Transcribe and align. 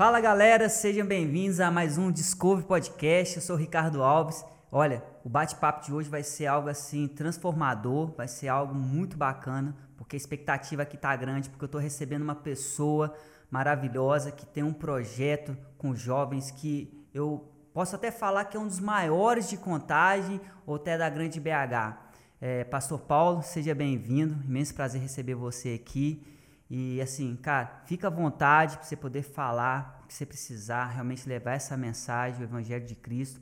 Fala 0.00 0.18
galera, 0.18 0.66
sejam 0.70 1.06
bem-vindos 1.06 1.60
a 1.60 1.70
mais 1.70 1.98
um 1.98 2.10
Discovery 2.10 2.66
Podcast. 2.66 3.36
Eu 3.36 3.42
sou 3.42 3.54
o 3.54 3.58
Ricardo 3.58 4.02
Alves. 4.02 4.42
Olha, 4.72 5.04
o 5.22 5.28
bate-papo 5.28 5.84
de 5.84 5.92
hoje 5.92 6.08
vai 6.08 6.22
ser 6.22 6.46
algo 6.46 6.70
assim 6.70 7.06
transformador, 7.06 8.10
vai 8.16 8.26
ser 8.26 8.48
algo 8.48 8.74
muito 8.74 9.14
bacana, 9.18 9.76
porque 9.98 10.16
a 10.16 10.18
expectativa 10.18 10.84
aqui 10.84 10.96
tá 10.96 11.14
grande, 11.14 11.50
porque 11.50 11.66
eu 11.66 11.68
tô 11.68 11.76
recebendo 11.76 12.22
uma 12.22 12.34
pessoa 12.34 13.14
maravilhosa 13.50 14.32
que 14.32 14.46
tem 14.46 14.62
um 14.62 14.72
projeto 14.72 15.54
com 15.76 15.94
jovens 15.94 16.50
que 16.50 17.06
eu 17.12 17.52
posso 17.74 17.94
até 17.94 18.10
falar 18.10 18.46
que 18.46 18.56
é 18.56 18.60
um 18.60 18.66
dos 18.66 18.80
maiores 18.80 19.50
de 19.50 19.58
contagem 19.58 20.40
ou 20.66 20.76
até 20.76 20.96
da 20.96 21.10
grande 21.10 21.38
BH. 21.38 21.98
É, 22.40 22.64
Pastor 22.64 23.00
Paulo, 23.00 23.42
seja 23.42 23.74
bem-vindo, 23.74 24.42
imenso 24.46 24.74
prazer 24.74 25.02
receber 25.02 25.34
você 25.34 25.74
aqui. 25.74 26.24
E 26.70 27.00
assim, 27.00 27.34
cara, 27.34 27.82
fica 27.84 28.06
à 28.06 28.10
vontade 28.10 28.76
para 28.76 28.84
você 28.84 28.94
poder 28.94 29.22
falar 29.22 29.99
que 30.10 30.14
você 30.14 30.26
precisar, 30.26 30.86
realmente 30.86 31.28
levar 31.28 31.52
essa 31.52 31.76
mensagem, 31.76 32.40
o 32.40 32.42
Evangelho 32.42 32.84
de 32.84 32.96
Cristo. 32.96 33.40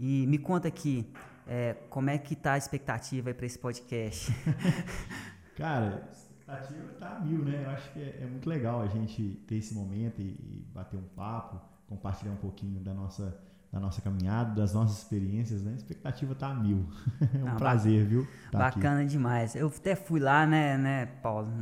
E 0.00 0.26
me 0.26 0.36
conta 0.36 0.66
aqui, 0.66 1.08
é, 1.46 1.76
como 1.88 2.10
é 2.10 2.18
que 2.18 2.34
tá 2.34 2.54
a 2.54 2.58
expectativa 2.58 3.32
para 3.32 3.46
esse 3.46 3.56
podcast? 3.56 4.34
cara, 5.56 6.08
a 6.48 6.54
expectativa 6.60 6.92
tá 6.98 7.20
mil, 7.20 7.44
né? 7.44 7.62
Eu 7.64 7.70
acho 7.70 7.92
que 7.92 8.00
é, 8.00 8.18
é, 8.22 8.26
muito 8.26 8.48
legal 8.48 8.82
a 8.82 8.88
gente 8.88 9.40
ter 9.46 9.58
esse 9.58 9.72
momento 9.72 10.20
e, 10.20 10.24
e 10.24 10.66
bater 10.74 10.96
um 10.96 11.06
papo, 11.14 11.60
compartilhar 11.86 12.32
um 12.32 12.36
pouquinho 12.36 12.80
da 12.80 12.92
nossa 12.92 13.40
da 13.70 13.78
nossa 13.78 14.00
caminhada, 14.00 14.54
das 14.54 14.72
nossas 14.72 14.96
experiências, 14.96 15.62
né? 15.62 15.72
A 15.72 15.76
expectativa 15.76 16.34
tá 16.34 16.48
a 16.48 16.54
mil. 16.54 16.88
é 17.20 17.44
um 17.44 17.54
prazer, 17.56 18.06
viu? 18.06 18.26
Tá 18.50 18.60
bacana 18.60 19.00
aqui. 19.00 19.10
demais. 19.10 19.54
Eu 19.54 19.68
até 19.68 19.94
fui 19.94 20.18
lá, 20.18 20.46
né, 20.46 20.78
né, 20.78 21.04
Paulo, 21.22 21.52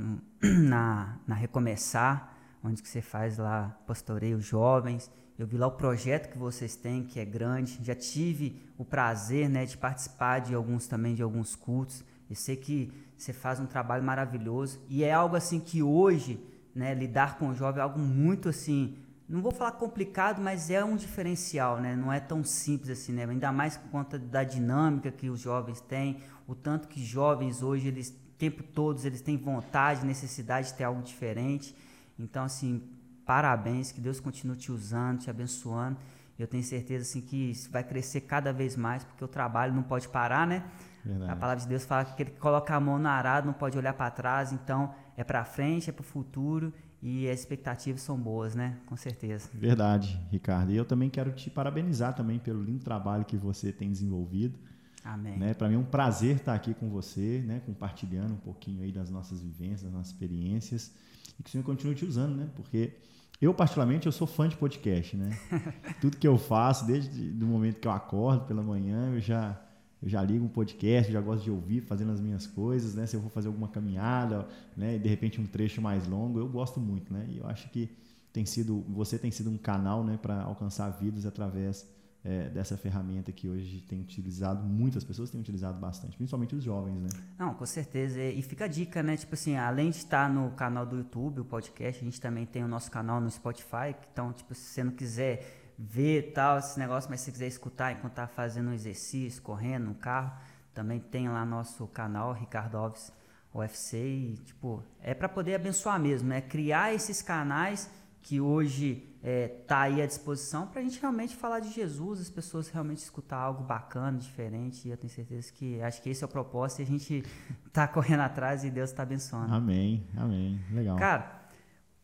na, 0.40 1.16
na 1.26 1.34
Recomeçar, 1.34 2.35
onde 2.66 2.82
que 2.82 2.88
você 2.88 3.00
faz 3.00 3.38
lá 3.38 3.78
pastoreio 3.86 4.40
jovens. 4.40 5.10
Eu 5.38 5.46
vi 5.46 5.56
lá 5.56 5.66
o 5.66 5.72
projeto 5.72 6.30
que 6.30 6.38
vocês 6.38 6.76
têm, 6.76 7.04
que 7.04 7.20
é 7.20 7.24
grande. 7.24 7.78
Já 7.82 7.94
tive 7.94 8.60
o 8.76 8.84
prazer, 8.84 9.48
né, 9.48 9.64
de 9.64 9.76
participar 9.76 10.40
de 10.40 10.54
alguns 10.54 10.86
também 10.86 11.14
de 11.14 11.22
alguns 11.22 11.54
cultos. 11.54 12.04
Eu 12.28 12.36
sei 12.36 12.56
que 12.56 12.92
você 13.16 13.32
faz 13.32 13.60
um 13.60 13.66
trabalho 13.66 14.02
maravilhoso 14.02 14.80
e 14.88 15.04
é 15.04 15.12
algo 15.12 15.36
assim 15.36 15.60
que 15.60 15.82
hoje, 15.82 16.40
né, 16.74 16.94
lidar 16.94 17.38
com 17.38 17.48
o 17.48 17.54
jovem 17.54 17.80
é 17.80 17.82
algo 17.82 17.98
muito 17.98 18.48
assim 18.48 18.96
não 19.28 19.42
vou 19.42 19.50
falar 19.50 19.72
complicado, 19.72 20.40
mas 20.40 20.70
é 20.70 20.84
um 20.84 20.94
diferencial, 20.94 21.80
né? 21.80 21.96
Não 21.96 22.12
é 22.12 22.20
tão 22.20 22.44
simples 22.44 22.90
assim, 22.90 23.12
né? 23.12 23.24
Ainda 23.24 23.50
mais 23.50 23.76
por 23.76 23.90
conta 23.90 24.16
da 24.16 24.44
dinâmica 24.44 25.10
que 25.10 25.28
os 25.28 25.40
jovens 25.40 25.80
têm, 25.80 26.18
o 26.46 26.54
tanto 26.54 26.86
que 26.86 27.04
jovens 27.04 27.60
hoje, 27.60 27.88
eles, 27.88 28.10
o 28.10 28.38
tempo 28.38 28.62
todos, 28.62 29.04
eles 29.04 29.20
têm 29.20 29.36
vontade, 29.36 30.06
necessidade 30.06 30.68
de 30.68 30.74
ter 30.74 30.84
algo 30.84 31.02
diferente. 31.02 31.74
Então, 32.18 32.44
assim, 32.44 32.82
parabéns, 33.24 33.92
que 33.92 34.00
Deus 34.00 34.20
continue 34.20 34.56
te 34.56 34.72
usando, 34.72 35.20
te 35.20 35.30
abençoando. 35.30 35.98
Eu 36.38 36.46
tenho 36.46 36.62
certeza, 36.62 37.02
assim, 37.02 37.20
que 37.20 37.52
vai 37.70 37.82
crescer 37.82 38.22
cada 38.22 38.52
vez 38.52 38.76
mais, 38.76 39.04
porque 39.04 39.24
o 39.24 39.28
trabalho 39.28 39.74
não 39.74 39.82
pode 39.82 40.08
parar, 40.08 40.46
né? 40.46 40.64
Verdade. 41.04 41.30
A 41.30 41.36
palavra 41.36 41.62
de 41.62 41.68
Deus 41.68 41.84
fala 41.84 42.04
que 42.04 42.12
aquele 42.12 42.30
que 42.30 42.38
coloca 42.38 42.74
a 42.74 42.80
mão 42.80 42.98
no 42.98 43.08
arado 43.08 43.46
não 43.46 43.54
pode 43.54 43.78
olhar 43.78 43.94
para 43.94 44.10
trás, 44.10 44.52
então 44.52 44.92
é 45.16 45.24
para 45.24 45.44
frente, 45.44 45.88
é 45.88 45.92
para 45.92 46.02
o 46.02 46.04
futuro 46.04 46.72
e 47.00 47.28
as 47.28 47.40
expectativas 47.40 48.02
são 48.02 48.18
boas, 48.18 48.54
né? 48.54 48.76
Com 48.86 48.96
certeza. 48.96 49.48
Verdade, 49.54 50.20
Ricardo. 50.30 50.72
E 50.72 50.76
eu 50.76 50.84
também 50.84 51.08
quero 51.08 51.30
te 51.32 51.48
parabenizar 51.48 52.14
também 52.14 52.38
pelo 52.38 52.62
lindo 52.62 52.82
trabalho 52.82 53.24
que 53.24 53.36
você 53.36 53.72
tem 53.72 53.90
desenvolvido. 53.90 54.58
Amém. 55.04 55.38
Né? 55.38 55.54
Para 55.54 55.68
mim 55.68 55.76
é 55.76 55.78
um 55.78 55.84
prazer 55.84 56.36
estar 56.36 56.54
aqui 56.54 56.74
com 56.74 56.90
você, 56.90 57.42
né? 57.46 57.62
compartilhando 57.64 58.34
um 58.34 58.38
pouquinho 58.38 58.82
aí 58.82 58.90
das 58.90 59.08
nossas 59.08 59.40
vivências, 59.40 59.84
das 59.84 59.92
nossas 59.92 60.12
experiências 60.12 60.92
e 61.38 61.42
que 61.42 61.48
o 61.48 61.52
Senhor 61.52 61.64
continue 61.64 61.94
te 61.94 62.04
usando, 62.04 62.36
né? 62.36 62.48
Porque 62.54 62.94
eu 63.40 63.52
particularmente 63.52 64.06
eu 64.06 64.12
sou 64.12 64.26
fã 64.26 64.48
de 64.48 64.56
podcast, 64.56 65.16
né? 65.16 65.38
Tudo 66.00 66.16
que 66.16 66.26
eu 66.26 66.38
faço 66.38 66.86
desde 66.86 67.32
o 67.44 67.46
momento 67.46 67.80
que 67.80 67.88
eu 67.88 67.92
acordo 67.92 68.44
pela 68.46 68.62
manhã, 68.62 69.12
eu 69.14 69.20
já 69.20 69.60
eu 70.02 70.08
já 70.08 70.22
ligo 70.22 70.44
um 70.44 70.48
podcast, 70.48 71.10
já 71.10 71.20
gosto 71.20 71.44
de 71.44 71.50
ouvir, 71.50 71.80
fazendo 71.80 72.12
as 72.12 72.20
minhas 72.20 72.46
coisas, 72.46 72.94
né? 72.94 73.06
Se 73.06 73.16
eu 73.16 73.20
vou 73.20 73.30
fazer 73.30 73.48
alguma 73.48 73.68
caminhada, 73.68 74.46
né? 74.76 74.96
E 74.96 74.98
de 74.98 75.08
repente 75.08 75.40
um 75.40 75.46
trecho 75.46 75.80
mais 75.80 76.06
longo, 76.06 76.38
eu 76.38 76.48
gosto 76.48 76.78
muito, 76.78 77.12
né? 77.12 77.26
E 77.28 77.38
eu 77.38 77.46
acho 77.46 77.68
que 77.70 77.90
tem 78.32 78.44
sido, 78.44 78.84
você 78.88 79.18
tem 79.18 79.30
sido 79.30 79.50
um 79.50 79.56
canal, 79.56 80.04
né? 80.04 80.18
Para 80.20 80.42
alcançar 80.42 80.90
vidas 80.90 81.24
através 81.24 81.86
é, 82.26 82.48
dessa 82.48 82.76
ferramenta 82.76 83.30
que 83.30 83.48
hoje 83.48 83.80
tem 83.82 84.00
utilizado, 84.00 84.64
muitas 84.64 85.04
pessoas 85.04 85.30
têm 85.30 85.40
utilizado 85.40 85.78
bastante, 85.78 86.16
principalmente 86.16 86.56
os 86.56 86.64
jovens, 86.64 87.00
né? 87.00 87.08
Não, 87.38 87.54
com 87.54 87.64
certeza. 87.64 88.20
E 88.20 88.42
fica 88.42 88.64
a 88.64 88.68
dica, 88.68 89.00
né? 89.00 89.16
Tipo 89.16 89.34
assim, 89.34 89.56
além 89.56 89.90
de 89.90 89.98
estar 89.98 90.28
no 90.28 90.50
canal 90.50 90.84
do 90.84 90.96
YouTube, 90.96 91.42
o 91.42 91.44
podcast, 91.44 92.02
a 92.02 92.04
gente 92.04 92.20
também 92.20 92.44
tem 92.44 92.64
o 92.64 92.68
nosso 92.68 92.90
canal 92.90 93.20
no 93.20 93.30
Spotify. 93.30 93.94
Então, 94.12 94.32
tipo, 94.32 94.52
se 94.56 94.62
você 94.62 94.82
não 94.82 94.90
quiser 94.90 95.72
ver 95.78 96.32
tal, 96.32 96.58
esse 96.58 96.76
negócio, 96.80 97.08
mas 97.08 97.20
se 97.20 97.30
quiser 97.30 97.46
escutar 97.46 97.92
enquanto 97.92 98.14
tá 98.14 98.26
fazendo 98.26 98.70
um 98.70 98.72
exercício, 98.72 99.40
correndo 99.40 99.84
no 99.84 99.94
carro, 99.94 100.36
também 100.74 100.98
tem 100.98 101.28
lá 101.28 101.44
nosso 101.46 101.86
canal, 101.86 102.32
Ricardo 102.32 102.76
Alves 102.76 103.12
UFC, 103.54 103.98
e, 103.98 104.36
tipo, 104.38 104.82
é 105.00 105.14
para 105.14 105.28
poder 105.28 105.54
abençoar 105.54 106.00
mesmo, 106.00 106.28
né? 106.28 106.40
Criar 106.40 106.92
esses 106.92 107.22
canais 107.22 107.88
que 108.26 108.40
hoje 108.40 109.08
é, 109.22 109.46
tá 109.68 109.82
aí 109.82 110.02
à 110.02 110.06
disposição 110.06 110.66
para 110.66 110.80
a 110.80 110.82
gente 110.82 111.00
realmente 111.00 111.36
falar 111.36 111.60
de 111.60 111.72
Jesus, 111.72 112.20
as 112.20 112.28
pessoas 112.28 112.68
realmente 112.68 112.98
escutar 112.98 113.36
algo 113.36 113.62
bacana, 113.62 114.18
diferente, 114.18 114.88
e 114.88 114.90
eu 114.90 114.96
tenho 114.96 115.12
certeza 115.12 115.52
que 115.52 115.80
acho 115.80 116.02
que 116.02 116.10
esse 116.10 116.24
é 116.24 116.26
o 116.26 116.28
propósito 116.28 116.80
e 116.80 116.82
a 116.82 116.86
gente 116.86 117.24
tá 117.72 117.86
correndo 117.86 118.22
atrás 118.22 118.64
e 118.64 118.70
Deus 118.70 118.90
está 118.90 119.04
abençoando. 119.04 119.54
Amém, 119.54 120.04
amém, 120.16 120.60
legal. 120.72 120.96
Cara, 120.96 121.40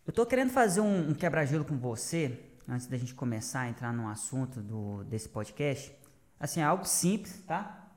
eu 0.07 0.13
tô 0.13 0.25
querendo 0.25 0.51
fazer 0.51 0.81
um, 0.81 1.11
um 1.11 1.13
quebra-gelo 1.13 1.65
com 1.65 1.77
você, 1.77 2.39
antes 2.69 2.87
da 2.87 2.97
gente 2.97 3.15
começar 3.15 3.63
a 3.63 3.69
entrar 3.69 3.93
no 3.93 4.07
assunto 4.07 4.61
do, 4.61 5.03
desse 5.03 5.29
podcast, 5.29 5.93
assim, 6.39 6.61
é 6.61 6.65
algo 6.65 6.85
simples, 6.85 7.43
tá? 7.49 7.89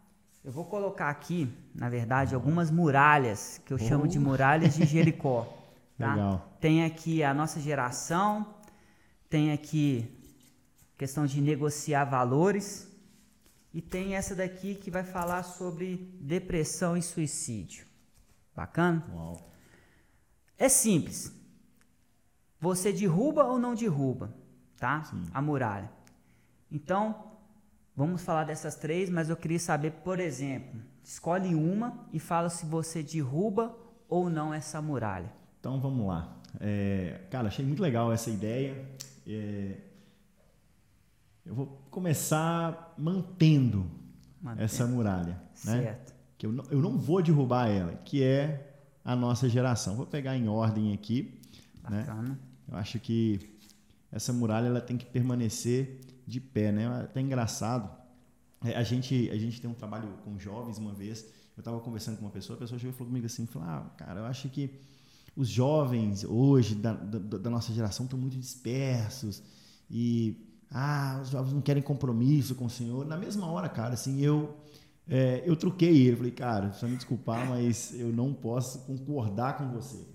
Eu 0.44 0.52
vou 0.52 0.66
colocar 0.66 1.12
aqui, 1.12 1.48
na 1.76 1.90
verdade, 1.90 2.34
algumas 2.34 2.72
muralhas, 2.72 3.62
que 3.64 3.72
eu 3.72 3.78
oh. 3.80 3.88
chamo 3.88 4.08
de 4.08 4.18
muralhas 4.18 4.74
de 4.74 4.84
Jericó. 4.84 5.48
Tá? 5.98 6.14
Legal. 6.14 6.58
Tem 6.60 6.84
aqui 6.84 7.24
a 7.24 7.34
nossa 7.34 7.60
geração, 7.60 8.56
tem 9.30 9.52
aqui 9.52 10.12
questão 10.98 11.26
de 11.26 11.42
negociar 11.42 12.06
valores, 12.06 12.92
e 13.74 13.82
tem 13.82 14.16
essa 14.16 14.34
daqui 14.34 14.76
que 14.76 14.90
vai 14.90 15.04
falar 15.04 15.44
sobre 15.44 15.98
depressão 16.22 16.96
e 16.96 17.02
suicídio. 17.02 17.86
Bacana? 18.56 19.06
Uau. 19.14 19.52
É 20.58 20.70
simples. 20.70 21.34
Você 22.62 22.94
derruba 22.94 23.44
ou 23.44 23.60
não 23.60 23.76
derruba? 23.76 24.34
tá? 24.78 25.04
Sim. 25.04 25.24
A 25.34 25.42
muralha. 25.42 25.90
Então, 26.72 27.32
vamos 27.96 28.22
falar 28.22 28.44
dessas 28.44 28.76
três, 28.76 29.10
mas 29.10 29.30
eu 29.30 29.38
queria 29.38 29.60
saber, 29.60 29.92
por 30.04 30.20
exemplo, 30.20 30.80
escolhe 31.04 31.56
uma 31.56 32.08
e 32.12 32.20
fala 32.20 32.50
se 32.50 32.66
você 32.66 33.02
derruba 33.02 33.76
ou 34.08 34.30
não 34.30 34.54
essa 34.54 34.82
muralha. 34.82 35.32
Então, 35.66 35.80
vamos 35.80 36.06
lá. 36.06 36.32
É, 36.60 37.22
cara, 37.32 37.48
achei 37.48 37.66
muito 37.66 37.82
legal 37.82 38.12
essa 38.14 38.30
ideia. 38.30 38.88
É, 39.26 39.78
eu 41.44 41.56
vou 41.56 41.66
começar 41.90 42.94
mantendo, 43.00 43.90
mantendo. 44.40 44.62
essa 44.62 44.86
muralha, 44.86 45.42
né? 45.66 45.82
Certo. 45.82 46.14
Que 46.38 46.46
eu 46.46 46.52
não, 46.52 46.64
eu 46.70 46.80
não 46.80 47.00
vou 47.00 47.20
derrubar 47.20 47.68
ela, 47.68 47.96
que 47.96 48.22
é 48.22 48.78
a 49.04 49.16
nossa 49.16 49.50
geração. 49.50 49.96
Vou 49.96 50.06
pegar 50.06 50.38
em 50.38 50.48
ordem 50.48 50.94
aqui, 50.94 51.42
né? 51.90 52.02
Bacana. 52.02 52.22
né? 52.22 52.38
Eu 52.70 52.78
acho 52.78 53.00
que 53.00 53.58
essa 54.12 54.32
muralha 54.32 54.68
ela 54.68 54.82
tem 54.82 55.00
que 55.00 55.06
permanecer 55.08 56.00
de 56.28 56.40
pé, 56.40 56.72
né? 56.72 56.84
É 56.84 57.06
até 57.06 57.22
engraçado. 57.22 57.90
É, 58.64 58.76
a 58.76 58.84
gente 58.84 59.32
a 59.32 59.36
gente 59.36 59.60
tem 59.60 59.68
um 59.68 59.74
trabalho 59.74 60.10
com 60.24 60.38
jovens 60.38 60.78
uma 60.78 60.94
vez. 60.94 61.26
Eu 61.58 61.62
estava 61.62 61.80
conversando 61.80 62.18
com 62.18 62.26
uma 62.26 62.32
pessoa, 62.32 62.56
a 62.56 62.60
pessoa 62.60 62.78
chegou 62.78 62.94
e 62.94 62.96
falou 62.96 63.08
comigo 63.08 63.26
assim, 63.26 63.48
falou, 63.48 63.68
ah, 63.68 63.92
cara, 63.98 64.20
eu 64.20 64.26
acho 64.26 64.48
que 64.50 64.70
os 65.36 65.48
jovens 65.50 66.24
hoje 66.24 66.76
da, 66.76 66.94
da, 66.94 67.38
da 67.38 67.50
nossa 67.50 67.74
geração 67.74 68.06
estão 68.06 68.18
muito 68.18 68.38
dispersos 68.38 69.44
e 69.90 70.36
ah, 70.72 71.20
os 71.22 71.30
jovens 71.30 71.54
não 71.54 71.62
querem 71.62 71.84
compromisso 71.84 72.56
com 72.56 72.66
o 72.66 72.70
Senhor. 72.70 73.06
Na 73.06 73.18
mesma 73.18 73.48
hora, 73.48 73.70
cara, 73.70 73.94
assim, 73.94 74.22
eu 74.22 74.56
é, 75.08 75.44
eu 75.46 75.56
truquei 75.56 76.08
ele. 76.08 76.16
Falei, 76.16 76.32
cara, 76.32 76.74
só 76.74 76.88
me 76.88 76.96
desculpar, 76.96 77.48
mas 77.48 77.94
eu 77.98 78.12
não 78.12 78.34
posso 78.34 78.80
concordar 78.80 79.58
com 79.58 79.70
você. 79.70 80.06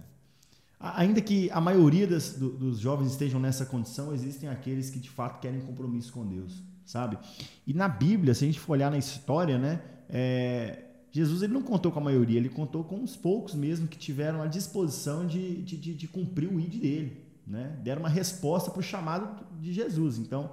Ainda 0.78 1.20
que 1.20 1.50
a 1.50 1.60
maioria 1.60 2.06
das, 2.06 2.32
do, 2.32 2.50
dos 2.50 2.78
jovens 2.78 3.12
estejam 3.12 3.38
nessa 3.38 3.66
condição, 3.66 4.14
existem 4.14 4.48
aqueles 4.48 4.88
que 4.88 4.98
de 4.98 5.10
fato 5.10 5.38
querem 5.40 5.60
compromisso 5.60 6.10
com 6.12 6.26
Deus, 6.26 6.62
sabe? 6.86 7.18
E 7.66 7.74
na 7.74 7.86
Bíblia, 7.86 8.34
se 8.34 8.44
a 8.44 8.46
gente 8.46 8.58
for 8.58 8.72
olhar 8.72 8.90
na 8.90 8.96
história, 8.96 9.58
né, 9.58 9.82
é, 10.08 10.84
Jesus 11.12 11.42
ele 11.42 11.52
não 11.52 11.62
contou 11.62 11.90
com 11.90 11.98
a 11.98 12.02
maioria, 12.02 12.38
ele 12.38 12.48
contou 12.48 12.84
com 12.84 12.96
uns 12.96 13.16
poucos 13.16 13.54
mesmo 13.54 13.88
que 13.88 13.98
tiveram 13.98 14.42
a 14.42 14.46
disposição 14.46 15.26
de, 15.26 15.62
de, 15.62 15.76
de, 15.76 15.94
de 15.94 16.08
cumprir 16.08 16.48
o 16.48 16.60
ID 16.60 16.80
dele, 16.80 17.24
né? 17.46 17.76
Deram 17.82 18.02
uma 18.02 18.08
resposta 18.08 18.70
para 18.70 18.80
o 18.80 18.82
chamado 18.82 19.44
de 19.60 19.72
Jesus. 19.72 20.18
Então, 20.18 20.52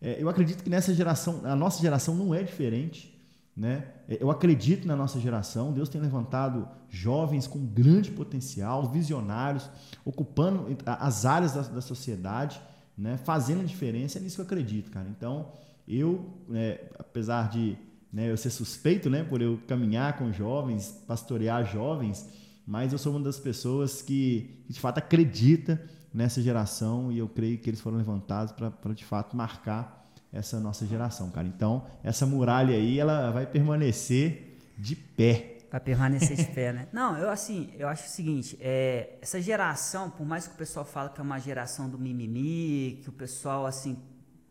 é, 0.00 0.22
eu 0.22 0.28
acredito 0.28 0.62
que 0.62 0.70
nessa 0.70 0.94
geração, 0.94 1.40
a 1.44 1.54
nossa 1.54 1.80
geração 1.80 2.14
não 2.14 2.34
é 2.34 2.42
diferente. 2.42 3.12
Né? 3.56 3.86
Eu 4.08 4.32
acredito 4.32 4.86
na 4.86 4.96
nossa 4.96 5.20
geração, 5.20 5.72
Deus 5.72 5.88
tem 5.88 6.00
levantado 6.00 6.68
jovens 6.90 7.46
com 7.46 7.64
grande 7.64 8.10
potencial, 8.10 8.90
visionários, 8.90 9.70
ocupando 10.04 10.66
as 10.84 11.24
áreas 11.24 11.52
da, 11.52 11.62
da 11.62 11.80
sociedade. 11.80 12.60
né, 12.96 13.16
fazendo 13.16 13.60
a 13.60 13.64
diferença, 13.64 14.18
é 14.18 14.20
nisso 14.20 14.36
que 14.36 14.40
eu 14.40 14.44
acredito, 14.44 14.90
cara. 14.90 15.08
Então, 15.08 15.52
eu, 15.86 16.24
é, 16.52 16.84
apesar 16.98 17.48
de 17.48 17.76
né, 18.14 18.30
eu 18.30 18.36
ser 18.36 18.50
suspeito, 18.50 19.10
né, 19.10 19.24
por 19.24 19.42
eu 19.42 19.58
caminhar 19.66 20.16
com 20.16 20.32
jovens, 20.32 21.02
pastorear 21.04 21.66
jovens, 21.66 22.30
mas 22.64 22.92
eu 22.92 22.98
sou 22.98 23.12
uma 23.12 23.20
das 23.20 23.40
pessoas 23.40 24.00
que, 24.00 24.62
que 24.68 24.72
de 24.72 24.78
fato 24.78 24.98
acredita 24.98 25.82
nessa 26.12 26.40
geração 26.40 27.10
e 27.10 27.18
eu 27.18 27.28
creio 27.28 27.58
que 27.58 27.68
eles 27.68 27.80
foram 27.80 27.98
levantados 27.98 28.52
para 28.52 28.94
de 28.94 29.04
fato 29.04 29.36
marcar 29.36 30.08
essa 30.32 30.60
nossa 30.60 30.86
geração, 30.86 31.28
cara. 31.30 31.48
Então, 31.48 31.86
essa 32.04 32.24
muralha 32.24 32.76
aí, 32.76 33.00
ela 33.00 33.32
vai 33.32 33.46
permanecer 33.46 34.60
de 34.78 34.94
pé. 34.94 35.58
Vai 35.68 35.80
permanecer 35.80 36.36
de 36.36 36.44
pé, 36.44 36.72
né? 36.72 36.88
Não, 36.94 37.18
eu 37.18 37.28
assim, 37.28 37.70
eu 37.76 37.88
acho 37.88 38.06
o 38.06 38.10
seguinte, 38.10 38.56
é, 38.60 39.18
essa 39.20 39.40
geração, 39.40 40.08
por 40.08 40.24
mais 40.24 40.46
que 40.46 40.54
o 40.54 40.56
pessoal 40.56 40.84
fale 40.84 41.10
que 41.10 41.20
é 41.20 41.24
uma 41.24 41.40
geração 41.40 41.88
do 41.88 41.98
mimimi, 41.98 43.00
que 43.02 43.08
o 43.08 43.12
pessoal 43.12 43.66
assim 43.66 43.96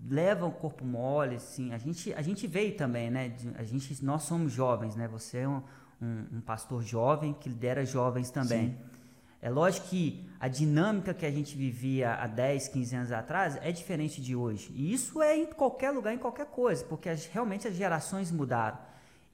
leva 0.09 0.45
o 0.45 0.51
corpo 0.51 0.85
mole, 0.85 1.35
assim, 1.35 1.73
a 1.73 1.77
gente 1.77 2.13
a 2.13 2.21
gente 2.21 2.45
veio 2.47 2.75
também, 2.75 3.09
né? 3.09 3.35
A 3.55 3.63
gente 3.63 4.03
nós 4.03 4.23
somos 4.23 4.51
jovens, 4.51 4.95
né? 4.95 5.07
Você 5.07 5.39
é 5.39 5.47
um, 5.47 5.61
um, 6.01 6.25
um 6.33 6.41
pastor 6.41 6.81
jovem 6.81 7.33
que 7.33 7.49
lidera 7.49 7.85
jovens 7.85 8.29
também. 8.29 8.69
Sim. 8.69 8.93
É 9.41 9.49
lógico 9.49 9.87
que 9.89 10.25
a 10.39 10.47
dinâmica 10.47 11.13
que 11.13 11.25
a 11.25 11.31
gente 11.31 11.57
vivia 11.57 12.13
há 12.13 12.27
10, 12.27 12.69
15 12.69 12.95
anos 12.95 13.11
atrás 13.11 13.57
é 13.61 13.73
diferente 13.73 14.21
de 14.21 14.33
hoje. 14.33 14.71
E 14.73 14.93
isso 14.93 15.21
é 15.21 15.35
em 15.35 15.45
qualquer 15.45 15.91
lugar, 15.91 16.13
em 16.13 16.17
qualquer 16.17 16.45
coisa, 16.45 16.85
porque 16.85 17.09
as, 17.09 17.25
realmente 17.25 17.67
as 17.67 17.75
gerações 17.75 18.31
mudaram. 18.31 18.77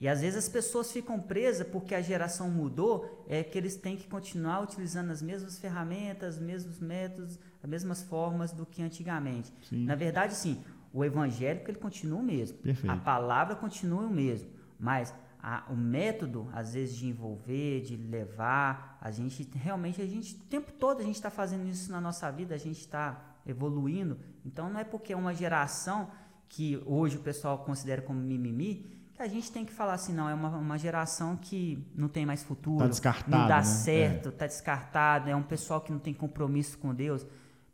E 0.00 0.08
às 0.08 0.20
vezes 0.20 0.38
as 0.38 0.48
pessoas 0.48 0.90
ficam 0.90 1.20
presas 1.20 1.64
porque 1.64 1.94
a 1.94 2.00
geração 2.00 2.50
mudou, 2.50 3.24
é 3.28 3.44
que 3.44 3.56
eles 3.56 3.76
têm 3.76 3.96
que 3.96 4.08
continuar 4.08 4.62
utilizando 4.62 5.12
as 5.12 5.22
mesmas 5.22 5.58
ferramentas, 5.60 6.36
os 6.36 6.42
mesmos 6.42 6.80
métodos, 6.80 7.38
as 7.62 7.68
mesmas 7.68 8.02
formas 8.02 8.52
do 8.52 8.64
que 8.66 8.82
antigamente. 8.82 9.52
Sim. 9.68 9.84
Na 9.84 9.94
verdade, 9.94 10.34
sim, 10.34 10.62
o 10.92 11.04
evangélico 11.04 11.70
ele 11.70 11.78
continua 11.78 12.18
o 12.18 12.22
mesmo. 12.22 12.58
Perfeito. 12.58 12.90
A 12.90 12.96
palavra 12.96 13.54
continua 13.54 14.02
o 14.02 14.10
mesmo, 14.10 14.50
mas 14.78 15.14
a, 15.42 15.64
o 15.70 15.76
método, 15.76 16.48
às 16.52 16.74
vezes, 16.74 16.96
de 16.96 17.06
envolver, 17.06 17.80
de 17.82 17.96
levar, 17.96 18.98
a 19.00 19.10
gente 19.10 19.48
realmente, 19.54 20.00
a 20.02 20.06
gente, 20.06 20.34
o 20.34 20.38
tempo 20.44 20.72
todo 20.72 21.00
a 21.00 21.04
gente 21.04 21.14
está 21.14 21.30
fazendo 21.30 21.66
isso 21.66 21.90
na 21.90 22.00
nossa 22.00 22.30
vida, 22.30 22.54
a 22.54 22.58
gente 22.58 22.80
está 22.80 23.38
evoluindo. 23.46 24.18
Então, 24.44 24.68
não 24.70 24.78
é 24.78 24.84
porque 24.84 25.12
é 25.12 25.16
uma 25.16 25.34
geração 25.34 26.10
que 26.48 26.82
hoje 26.84 27.16
o 27.16 27.20
pessoal 27.20 27.58
considera 27.58 28.02
como 28.02 28.20
mimimi, 28.20 28.86
que 29.14 29.22
a 29.22 29.28
gente 29.28 29.50
tem 29.52 29.64
que 29.64 29.72
falar 29.72 29.94
assim, 29.94 30.12
não, 30.12 30.28
é 30.28 30.34
uma, 30.34 30.48
uma 30.56 30.78
geração 30.78 31.36
que 31.36 31.86
não 31.94 32.08
tem 32.08 32.26
mais 32.26 32.42
futuro, 32.42 32.88
tá 33.00 33.16
não 33.26 33.46
dá 33.46 33.58
né? 33.58 33.62
certo, 33.62 34.30
está 34.30 34.44
é. 34.44 34.48
Descartado, 34.48 35.30
é 35.30 35.36
um 35.36 35.42
pessoal 35.42 35.80
que 35.80 35.92
não 35.92 35.98
tem 35.98 36.12
compromisso 36.12 36.76
com 36.78 36.94
Deus. 36.94 37.26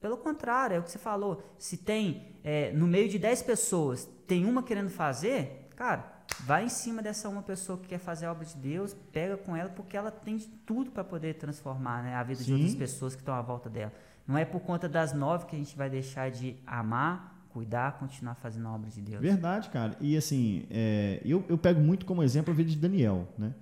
Pelo 0.07 0.19
contrário, 0.19 0.77
é 0.77 0.79
o 0.79 0.85
que 0.85 0.91
você 0.93 1.01
falou. 1.01 1.43
Se 1.59 1.77
tem, 1.77 2.29
é, 2.45 2.71
no 2.71 2.87
meio 2.87 3.09
de 3.09 3.19
10 3.19 3.43
pessoas, 3.43 4.09
tem 4.25 4.45
uma 4.45 4.63
querendo 4.63 4.89
fazer, 4.89 5.69
cara, 5.75 6.23
vai 6.45 6.65
em 6.65 6.69
cima 6.69 7.03
dessa 7.03 7.29
uma 7.29 7.43
pessoa 7.43 7.77
que 7.77 7.89
quer 7.89 7.99
fazer 7.99 8.27
a 8.27 8.31
obra 8.31 8.45
de 8.45 8.57
Deus, 8.57 8.95
pega 9.11 9.37
com 9.37 9.57
ela, 9.57 9.69
porque 9.69 9.97
ela 9.97 10.13
tem 10.13 10.39
tudo 10.65 10.93
para 10.93 11.03
poder 11.03 11.35
transformar 11.35 12.05
né, 12.05 12.15
a 12.15 12.23
vida 12.23 12.39
Sim. 12.39 12.45
de 12.45 12.53
outras 12.53 12.75
pessoas 12.77 13.17
que 13.17 13.21
estão 13.21 13.35
à 13.35 13.43
volta 13.43 13.69
dela. 13.69 13.93
Não 14.29 14.39
é 14.39 14.45
por 14.45 14.61
conta 14.61 14.89
das 14.89 15.13
nove 15.13 15.47
que 15.47 15.57
a 15.57 15.59
gente 15.59 15.77
vai 15.77 15.91
deixar 15.91 16.31
de 16.31 16.55
amar, 16.65 17.45
cuidar, 17.49 17.99
continuar 17.99 18.37
fazendo 18.37 18.69
a 18.69 18.75
obra 18.77 18.89
de 18.89 19.01
Deus. 19.01 19.21
Verdade, 19.21 19.69
cara. 19.71 19.97
E 20.01 20.17
assim, 20.17 20.69
é, 20.71 21.21
eu, 21.25 21.45
eu 21.49 21.59
pego 21.59 21.81
muito 21.81 22.07
como 22.07 22.23
exemplo 22.23 22.55
a 22.55 22.57
vida 22.57 22.71
de 22.71 22.77
Daniel. 22.77 23.27
Né? 23.37 23.53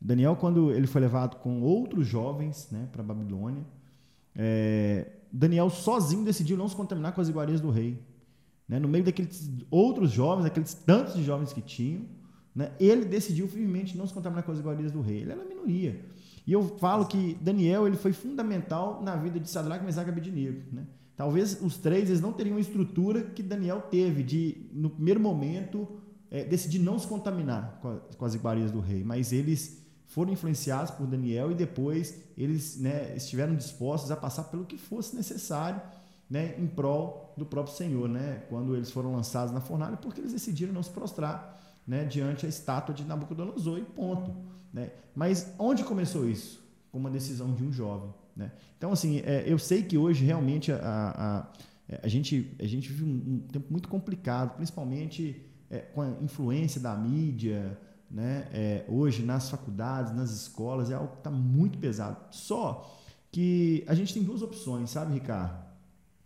Daniel, 0.00 0.34
quando 0.34 0.72
ele 0.72 0.88
foi 0.88 1.00
levado 1.00 1.36
com 1.36 1.60
outros 1.60 2.04
jovens 2.04 2.68
né, 2.72 2.88
para 2.90 3.00
Babilônia, 3.00 3.62
é, 4.34 5.06
Daniel 5.36 5.68
sozinho 5.68 6.24
decidiu 6.24 6.56
não 6.56 6.68
se 6.68 6.76
contaminar 6.76 7.12
com 7.12 7.20
as 7.20 7.28
iguarias 7.28 7.60
do 7.60 7.68
rei. 7.68 8.00
Né? 8.68 8.78
No 8.78 8.86
meio 8.86 9.02
daqueles 9.02 9.50
outros 9.68 10.12
jovens, 10.12 10.46
aqueles 10.46 10.74
tantos 10.74 11.14
de 11.14 11.24
jovens 11.24 11.52
que 11.52 11.60
tinham, 11.60 12.02
né? 12.54 12.70
ele 12.78 13.04
decidiu 13.04 13.48
firmemente 13.48 13.98
não 13.98 14.06
se 14.06 14.14
contaminar 14.14 14.44
com 14.44 14.52
as 14.52 14.60
iguarias 14.60 14.92
do 14.92 15.00
rei. 15.00 15.22
Ele 15.22 15.32
era 15.32 15.42
a 15.42 15.44
minoria. 15.44 16.04
E 16.46 16.52
eu 16.52 16.78
falo 16.78 17.06
que 17.06 17.36
Daniel 17.40 17.84
ele 17.84 17.96
foi 17.96 18.12
fundamental 18.12 19.02
na 19.02 19.16
vida 19.16 19.40
de 19.40 19.50
Sadraque, 19.50 19.84
Mesaque 19.84 20.08
e 20.08 20.12
Abednego. 20.12 20.62
Né? 20.72 20.86
Talvez 21.16 21.60
os 21.60 21.78
três 21.78 22.08
eles 22.08 22.20
não 22.20 22.32
teriam 22.32 22.56
a 22.56 22.60
estrutura 22.60 23.22
que 23.22 23.42
Daniel 23.42 23.80
teve 23.80 24.22
de, 24.22 24.68
no 24.72 24.88
primeiro 24.88 25.18
momento, 25.18 25.88
é, 26.30 26.44
decidir 26.44 26.78
não 26.78 26.96
se 26.96 27.08
contaminar 27.08 27.80
com, 27.82 27.88
a, 27.88 27.96
com 27.96 28.24
as 28.24 28.36
iguarias 28.36 28.70
do 28.70 28.78
rei, 28.78 29.02
mas 29.02 29.32
eles 29.32 29.83
foram 30.14 30.32
influenciados 30.32 30.92
por 30.92 31.08
Daniel 31.08 31.50
e 31.50 31.56
depois 31.56 32.20
eles 32.38 32.78
né, 32.78 33.16
estiveram 33.16 33.56
dispostos 33.56 34.12
a 34.12 34.16
passar 34.16 34.44
pelo 34.44 34.64
que 34.64 34.78
fosse 34.78 35.16
necessário 35.16 35.82
né, 36.30 36.54
em 36.56 36.68
prol 36.68 37.34
do 37.36 37.44
próprio 37.44 37.74
Senhor, 37.74 38.08
né, 38.08 38.44
quando 38.48 38.76
eles 38.76 38.92
foram 38.92 39.12
lançados 39.12 39.52
na 39.52 39.60
fornalha, 39.60 39.96
porque 39.96 40.20
eles 40.20 40.32
decidiram 40.32 40.72
não 40.72 40.84
se 40.84 40.90
prostrar 40.90 41.60
né, 41.84 42.04
diante 42.04 42.46
a 42.46 42.48
estátua 42.48 42.94
de 42.94 43.02
Nabucodonosor 43.02 43.76
e 43.80 43.82
ponto. 43.82 44.32
Né? 44.72 44.92
Mas 45.16 45.52
onde 45.58 45.82
começou 45.82 46.30
isso? 46.30 46.62
Com 46.92 46.98
uma 46.98 47.10
decisão 47.10 47.52
de 47.52 47.64
um 47.64 47.72
jovem. 47.72 48.14
Né? 48.36 48.52
Então, 48.78 48.92
assim, 48.92 49.20
é, 49.24 49.42
eu 49.44 49.58
sei 49.58 49.82
que 49.82 49.98
hoje 49.98 50.24
realmente 50.24 50.70
a, 50.70 50.78
a, 50.80 51.98
a, 52.04 52.06
gente, 52.06 52.54
a 52.60 52.66
gente 52.68 52.88
vive 52.88 53.02
um, 53.02 53.34
um 53.34 53.48
tempo 53.48 53.66
muito 53.68 53.88
complicado, 53.88 54.54
principalmente 54.54 55.44
é, 55.68 55.78
com 55.78 56.02
a 56.02 56.08
influência 56.22 56.80
da 56.80 56.94
mídia, 56.94 57.76
né? 58.14 58.46
É, 58.52 58.84
hoje 58.86 59.24
nas 59.24 59.50
faculdades, 59.50 60.14
nas 60.14 60.30
escolas, 60.30 60.88
é 60.88 60.94
algo 60.94 61.08
que 61.08 61.18
está 61.18 61.30
muito 61.32 61.76
pesado. 61.78 62.16
Só 62.30 62.96
que 63.32 63.84
a 63.88 63.94
gente 63.94 64.14
tem 64.14 64.22
duas 64.22 64.40
opções, 64.40 64.90
sabe, 64.90 65.14
Ricardo? 65.14 65.64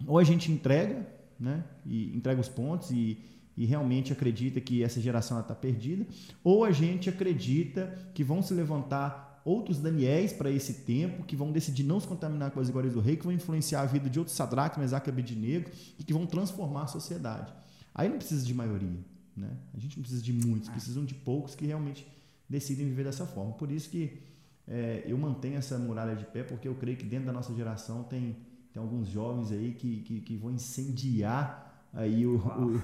Ou 0.06 0.19
a 0.19 0.25
gente 0.25 0.52
entrega, 0.52 1.08
né? 1.40 1.64
E 1.87 2.14
entrega 2.14 2.38
os 2.38 2.49
pontos 2.49 2.90
e, 2.90 3.19
e 3.56 3.64
realmente 3.64 4.12
acredita 4.12 4.61
que 4.61 4.85
essa 4.85 5.00
geração 5.00 5.40
está 5.40 5.55
perdida, 5.55 6.06
ou 6.44 6.62
a 6.62 6.70
gente 6.70 7.08
acredita 7.08 7.99
que 8.12 8.23
vão 8.23 8.43
se 8.43 8.52
levantar 8.52 9.40
outros 9.43 9.79
Daniéis 9.79 10.31
para 10.31 10.50
esse 10.50 10.85
tempo, 10.85 11.25
que 11.25 11.35
vão 11.35 11.50
decidir 11.50 11.85
não 11.85 11.99
se 11.99 12.06
contaminar 12.06 12.50
com 12.50 12.61
as 12.61 12.69
iguarias 12.69 12.93
do 12.93 13.00
rei, 13.00 13.17
que 13.17 13.25
vão 13.25 13.32
influenciar 13.32 13.81
a 13.81 13.87
vida 13.87 14.11
de 14.11 14.19
outros 14.19 14.37
Sadraque, 14.37 14.79
Mesaque 14.79 15.08
Abednego 15.08 15.70
e 15.99 16.05
que 16.05 16.12
vão 16.12 16.26
transformar 16.26 16.82
a 16.82 16.87
sociedade. 16.87 17.50
Aí 17.94 18.11
não 18.11 18.19
precisa 18.19 18.44
de 18.44 18.52
maioria. 18.52 19.17
Né? 19.38 19.56
A 19.75 19.79
gente 19.79 19.96
não 19.96 20.02
precisa 20.02 20.23
de 20.23 20.32
muitos, 20.32 20.69
ah. 20.69 20.73
precisam 20.73 21.05
de 21.05 21.14
poucos 21.14 21.55
que 21.55 21.67
realmente 21.67 22.06
decidem 22.49 22.87
viver 22.87 23.05
dessa 23.05 23.26
forma. 23.26 23.52
Por 23.52 23.70
isso 23.70 23.88
que 23.90 24.19
é, 24.67 25.02
eu 25.06 25.17
mantenho 25.17 25.56
essa 25.56 25.79
muralha 25.79 26.14
de 26.14 26.25
pé, 26.25 26.43
porque 26.43 26.69
eu 26.69 26.75
creio 26.75 26.96
que 26.96 27.05
dentro 27.05 27.26
da 27.26 27.32
nossa 27.32 27.55
geração 27.55 28.05
tem, 28.05 28.37
tem 28.73 28.82
alguns 28.82 29.08
jovens 29.08 29.50
aí 29.50 29.75
que, 29.75 30.00
que, 30.02 30.21
que 30.21 30.37
vão 30.37 30.50
incendiar 30.50 31.88
aí 31.92 32.26
o, 32.26 32.37
o, 32.37 32.76
o, 32.76 32.83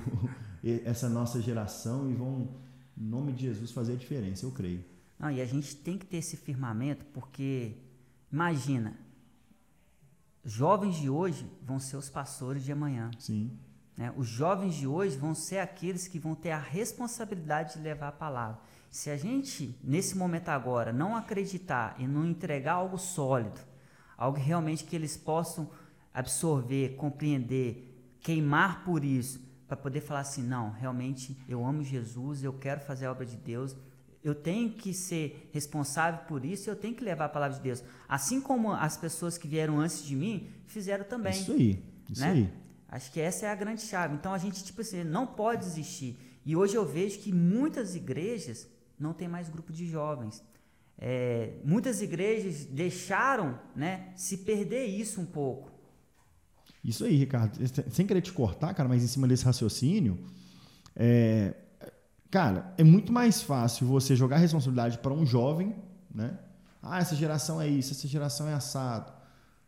essa 0.85 1.09
nossa 1.09 1.43
geração 1.43 2.11
e 2.11 2.15
vão, 2.15 2.49
em 2.97 3.05
nome 3.05 3.33
de 3.33 3.43
Jesus, 3.43 3.71
fazer 3.71 3.93
a 3.93 3.97
diferença, 3.97 4.47
eu 4.47 4.51
creio. 4.51 4.85
Não, 5.19 5.31
e 5.31 5.41
a 5.41 5.47
gente 5.47 5.77
tem 5.77 5.99
que 5.99 6.07
ter 6.07 6.19
esse 6.19 6.37
firmamento, 6.37 7.05
porque 7.07 7.77
imagina, 8.33 8.97
jovens 10.45 10.97
de 10.97 11.09
hoje 11.09 11.47
vão 11.63 11.79
ser 11.79 11.97
os 11.97 12.09
pastores 12.09 12.65
de 12.65 12.73
amanhã. 12.73 13.11
Sim. 13.19 13.51
Né? 13.97 14.13
Os 14.17 14.27
jovens 14.27 14.75
de 14.75 14.87
hoje 14.87 15.17
vão 15.17 15.35
ser 15.35 15.59
aqueles 15.59 16.09
que 16.09 16.19
vão 16.19 16.35
ter 16.35 16.51
a 16.51 16.59
responsabilidade 16.59 17.75
de 17.75 17.81
levar 17.81 18.09
a 18.09 18.13
palavra. 18.13 18.61
Se 18.91 19.11
a 19.11 19.17
gente, 19.17 19.79
nesse 19.83 20.17
momento 20.17 20.49
agora, 20.49 20.93
não 20.93 21.17
acreditar 21.17 21.97
e 21.99 22.07
não 22.07 22.27
entregar 22.27 22.75
algo 22.75 22.99
sólido, 22.99 23.61
algo 24.17 24.39
realmente 24.39 24.85
que 24.85 24.95
eles 24.95 25.17
possam 25.17 25.71
absorver, 26.13 26.97
compreender, 26.97 28.17
queimar 28.21 28.85
por 28.85 29.05
isso, 29.05 29.41
para 29.67 29.77
poder 29.77 30.01
falar 30.01 30.21
assim: 30.21 30.43
não, 30.43 30.71
realmente 30.71 31.37
eu 31.49 31.65
amo 31.65 31.83
Jesus, 31.83 32.45
eu 32.45 32.53
quero 32.53 32.81
fazer 32.81 33.07
a 33.07 33.13
obra 33.13 33.27
de 33.27 33.37
Deus, 33.37 33.77
eu 34.23 34.35
tenho 34.35 34.71
que 34.71 34.95
ser 34.95 35.51
responsável 35.53 36.21
por 36.27 36.45
isso, 36.45 36.71
eu 36.71 36.77
tenho 36.77 36.95
que 36.95 37.05
levar 37.05 37.27
a 37.27 37.29
palavra 37.29 37.57
de 37.57 37.63
Deus. 37.63 37.83
Assim 38.09 38.41
como 38.41 38.73
as 38.73 38.97
pessoas 38.97 39.37
que 39.37 39.49
vieram 39.49 39.81
antes 39.81 40.05
de 40.05 40.15
mim 40.15 40.51
fizeram 40.67 41.05
também. 41.05 41.33
Isso 41.33 41.53
aí, 41.53 41.85
isso 42.09 42.21
né? 42.21 42.31
aí. 42.31 42.64
Acho 42.95 43.11
que 43.11 43.21
essa 43.21 43.47
é 43.47 43.51
a 43.51 43.57
grande 43.57 43.83
chave. 43.83 44.15
Então 44.15 44.33
a 44.33 44.39
gente, 44.39 44.63
tipo 44.63 44.81
assim, 44.81 45.03
não 45.03 45.27
pode 45.27 45.65
desistir. 45.65 46.17
E 46.47 46.55
hoje 46.55 46.77
eu 46.77 46.87
vejo 46.87 47.19
que 47.19 47.33
muitas 47.33 47.97
igrejas 47.97 48.69
não 48.97 49.13
tem 49.13 49.27
mais 49.27 49.49
grupo 49.49 49.73
de 49.73 49.85
jovens. 49.85 50.41
É, 50.97 51.55
muitas 51.65 52.01
igrejas 52.01 52.65
deixaram 52.67 53.59
né, 53.75 54.13
se 54.15 54.37
perder 54.39 54.85
isso 54.85 55.21
um 55.21 55.27
pouco. 55.27 55.73
Isso 56.85 57.05
aí, 57.05 57.17
Ricardo. 57.17 57.59
Sem 57.91 58.07
querer 58.07 58.21
te 58.21 58.33
cortar, 58.33 58.73
cara, 58.75 58.89
mas 58.89 59.03
em 59.03 59.09
cima 59.09 59.27
desse 59.27 59.45
raciocínio, 59.45 60.25
é, 60.95 61.53
cara, 62.31 62.73
é 62.79 62.85
muito 62.85 63.13
mais 63.13 63.43
fácil 63.43 63.89
você 63.89 64.15
jogar 64.15 64.37
responsabilidade 64.37 64.99
para 64.99 65.13
um 65.13 65.27
jovem, 65.27 65.75
né? 66.15 66.39
Ah, 66.81 67.01
essa 67.01 67.17
geração 67.17 67.61
é 67.61 67.67
isso, 67.67 67.93
essa 67.93 68.07
geração 68.07 68.47
é 68.47 68.55
assado 68.55 69.14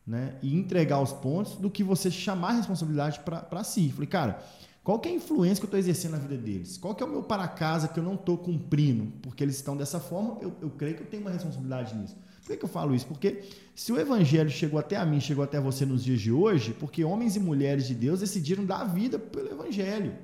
né, 0.07 0.37
e 0.41 0.55
entregar 0.55 1.01
os 1.01 1.13
pontos 1.13 1.57
do 1.57 1.69
que 1.69 1.83
você 1.83 2.11
chamar 2.11 2.51
a 2.51 2.53
responsabilidade 2.53 3.21
para 3.21 3.65
si. 3.65 3.91
Falei, 3.91 4.07
cara, 4.07 4.43
qual 4.85 5.01
que 5.01 5.09
é 5.09 5.13
a 5.13 5.15
influência 5.17 5.57
que 5.57 5.65
eu 5.65 5.69
estou 5.69 5.81
exercendo 5.81 6.13
na 6.13 6.19
vida 6.19 6.37
deles? 6.37 6.77
Qual 6.77 6.95
que 6.95 7.03
é 7.03 7.07
o 7.07 7.09
meu 7.09 7.23
para 7.25 7.49
casa 7.49 7.89
que 7.89 7.99
eu 7.99 8.05
não 8.05 8.15
estou 8.15 8.39
cumprindo? 8.39 9.13
Porque 9.21 9.43
eles 9.43 9.57
estão 9.57 9.77
dessa 9.77 9.99
forma, 9.99 10.39
eu, 10.41 10.55
eu 10.63 10.71
creio 10.71 10.95
que 10.95 11.03
eu 11.03 11.07
tenho 11.07 11.23
uma 11.23 11.33
responsabilidade 11.33 11.97
nisso. 11.97 12.17
Por 12.47 12.53
que, 12.53 12.59
que 12.59 12.65
eu 12.65 12.69
falo 12.69 12.95
isso? 12.95 13.07
Porque 13.07 13.43
se 13.75 13.93
o 13.93 13.99
evangelho 13.99 14.49
chegou 14.49 14.79
até 14.79 14.95
a 14.95 15.05
mim, 15.05 15.19
chegou 15.19 15.43
até 15.43 15.61
você 15.61 15.85
nos 15.85 16.05
dias 16.05 16.21
de 16.21 16.31
hoje, 16.31 16.73
porque 16.73 17.03
homens 17.03 17.35
e 17.35 17.41
mulheres 17.41 17.89
de 17.89 17.95
Deus 17.97 18.21
decidiram 18.21 18.65
dar 18.65 18.83
a 18.83 18.85
vida 18.85 19.19
pelo 19.19 19.51
evangelho. 19.51 20.15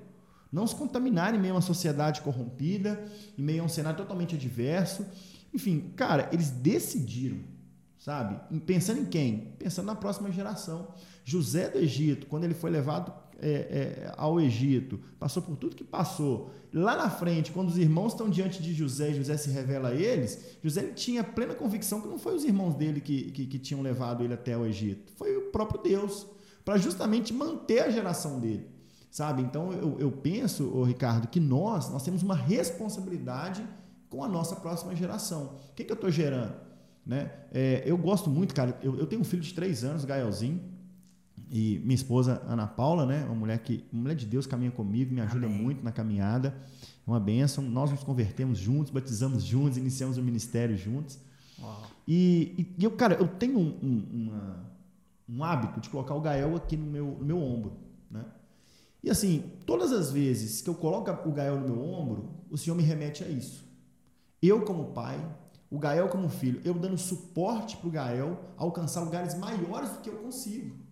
Não 0.53 0.65
se 0.65 0.77
contaminarem 0.77 1.41
em 1.41 1.43
meio 1.43 1.55
a 1.55 1.57
uma 1.57 1.63
sociedade 1.63 2.21
corrompida, 2.21 3.05
em 3.37 3.43
meio 3.43 3.63
a 3.63 3.65
um 3.65 3.69
cenário 3.69 3.97
totalmente 3.97 4.37
adverso. 4.37 5.05
Enfim, 5.53 5.93
cara, 5.97 6.29
eles 6.31 6.51
decidiram, 6.51 7.39
sabe? 8.03 8.37
Pensando 8.67 9.01
em 9.01 9.05
quem? 9.05 9.55
Pensando 9.61 9.87
na 9.87 9.95
próxima 9.95 10.31
geração. 10.33 10.89
José 11.25 11.69
do 11.69 11.79
Egito, 11.79 12.27
quando 12.27 12.43
ele 12.43 12.53
foi 12.53 12.69
levado 12.69 13.13
é, 13.39 13.49
é, 13.49 14.15
ao 14.17 14.41
Egito, 14.41 14.99
passou 15.21 15.41
por 15.41 15.57
tudo 15.57 15.77
que 15.77 15.85
passou. 15.85 16.51
Lá 16.75 16.97
na 16.97 17.09
frente, 17.09 17.53
quando 17.53 17.69
os 17.69 17.79
irmãos 17.79 18.13
estão 18.13 18.29
diante 18.29 18.61
de 18.61 18.75
José 18.75 19.11
e 19.11 19.15
José 19.15 19.37
se 19.37 19.51
revela 19.51 19.91
a 19.91 19.95
eles, 19.95 20.57
José 20.65 20.83
tinha 20.89 21.23
plena 21.23 21.55
convicção 21.55 22.01
que 22.01 22.09
não 22.09 22.19
foi 22.19 22.35
os 22.35 22.43
irmãos 22.43 22.75
dele 22.75 23.01
que, 23.01 23.31
que, 23.31 23.47
que 23.47 23.59
tinham 23.61 23.81
levado 23.81 24.25
ele 24.25 24.35
até 24.35 24.57
o 24.59 24.67
Egito, 24.67 25.13
foi 25.15 25.37
o 25.37 25.53
próprio 25.53 25.81
Deus, 25.81 26.27
para 26.65 26.79
justamente 26.79 27.33
manter 27.33 27.85
a 27.85 27.91
geração 27.91 28.41
dele. 28.41 28.67
Sabe? 29.13 29.43
Então 29.43 29.73
eu, 29.73 30.01
eu 30.01 30.11
penso, 30.11 30.77
ô 30.77 30.83
Ricardo, 30.83 31.29
que 31.29 31.39
nós, 31.39 31.89
nós 31.89 32.03
temos 32.03 32.23
uma 32.25 32.35
responsabilidade 32.35 33.65
com 34.11 34.25
a 34.25 34.29
nossa 34.29 34.57
próxima 34.57 34.97
geração. 34.97 35.55
O 35.71 35.75
que, 35.77 35.85
que 35.85 35.93
eu 35.93 35.95
estou 35.95 36.11
gerando? 36.11 36.72
Né? 37.05 37.31
É, 37.53 37.83
eu 37.85 37.97
gosto 37.99 38.31
muito, 38.31 38.55
cara. 38.55 38.79
Eu, 38.83 38.99
eu 38.99 39.07
tenho 39.07 39.21
um 39.21 39.25
filho 39.25 39.43
de 39.43 39.53
três 39.53 39.85
anos, 39.85 40.05
Gaelzinho. 40.05 40.61
E 41.51 41.81
minha 41.85 41.95
esposa, 41.95 42.43
Ana 42.49 42.67
Paula, 42.67 43.05
né? 43.05 43.25
Uma 43.25 43.35
mulher 43.35 43.59
que, 43.59 43.85
uma 43.93 44.03
mulher 44.03 44.15
de 44.15 44.25
Deus 44.25 44.47
caminha 44.47 44.71
comigo, 44.71 45.13
me 45.13 45.21
ajuda 45.21 45.47
Amém. 45.47 45.63
muito 45.63 45.85
na 45.85 45.93
caminhada. 45.93 46.57
É 47.07 47.11
uma 47.11 47.21
bênção. 47.21 47.63
Nós 47.63 47.91
nos 47.91 48.03
convertemos 48.03 48.59
juntos, 48.59 48.91
batizamos 48.91 49.45
juntos, 49.45 49.77
iniciamos 49.77 50.17
o 50.17 50.23
ministério 50.23 50.77
juntos. 50.77 51.19
E, 52.07 52.75
e, 52.79 52.85
eu, 52.85 52.91
cara, 52.93 53.15
eu 53.15 53.29
tenho 53.29 53.59
um, 53.59 53.79
um, 53.83 54.09
uma, 54.13 54.73
um 55.29 55.45
hábito 55.45 55.81
de 55.81 55.89
colocar 55.89 56.15
o 56.15 56.21
Gael 56.21 56.57
aqui 56.57 56.77
no 56.77 56.87
meu, 56.87 57.17
no 57.19 57.25
meu 57.25 57.39
ombro, 57.39 57.77
né? 58.11 58.25
E 59.03 59.11
assim, 59.11 59.45
todas 59.67 59.93
as 59.93 60.13
vezes 60.13 60.61
que 60.63 60.71
eu 60.71 60.75
coloco 60.75 61.11
o 61.29 61.33
Gael 61.33 61.61
no 61.61 61.69
meu 61.69 61.85
ombro, 61.85 62.31
o 62.51 62.57
Senhor 62.57 62.77
me 62.77 62.83
remete 62.83 63.25
a 63.25 63.29
isso. 63.29 63.65
Eu 64.41 64.63
como 64.63 64.93
pai, 64.93 65.19
o 65.75 65.79
Gael 65.79 66.09
como 66.09 66.29
filho, 66.29 66.61
eu 66.65 66.75
dando 66.75 66.99
suporte 66.99 67.77
para 67.77 67.89
o 67.89 67.91
Gael 67.91 68.39
alcançar 68.57 69.01
lugares 69.01 69.35
maiores 69.35 69.91
do 69.91 70.01
que 70.01 70.11
eu 70.11 70.17
consigo 70.17 70.83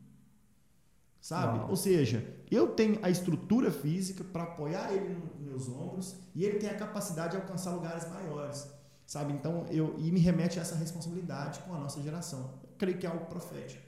sabe? 1.21 1.61
Ou 1.69 1.77
seja, 1.77 2.25
eu 2.51 2.69
tenho 2.69 2.99
a 3.03 3.11
estrutura 3.11 3.71
física 3.71 4.25
para 4.25 4.45
apoiar 4.45 4.93
ele 4.93 5.15
nos 5.15 5.47
meus 5.47 5.69
ombros 5.69 6.17
e 6.35 6.45
ele 6.45 6.59
tem 6.59 6.71
a 6.71 6.75
capacidade 6.75 7.33
de 7.33 7.37
alcançar 7.37 7.73
lugares 7.73 8.09
maiores, 8.09 8.69
sabe? 9.07 9.33
Então, 9.33 9.67
eu 9.71 9.95
e 9.99 10.11
me 10.11 10.19
remete 10.19 10.59
a 10.59 10.63
essa 10.63 10.75
responsabilidade 10.75 11.61
com 11.61 11.75
a 11.75 11.79
nossa 11.79 12.01
geração. 12.03 12.55
Eu 12.63 12.71
creio 12.79 12.99
que 12.99 13.07
é 13.07 13.11
algo 13.11 13.27
profético. 13.27 13.83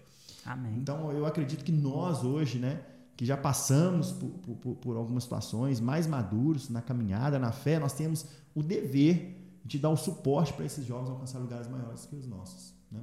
Amém. 0.44 0.74
Então, 0.76 1.10
eu 1.12 1.24
acredito 1.24 1.64
que 1.64 1.72
nós 1.72 2.22
hoje, 2.22 2.58
né, 2.58 2.82
que 3.16 3.24
já 3.24 3.36
passamos 3.36 4.12
por, 4.12 4.28
por, 4.56 4.76
por 4.76 4.96
algumas 4.96 5.22
situações 5.22 5.80
mais 5.80 6.06
maduros 6.06 6.68
na 6.68 6.82
caminhada, 6.82 7.38
na 7.38 7.52
fé, 7.52 7.78
nós 7.78 7.92
temos 7.92 8.26
o 8.54 8.62
dever 8.62 9.41
de 9.64 9.78
dar 9.78 9.90
o 9.90 9.96
suporte 9.96 10.52
para 10.52 10.64
esses 10.64 10.84
jovens 10.84 11.10
alcançar 11.10 11.38
lugares 11.38 11.68
maiores 11.68 12.06
que 12.06 12.16
os 12.16 12.26
nossos, 12.26 12.74
né? 12.90 13.00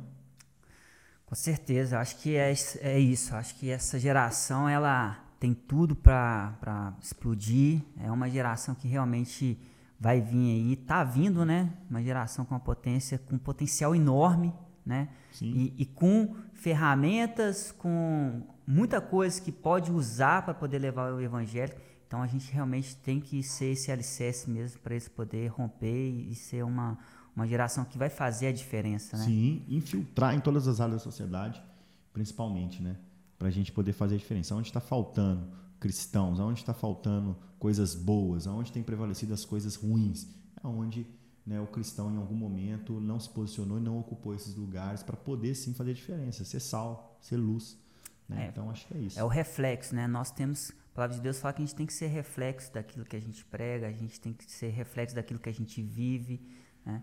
Com 1.29 1.35
certeza, 1.35 1.99
acho 1.99 2.17
que 2.17 2.35
é, 2.35 2.51
é 2.81 2.99
isso. 2.99 3.35
Acho 3.35 3.53
que 3.55 3.69
essa 3.69 3.99
geração 3.99 4.67
ela 4.67 5.23
tem 5.39 5.53
tudo 5.53 5.95
para 5.95 6.97
explodir. 7.03 7.83
É 7.99 8.11
uma 8.11 8.27
geração 8.27 8.73
que 8.73 8.87
realmente 8.87 9.55
vai 9.99 10.19
vir 10.19 10.55
aí, 10.55 10.75
tá 10.75 11.03
vindo, 11.03 11.45
né? 11.45 11.71
Uma 11.87 12.01
geração 12.01 12.43
com 12.45 12.55
uma 12.55 12.59
potência, 12.59 13.19
com 13.19 13.35
um 13.35 13.39
potencial 13.39 13.95
enorme, 13.95 14.51
né? 14.83 15.09
E, 15.39 15.75
e, 15.77 15.85
com 15.85 16.35
ferramentas, 16.53 17.71
com 17.77 18.41
muita 18.65 18.99
coisa 18.99 19.39
que 19.39 19.51
pode 19.51 19.91
usar 19.91 20.41
para 20.41 20.55
poder 20.55 20.79
levar 20.79 21.13
o 21.13 21.21
evangelho. 21.21 21.75
Então 22.09 22.23
a 22.23 22.27
gente 22.27 22.51
realmente 22.51 22.95
tem 22.95 23.21
que 23.21 23.43
ser 23.43 23.67
esse 23.67 23.91
alicerce 23.91 24.49
mesmo 24.49 24.79
para 24.79 24.95
eles 24.95 25.07
poder 25.07 25.47
romper 25.49 26.09
e 26.09 26.33
ser 26.33 26.65
uma 26.65 26.97
uma 27.35 27.47
geração 27.47 27.85
que 27.85 27.97
vai 27.99 28.09
fazer 28.09 28.47
a 28.47 28.51
diferença, 28.51 29.15
né? 29.15 29.25
Sim, 29.25 29.63
infiltrar 29.69 30.33
em 30.35 30.39
todas 30.39 30.67
as 30.67 30.81
áreas 30.81 30.97
da 30.97 31.03
sociedade, 31.03 31.63
principalmente, 32.11 32.81
né? 32.81 32.97
Para 33.37 33.47
a 33.47 33.51
gente 33.51 33.71
poder 33.71 33.93
fazer 33.93 34.15
a 34.15 34.17
diferença. 34.17 34.55
Onde 34.55 34.67
está 34.67 34.81
faltando 34.81 35.47
cristãos? 35.79 36.39
Onde 36.39 36.59
está 36.59 36.73
faltando 36.73 37.37
coisas 37.59 37.93
boas? 37.93 38.47
Onde 38.47 38.71
tem 38.71 38.83
prevalecido 38.83 39.33
as 39.33 39.45
coisas 39.45 39.75
ruins? 39.75 40.27
É 40.61 40.67
onde 40.67 41.07
né, 41.45 41.61
o 41.61 41.67
cristão, 41.67 42.11
em 42.11 42.17
algum 42.17 42.35
momento, 42.35 42.99
não 42.99 43.19
se 43.19 43.29
posicionou 43.29 43.77
e 43.77 43.81
não 43.81 43.99
ocupou 43.99 44.33
esses 44.33 44.55
lugares 44.55 45.03
para 45.03 45.15
poder, 45.15 45.55
sim, 45.55 45.75
fazer 45.75 45.91
a 45.91 45.93
diferença. 45.93 46.43
Ser 46.43 46.59
sal, 46.59 47.17
ser 47.21 47.37
luz. 47.37 47.77
Né? 48.27 48.47
É, 48.47 48.49
então, 48.49 48.69
acho 48.69 48.85
que 48.87 48.95
é 48.95 48.97
isso. 48.97 49.19
É 49.19 49.23
o 49.23 49.27
reflexo, 49.27 49.95
né? 49.95 50.07
Nós 50.07 50.31
temos... 50.31 50.73
A 50.91 50.95
palavra 50.95 51.15
de 51.15 51.21
Deus 51.21 51.39
fala 51.39 51.53
que 51.53 51.61
a 51.61 51.65
gente 51.65 51.75
tem 51.75 51.85
que 51.85 51.93
ser 51.93 52.07
reflexo 52.07 52.73
daquilo 52.73 53.05
que 53.05 53.15
a 53.15 53.21
gente 53.21 53.45
prega, 53.45 53.87
a 53.87 53.91
gente 53.91 54.19
tem 54.19 54.33
que 54.33 54.49
ser 54.51 54.69
reflexo 54.69 55.15
daquilo 55.15 55.39
que 55.39 55.49
a 55.49 55.53
gente 55.53 55.81
vive, 55.81 56.41
né? 56.85 57.01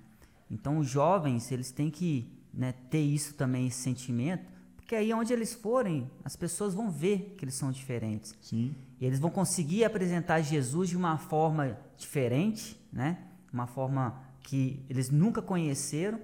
Então, 0.50 0.78
os 0.78 0.88
jovens, 0.88 1.50
eles 1.50 1.70
têm 1.70 1.90
que 1.90 2.30
né, 2.52 2.72
ter 2.90 3.00
isso 3.00 3.34
também, 3.34 3.66
esse 3.66 3.78
sentimento, 3.78 4.44
porque 4.76 4.94
aí 4.94 5.12
onde 5.12 5.32
eles 5.32 5.52
forem, 5.52 6.08
as 6.24 6.36
pessoas 6.36 6.72
vão 6.72 6.88
ver 6.88 7.34
que 7.36 7.44
eles 7.44 7.54
são 7.54 7.72
diferentes. 7.72 8.36
Sim. 8.40 8.72
E 9.00 9.04
eles 9.04 9.18
vão 9.18 9.30
conseguir 9.30 9.84
apresentar 9.84 10.40
Jesus 10.42 10.88
de 10.88 10.96
uma 10.96 11.18
forma 11.18 11.76
diferente, 11.96 12.80
né? 12.92 13.18
Uma 13.52 13.66
forma 13.66 14.22
que 14.42 14.80
eles 14.88 15.10
nunca 15.10 15.42
conheceram. 15.42 16.20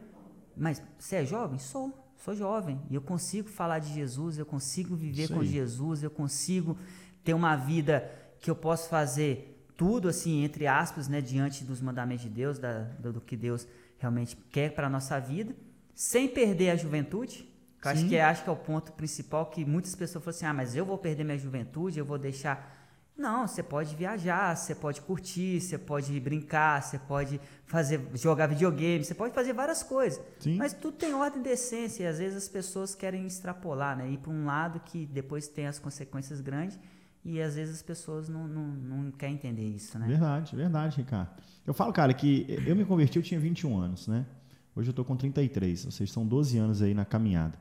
Mas 0.56 0.80
você 0.96 1.16
é 1.16 1.24
jovem? 1.24 1.58
Sou. 1.58 1.92
Sou 2.16 2.36
jovem. 2.36 2.80
E 2.88 2.94
eu 2.94 3.02
consigo 3.02 3.48
falar 3.48 3.80
de 3.80 3.92
Jesus, 3.92 4.38
eu 4.38 4.46
consigo 4.46 4.94
viver 4.94 5.28
com 5.28 5.42
Jesus, 5.42 6.04
eu 6.04 6.10
consigo 6.10 6.78
ter 7.24 7.34
uma 7.34 7.56
vida 7.56 8.10
que 8.40 8.50
eu 8.50 8.56
posso 8.56 8.88
fazer 8.88 9.52
tudo 9.76 10.08
assim, 10.08 10.44
entre 10.44 10.66
aspas, 10.66 11.08
né, 11.08 11.20
diante 11.20 11.64
dos 11.64 11.80
mandamentos 11.80 12.24
de 12.24 12.30
Deus, 12.30 12.58
da, 12.58 12.80
do, 12.98 13.14
do 13.14 13.20
que 13.20 13.36
Deus 13.36 13.66
realmente 13.98 14.36
quer 14.50 14.74
para 14.74 14.86
a 14.86 14.90
nossa 14.90 15.18
vida, 15.18 15.54
sem 15.94 16.28
perder 16.28 16.70
a 16.70 16.76
juventude. 16.76 17.48
Que 17.80 17.88
acho 17.88 18.08
que, 18.08 18.14
é, 18.14 18.22
acho 18.22 18.44
que 18.44 18.48
é 18.48 18.52
o 18.52 18.56
ponto 18.56 18.92
principal 18.92 19.46
que 19.46 19.64
muitas 19.64 19.94
pessoas 19.96 20.22
falam 20.24 20.36
assim: 20.36 20.46
ah, 20.46 20.54
mas 20.54 20.76
eu 20.76 20.84
vou 20.84 20.96
perder 20.96 21.24
minha 21.24 21.36
juventude, 21.36 21.98
eu 21.98 22.04
vou 22.04 22.16
deixar. 22.16 22.80
Não, 23.16 23.46
você 23.46 23.62
pode 23.62 23.94
viajar, 23.96 24.56
você 24.56 24.74
pode 24.74 25.00
curtir, 25.00 25.60
você 25.60 25.76
pode 25.76 26.18
brincar, 26.20 26.80
você 26.80 26.98
pode 26.98 27.40
fazer 27.66 28.00
jogar 28.14 28.46
videogame, 28.46 29.04
você 29.04 29.14
pode 29.14 29.34
fazer 29.34 29.52
várias 29.52 29.82
coisas. 29.82 30.20
Sim. 30.38 30.56
Mas 30.56 30.72
tudo 30.72 30.96
tem 30.96 31.12
ordem 31.12 31.42
de 31.42 31.50
essência 31.50 32.04
e 32.04 32.06
às 32.06 32.18
vezes 32.18 32.36
as 32.36 32.48
pessoas 32.48 32.94
querem 32.94 33.26
extrapolar, 33.26 33.96
né? 33.96 34.08
Ir 34.08 34.18
para 34.18 34.30
um 34.30 34.46
lado 34.46 34.80
que 34.80 35.04
depois 35.04 35.48
tem 35.48 35.66
as 35.66 35.80
consequências 35.80 36.40
grandes 36.40 36.78
e 37.24 37.40
às 37.40 37.54
vezes 37.54 37.76
as 37.76 37.82
pessoas 37.82 38.28
não, 38.28 38.48
não, 38.48 38.66
não 38.66 39.10
querem 39.12 39.36
entender 39.36 39.66
isso, 39.66 39.98
né? 39.98 40.06
Verdade, 40.06 40.56
verdade, 40.56 40.96
Ricardo. 40.96 41.30
Eu 41.64 41.72
falo, 41.72 41.92
cara, 41.92 42.12
que 42.12 42.46
eu 42.66 42.74
me 42.74 42.84
converti, 42.84 43.16
eu 43.16 43.22
tinha 43.22 43.38
21 43.38 43.78
anos, 43.78 44.08
né? 44.08 44.26
Hoje 44.74 44.90
eu 44.90 44.94
tô 44.94 45.04
com 45.04 45.16
33, 45.16 45.84
ou 45.84 45.90
seja, 45.92 46.12
são 46.12 46.26
12 46.26 46.58
anos 46.58 46.82
aí 46.82 46.94
na 46.94 47.04
caminhada. 47.04 47.56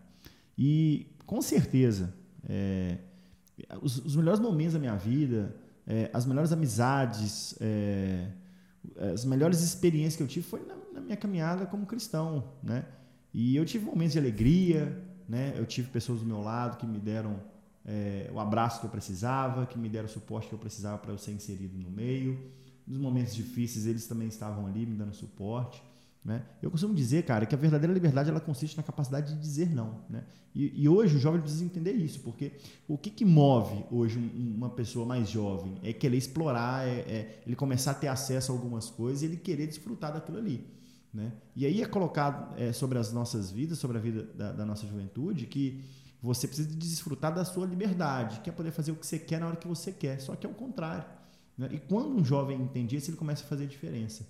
E 0.58 1.08
com 1.26 1.42
certeza, 1.42 2.14
é, 2.48 2.98
os, 3.82 3.98
os, 3.98 4.16
melhores 4.16 4.40
momentos 4.40 4.74
da 4.74 4.80
minha 4.80 4.96
vida, 4.96 5.56
é, 5.86 6.10
as 6.14 6.26
melhores 6.26 6.52
amizades, 6.52 7.56
é, 7.62 8.30
as 9.14 9.26
melhores 9.26 9.62
experiências 9.62 10.16
que 10.16 10.24
eu 10.24 10.28
tive 10.28 10.46
foi 10.46 10.66
na, 10.66 10.76
na, 10.94 11.02
minha 11.02 11.18
caminhada 11.18 11.66
como 11.66 11.86
cristão, 11.86 12.52
né? 12.64 12.86
E 13.34 13.56
eu 13.56 13.66
tive 13.66 13.86
momentos 13.86 14.14
de 14.14 14.20
alegria, 14.20 15.04
né? 15.28 15.54
Eu 15.56 15.66
tive 15.66 15.90
pessoas 15.90 16.22
do 16.22 16.26
meu 16.26 16.42
lado 16.42 16.78
que 16.78 16.86
me 16.86 16.98
deram 16.98 17.40
é, 17.86 18.30
o 18.34 18.40
abraço 18.40 18.80
que 18.80 18.86
eu 18.86 18.90
precisava, 18.90 19.66
que 19.66 19.78
me 19.78 19.90
deram 19.90 20.06
o 20.06 20.10
suporte 20.10 20.48
que 20.48 20.54
eu 20.54 20.60
precisava 20.60 20.98
para 20.98 21.12
eu 21.12 21.18
ser 21.18 21.32
inserido 21.32 21.78
no 21.78 21.90
meio. 21.90 22.40
Nos 22.86 23.00
momentos 23.00 23.36
difíceis, 23.36 23.86
eles 23.86 24.08
também 24.08 24.28
estavam 24.28 24.68
ali 24.68 24.86
me 24.86 24.96
dando 24.96 25.14
suporte. 25.14 25.82
Né? 26.24 26.44
Eu 26.62 26.70
costumo 26.70 26.94
dizer, 26.94 27.24
cara, 27.24 27.48
que 27.48 27.56
a 27.56 27.58
verdadeira 27.58 27.92
liberdade 27.92 28.30
ela 28.30 28.40
consiste 28.40 28.78
na 28.78 28.84
capacidade 28.84 29.34
de 29.34 29.42
dizer 29.42 29.74
não. 29.74 30.02
Né? 30.08 30.24
E, 30.54 30.84
e 30.84 30.88
hoje 30.88 31.16
o 31.16 31.20
jovem 31.20 31.42
precisa 31.42 31.66
entender 31.66 31.94
isso, 31.94 32.20
porque 32.20 32.52
o 32.88 32.98
que, 32.98 33.10
que 33.10 33.26
move 33.26 33.84
hoje 33.90 34.20
um, 34.20 34.56
uma 34.56 34.70
pessoa 34.70 35.06
mais 35.06 35.30
jovem 35.30 35.78
é 35.82 35.92
querer 35.92 36.18
explorar, 36.18 36.88
é, 36.88 37.00
é, 37.00 37.44
ele 37.46 37.56
começar 37.56 37.92
a 37.92 37.96
ter 37.96 38.08
acesso 38.08 38.52
a 38.52 38.56
algumas 38.56 38.90
coisas 38.90 39.24
e 39.24 39.26
ele 39.26 39.38
querer 39.38 39.66
desfrutar 39.66 40.14
daquilo 40.14 40.38
ali. 40.38 40.64
Né? 41.12 41.32
E 41.56 41.66
aí 41.66 41.82
é 41.82 41.86
colocado 41.86 42.56
é, 42.58 42.72
sobre 42.72 43.00
as 43.00 43.12
nossas 43.12 43.50
vidas, 43.50 43.80
sobre 43.80 43.98
a 43.98 44.02
vida 44.02 44.24
da, 44.36 44.52
da 44.52 44.66
nossa 44.66 44.86
juventude, 44.86 45.48
que 45.48 45.84
você 46.22 46.48
precisa 46.48 46.70
desfrutar 46.70 47.34
da 47.34 47.44
sua 47.44 47.66
liberdade, 47.66 48.42
quer 48.42 48.52
poder 48.52 48.72
fazer 48.72 48.92
o 48.92 48.96
que 48.96 49.08
você 49.08 49.18
quer 49.18 49.40
na 49.40 49.48
hora 49.48 49.56
que 49.56 49.68
você 49.68 49.92
quer. 49.92 50.20
Só 50.22 50.36
que 50.36 50.46
é 50.46 50.50
o 50.50 50.54
contrário. 50.54 51.04
Né? 51.58 51.70
E 51.72 51.80
quando 51.80 52.16
um 52.16 52.24
jovem 52.24 52.62
entende 52.62 52.96
isso, 52.96 53.10
ele 53.10 53.18
começa 53.18 53.44
a 53.44 53.48
fazer 53.48 53.64
a 53.64 53.68
diferença. 53.68 54.26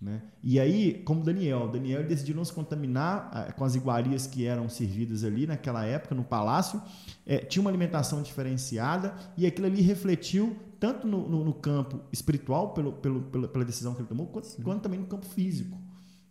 Né? 0.00 0.22
E 0.42 0.60
aí, 0.60 1.02
como 1.04 1.22
Daniel, 1.22 1.68
Daniel 1.68 2.06
decidiu 2.06 2.34
não 2.34 2.44
se 2.44 2.52
contaminar 2.52 3.30
ah, 3.32 3.52
com 3.52 3.64
as 3.64 3.74
iguarias 3.74 4.26
que 4.26 4.44
eram 4.44 4.68
servidas 4.68 5.24
ali 5.24 5.46
naquela 5.46 5.84
época 5.84 6.14
no 6.14 6.24
palácio, 6.24 6.80
é, 7.26 7.38
tinha 7.38 7.60
uma 7.60 7.70
alimentação 7.70 8.20
diferenciada 8.22 9.14
e 9.36 9.46
aquilo 9.46 9.66
ali 9.66 9.80
refletiu 9.82 10.56
tanto 10.78 11.06
no, 11.06 11.28
no, 11.28 11.44
no 11.44 11.54
campo 11.54 12.00
espiritual, 12.12 12.74
pelo, 12.74 12.92
pelo, 12.92 13.22
pela, 13.22 13.48
pela, 13.48 13.64
decisão 13.64 13.94
que 13.94 14.00
ele 14.00 14.08
tomou, 14.08 14.26
quanto, 14.26 14.62
quanto, 14.62 14.82
também 14.82 15.00
no 15.00 15.06
campo 15.06 15.24
físico. 15.26 15.78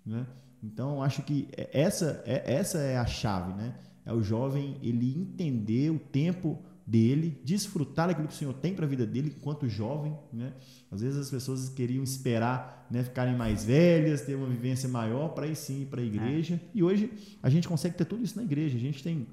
Né? 0.05 0.27
Então, 0.61 1.01
acho 1.01 1.23
que 1.23 1.47
essa 1.55 2.21
é, 2.25 2.53
essa 2.53 2.77
é 2.77 2.97
a 2.97 3.05
chave, 3.05 3.53
né? 3.53 3.73
É 4.05 4.13
o 4.13 4.21
jovem 4.21 4.77
ele 4.81 5.17
entender 5.17 5.89
o 5.89 5.99
tempo 5.99 6.59
dele, 6.85 7.39
desfrutar 7.45 8.07
daquilo 8.07 8.27
que 8.27 8.33
o 8.33 8.37
Senhor 8.37 8.53
tem 8.53 8.73
para 8.73 8.85
a 8.85 8.87
vida 8.87 9.05
dele 9.05 9.33
enquanto 9.37 9.67
jovem, 9.69 10.13
né? 10.31 10.53
Às 10.91 11.01
vezes 11.01 11.17
as 11.17 11.29
pessoas 11.29 11.69
queriam 11.69 12.03
esperar, 12.03 12.85
né, 12.91 13.03
ficarem 13.03 13.35
mais 13.35 13.63
velhas, 13.63 14.21
ter 14.21 14.35
uma 14.35 14.47
vivência 14.47 14.89
maior 14.89 15.29
para 15.29 15.47
ir 15.47 15.55
sim 15.55 15.87
para 15.89 16.01
a 16.01 16.03
igreja. 16.03 16.55
É. 16.55 16.59
E 16.75 16.83
hoje 16.83 17.11
a 17.41 17.49
gente 17.49 17.67
consegue 17.67 17.95
ter 17.95 18.05
tudo 18.05 18.23
isso 18.23 18.35
na 18.35 18.43
igreja. 18.43 18.77
A 18.77 18.81
gente 18.81 19.01
tem, 19.01 19.25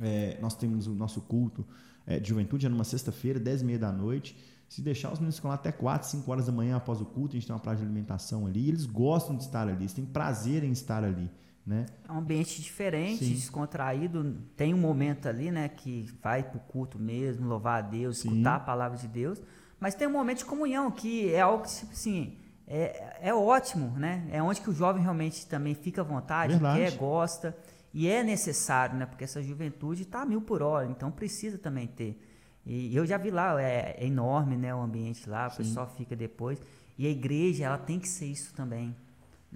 é, 0.00 0.38
nós 0.40 0.54
temos 0.54 0.86
o 0.86 0.94
nosso 0.94 1.20
culto 1.22 1.66
é, 2.06 2.20
de 2.20 2.28
juventude 2.28 2.64
é 2.64 2.68
numa 2.68 2.84
sexta-feira, 2.84 3.40
dez 3.40 3.62
e 3.62 3.64
meia 3.64 3.78
da 3.78 3.90
noite. 3.90 4.36
Se 4.68 4.80
deixar, 4.80 5.12
os 5.12 5.18
meninos 5.18 5.36
ficam 5.36 5.48
lá 5.48 5.54
até 5.54 5.72
4, 5.72 6.08
5 6.08 6.30
horas 6.30 6.46
da 6.46 6.52
manhã 6.52 6.76
após 6.76 7.00
o 7.00 7.04
culto, 7.04 7.36
a 7.36 7.38
gente 7.38 7.46
tem 7.46 7.54
uma 7.54 7.60
praça 7.60 7.78
de 7.78 7.84
alimentação 7.84 8.46
ali, 8.46 8.60
e 8.60 8.68
eles 8.68 8.84
gostam 8.84 9.36
de 9.36 9.44
estar 9.44 9.62
ali, 9.62 9.82
eles 9.82 9.92
têm 9.92 10.04
prazer 10.04 10.64
em 10.64 10.72
estar 10.72 11.04
ali. 11.04 11.30
Né? 11.66 11.84
É 12.08 12.12
um 12.12 12.18
ambiente 12.18 12.62
diferente, 12.62 13.24
Sim. 13.24 13.34
descontraído. 13.34 14.36
Tem 14.56 14.72
um 14.72 14.78
momento 14.78 15.28
ali, 15.28 15.50
né, 15.50 15.68
que 15.68 16.06
vai 16.22 16.42
para 16.42 16.58
o 16.58 16.60
culto 16.60 16.98
mesmo, 16.98 17.48
louvar 17.48 17.78
a 17.78 17.86
Deus, 17.86 18.18
Sim. 18.18 18.28
escutar 18.28 18.56
a 18.56 18.60
palavra 18.60 18.96
de 18.96 19.08
Deus. 19.08 19.42
Mas 19.80 19.94
tem 19.94 20.06
um 20.06 20.12
momento 20.12 20.38
de 20.38 20.44
comunhão, 20.44 20.90
que 20.90 21.32
é 21.32 21.40
algo 21.40 21.64
que, 21.64 21.74
tipo 21.74 21.92
assim, 21.92 22.38
é, 22.68 23.18
é 23.20 23.34
ótimo, 23.34 23.90
né? 23.98 24.26
É 24.30 24.42
onde 24.42 24.60
que 24.60 24.70
o 24.70 24.72
jovem 24.72 25.02
realmente 25.02 25.46
também 25.46 25.74
fica 25.74 26.02
à 26.02 26.04
vontade, 26.04 26.52
Verdade. 26.52 26.78
quer, 26.78 26.92
gosta. 26.96 27.56
E 27.92 28.08
é 28.08 28.22
necessário, 28.22 28.96
né? 28.96 29.04
Porque 29.04 29.24
essa 29.24 29.42
juventude 29.42 30.02
está 30.02 30.24
mil 30.24 30.40
por 30.42 30.62
hora, 30.62 30.86
então 30.88 31.10
precisa 31.10 31.58
também 31.58 31.86
ter. 31.86 32.22
E 32.64 32.94
eu 32.96 33.06
já 33.06 33.16
vi 33.16 33.30
lá, 33.30 33.60
é, 33.62 33.96
é 33.98 34.06
enorme, 34.06 34.56
né, 34.56 34.74
o 34.74 34.80
ambiente 34.80 35.28
lá, 35.30 35.46
o 35.46 35.56
pessoal 35.56 35.86
fica 35.96 36.16
depois. 36.16 36.60
E 36.98 37.06
a 37.06 37.10
igreja, 37.10 37.64
ela 37.64 37.78
tem 37.78 38.00
que 38.00 38.08
ser 38.08 38.26
isso 38.26 38.52
também, 38.54 38.94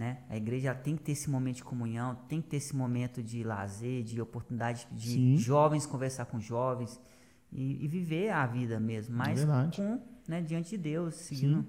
né? 0.01 0.23
A 0.31 0.37
igreja 0.39 0.75
tem 0.75 0.97
que 0.97 1.03
ter 1.03 1.13
esse 1.13 1.29
momento 1.29 1.57
de 1.57 1.65
comunhão, 1.65 2.15
tem 2.27 2.41
que 2.41 2.49
ter 2.49 2.57
esse 2.57 2.75
momento 2.75 3.23
de 3.23 3.45
lazer, 3.45 4.03
de 4.03 4.19
oportunidade 4.19 4.89
de 4.91 5.11
Sim. 5.11 5.37
jovens 5.37 5.85
conversar 5.85 6.25
com 6.25 6.41
jovens 6.41 6.99
e, 7.53 7.85
e, 7.85 7.87
viver 7.87 8.31
a 8.31 8.47
vida 8.47 8.81
mesmo, 8.81 9.15
mas 9.15 9.43
é 9.43 9.47
com, 9.77 10.01
né, 10.27 10.41
diante 10.41 10.71
de 10.71 10.79
Deus, 10.79 11.17
seguindo. 11.17 11.61
Sim. 11.61 11.69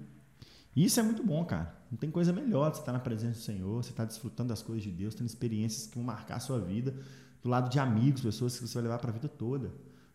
Isso 0.74 0.98
é 0.98 1.02
muito 1.02 1.22
bom, 1.22 1.44
cara. 1.44 1.76
Não 1.90 1.98
tem 1.98 2.10
coisa 2.10 2.32
melhor 2.32 2.70
de 2.70 2.78
você 2.78 2.82
estar 2.82 2.92
na 2.92 3.00
presença 3.00 3.38
do 3.38 3.42
Senhor, 3.42 3.84
você 3.84 3.90
estar 3.90 4.06
desfrutando 4.06 4.48
das 4.48 4.62
coisas 4.62 4.82
de 4.82 4.90
Deus, 4.90 5.14
tendo 5.14 5.26
experiências 5.26 5.88
que 5.88 5.96
vão 5.96 6.04
marcar 6.04 6.36
a 6.36 6.40
sua 6.40 6.58
vida, 6.58 6.94
do 7.42 7.50
lado 7.50 7.68
de 7.68 7.78
amigos, 7.78 8.22
pessoas 8.22 8.58
que 8.58 8.66
você 8.66 8.72
vai 8.72 8.84
levar 8.84 8.98
para 8.98 9.10
a 9.10 9.12
vida 9.12 9.28
toda 9.28 9.70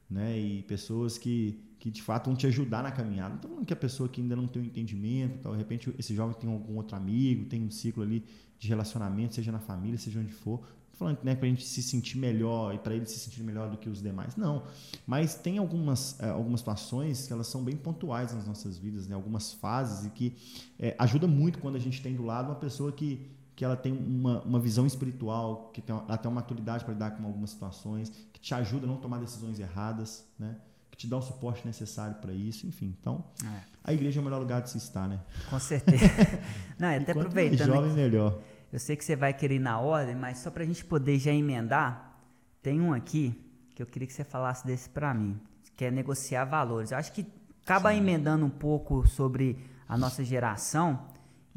né? 0.09 0.37
E 0.37 0.63
pessoas 0.63 1.17
que, 1.17 1.59
que 1.79 1.91
de 1.91 2.01
fato 2.01 2.25
vão 2.25 2.35
te 2.35 2.47
ajudar 2.47 2.83
na 2.83 2.91
caminhada. 2.91 3.29
Não 3.29 3.35
estou 3.35 3.49
falando 3.51 3.65
que 3.65 3.73
a 3.73 3.77
pessoa 3.77 4.09
que 4.09 4.21
ainda 4.21 4.35
não 4.35 4.47
tem 4.47 4.61
um 4.61 4.65
entendimento, 4.65 5.39
tal, 5.39 5.53
de 5.53 5.57
repente 5.57 5.93
esse 5.97 6.15
jovem 6.15 6.35
tem 6.35 6.51
algum 6.51 6.75
outro 6.75 6.95
amigo, 6.95 7.45
tem 7.45 7.63
um 7.63 7.71
ciclo 7.71 8.03
ali 8.03 8.25
de 8.59 8.67
relacionamento, 8.67 9.35
seja 9.35 9.51
na 9.51 9.59
família, 9.59 9.97
seja 9.97 10.19
onde 10.19 10.33
for. 10.33 10.59
Estou 10.91 11.07
falando 11.07 11.19
né, 11.23 11.35
para 11.35 11.45
a 11.45 11.49
gente 11.49 11.65
se 11.65 11.83
sentir 11.83 12.17
melhor 12.17 12.73
e 12.73 12.79
para 12.79 12.95
ele 12.95 13.05
se 13.05 13.19
sentir 13.19 13.43
melhor 13.43 13.69
do 13.69 13.77
que 13.77 13.87
os 13.87 14.01
demais. 14.01 14.35
Não. 14.35 14.63
Mas 15.05 15.35
tem 15.35 15.59
algumas, 15.59 16.19
é, 16.19 16.29
algumas 16.29 16.61
situações 16.61 17.27
que 17.27 17.33
elas 17.33 17.47
são 17.47 17.63
bem 17.63 17.75
pontuais 17.75 18.33
nas 18.33 18.47
nossas 18.47 18.77
vidas, 18.77 19.07
né? 19.07 19.13
algumas 19.13 19.53
fases, 19.53 20.05
e 20.05 20.09
que 20.09 20.35
é, 20.79 20.95
ajuda 20.97 21.27
muito 21.27 21.59
quando 21.59 21.75
a 21.75 21.79
gente 21.79 22.01
tem 22.01 22.15
do 22.15 22.23
lado 22.23 22.47
uma 22.47 22.55
pessoa 22.55 22.91
que 22.91 23.29
que 23.57 23.65
ela 23.65 23.75
tem 23.75 23.91
uma, 23.91 24.43
uma 24.43 24.59
visão 24.59 24.85
espiritual, 24.85 25.71
que 25.73 25.81
tem, 25.81 25.95
ela 25.95 26.15
tem 26.15 26.29
uma 26.29 26.41
maturidade 26.41 26.85
para 26.85 26.93
lidar 26.93 27.17
com 27.17 27.25
algumas 27.25 27.49
situações, 27.49 28.11
que 28.31 28.39
te 28.39 28.53
ajuda 28.53 28.85
a 28.85 28.87
não 28.87 28.97
tomar 28.97 29.19
decisões 29.19 29.59
erradas, 29.59 30.23
né? 30.37 30.57
Te 30.97 31.07
dá 31.07 31.17
o 31.17 31.21
suporte 31.21 31.65
necessário 31.65 32.15
para 32.15 32.33
isso, 32.33 32.65
enfim. 32.65 32.95
Então, 32.99 33.23
é. 33.45 33.59
a 33.83 33.93
igreja 33.93 34.19
é 34.19 34.21
o 34.21 34.23
melhor 34.23 34.39
lugar 34.39 34.61
de 34.61 34.71
se 34.71 34.77
estar, 34.77 35.07
né? 35.07 35.19
Com 35.49 35.59
certeza. 35.59 36.03
não, 36.77 36.89
até 36.89 37.11
aproveitando. 37.11 37.69
Mais 37.69 37.81
jovem, 37.81 37.93
melhor. 37.93 38.39
Eu 38.73 38.79
sei 38.79 38.95
que 38.95 39.05
você 39.05 39.15
vai 39.15 39.33
querer 39.33 39.55
ir 39.55 39.59
na 39.59 39.79
ordem, 39.79 40.15
mas 40.15 40.39
só 40.39 40.51
para 40.51 40.63
a 40.63 40.65
gente 40.65 40.83
poder 40.83 41.19
já 41.19 41.31
emendar, 41.31 42.19
tem 42.61 42.81
um 42.81 42.93
aqui 42.93 43.39
que 43.75 43.81
eu 43.81 43.85
queria 43.85 44.07
que 44.07 44.13
você 44.13 44.23
falasse 44.23 44.65
desse 44.65 44.89
para 44.89 45.13
mim, 45.13 45.39
que 45.75 45.85
é 45.85 45.91
negociar 45.91 46.45
valores. 46.45 46.91
Eu 46.91 46.97
acho 46.97 47.13
que 47.13 47.25
acaba 47.63 47.91
Sim. 47.91 47.99
emendando 47.99 48.45
um 48.45 48.49
pouco 48.49 49.07
sobre 49.07 49.57
a 49.87 49.97
nossa 49.97 50.23
geração, 50.23 50.99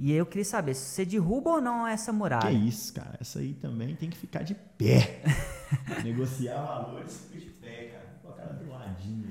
e 0.02 0.12
eu 0.12 0.24
queria 0.24 0.46
saber 0.46 0.72
se 0.72 0.80
você 0.80 1.04
derruba 1.04 1.50
ou 1.50 1.60
não 1.60 1.86
essa 1.86 2.10
muralha. 2.10 2.48
Que 2.48 2.56
isso, 2.56 2.94
cara. 2.94 3.18
Essa 3.20 3.38
aí 3.38 3.52
também 3.52 3.94
tem 3.94 4.08
que 4.08 4.16
ficar 4.16 4.42
de 4.42 4.54
pé. 4.54 5.22
Negociar 6.02 6.62
valores, 6.62 7.26
fica 7.30 7.44
de 7.44 7.50
pé, 7.50 7.84
cara. 7.88 8.18
Colocar 8.22 8.46
do 8.54 8.70
ladinho. 8.70 9.29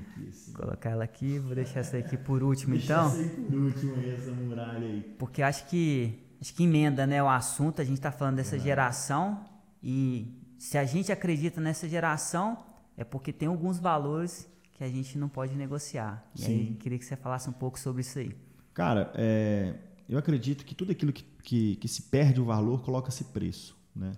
Colocar 0.50 0.90
ela 0.90 1.04
aqui, 1.04 1.38
vou 1.38 1.54
deixar 1.54 1.80
essa 1.80 1.96
aqui 1.96 2.16
por 2.16 2.42
último, 2.42 2.74
Deixa 2.74 2.92
então. 2.92 3.06
Essa 3.06 3.40
por 3.42 3.54
último 3.54 3.94
aí, 3.96 4.10
essa 4.10 4.30
muralha 4.32 4.86
aí. 4.86 5.16
Porque 5.18 5.42
acho 5.42 5.66
que, 5.66 6.18
acho 6.40 6.54
que 6.54 6.64
emenda, 6.64 7.06
né, 7.06 7.22
o 7.22 7.28
assunto. 7.28 7.80
A 7.80 7.84
gente 7.84 7.98
está 7.98 8.12
falando 8.12 8.36
dessa 8.36 8.56
é. 8.56 8.58
geração 8.58 9.44
e 9.82 10.26
se 10.58 10.76
a 10.76 10.84
gente 10.84 11.10
acredita 11.10 11.60
nessa 11.60 11.88
geração, 11.88 12.58
é 12.96 13.04
porque 13.04 13.32
tem 13.32 13.48
alguns 13.48 13.78
valores 13.78 14.48
que 14.72 14.84
a 14.84 14.88
gente 14.88 15.16
não 15.18 15.28
pode 15.28 15.54
negociar. 15.54 16.24
E 16.34 16.42
Sim. 16.42 16.52
aí, 16.52 16.74
queria 16.74 16.98
que 16.98 17.04
você 17.04 17.16
falasse 17.16 17.48
um 17.48 17.52
pouco 17.52 17.78
sobre 17.78 18.02
isso 18.02 18.18
aí. 18.18 18.34
Cara, 18.74 19.12
é 19.14 19.74
eu 20.10 20.18
acredito 20.18 20.64
que 20.64 20.74
tudo 20.74 20.90
aquilo 20.90 21.12
que, 21.12 21.22
que, 21.22 21.76
que 21.76 21.86
se 21.86 22.02
perde 22.02 22.40
o 22.40 22.44
valor, 22.44 22.82
coloca-se 22.82 23.22
preço. 23.22 23.76
Né? 23.94 24.12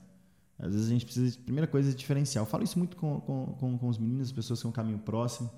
Às 0.58 0.72
vezes 0.72 0.86
a 0.86 0.90
gente 0.90 1.04
precisa, 1.04 1.30
de, 1.32 1.38
primeira 1.38 1.66
coisa, 1.66 1.90
é 1.90 1.94
diferenciar. 1.94 2.42
Eu 2.42 2.46
falo 2.46 2.64
isso 2.64 2.78
muito 2.78 2.96
com, 2.96 3.20
com, 3.20 3.76
com, 3.76 3.88
os 3.88 3.98
meninos, 3.98 4.28
as 4.28 4.32
pessoas 4.32 4.58
que 4.58 4.62
são 4.62 4.70
um 4.70 4.72
caminho 4.72 4.98
próximo. 4.98 5.50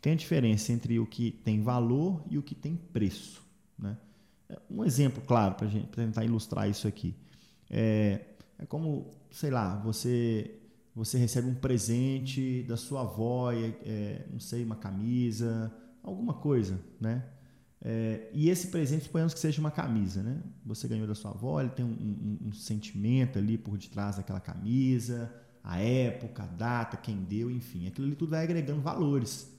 Tem 0.00 0.12
a 0.12 0.16
diferença 0.16 0.72
entre 0.72 0.98
o 0.98 1.06
que 1.06 1.30
tem 1.30 1.62
valor 1.62 2.22
e 2.30 2.38
o 2.38 2.42
que 2.42 2.54
tem 2.54 2.76
preço. 2.76 3.44
Né? 3.78 3.96
Um 4.70 4.84
exemplo 4.84 5.22
claro 5.26 5.54
para 5.54 5.66
gente 5.66 5.86
pra 5.88 6.04
tentar 6.04 6.24
ilustrar 6.24 6.68
isso 6.68 6.86
aqui. 6.86 7.14
É, 7.68 8.20
é 8.58 8.66
como, 8.66 9.14
sei 9.30 9.50
lá, 9.50 9.76
você 9.76 10.60
você 10.96 11.18
recebe 11.18 11.46
um 11.46 11.54
presente 11.54 12.62
da 12.62 12.74
sua 12.74 13.02
avó, 13.02 13.52
é, 13.52 13.66
é, 13.84 14.26
não 14.32 14.40
sei, 14.40 14.64
uma 14.64 14.76
camisa, 14.76 15.70
alguma 16.02 16.32
coisa, 16.32 16.80
né? 16.98 17.22
É, 17.82 18.30
e 18.32 18.48
esse 18.48 18.68
presente, 18.68 19.04
suponhamos 19.04 19.34
que 19.34 19.38
seja 19.38 19.60
uma 19.60 19.70
camisa, 19.70 20.22
né? 20.22 20.40
Você 20.64 20.88
ganhou 20.88 21.06
da 21.06 21.14
sua 21.14 21.32
avó, 21.32 21.60
ele 21.60 21.68
tem 21.68 21.84
um, 21.84 21.90
um, 21.90 22.48
um, 22.48 22.52
sentimento 22.52 23.38
ali 23.38 23.58
por 23.58 23.76
detrás 23.76 24.16
daquela 24.16 24.40
camisa, 24.40 25.30
a 25.62 25.78
época, 25.78 26.44
a 26.44 26.46
data, 26.46 26.96
quem 26.96 27.16
deu, 27.24 27.50
enfim. 27.50 27.86
Aquilo 27.86 28.06
ali 28.06 28.16
tudo 28.16 28.30
vai 28.30 28.42
agregando 28.42 28.80
valores, 28.80 29.54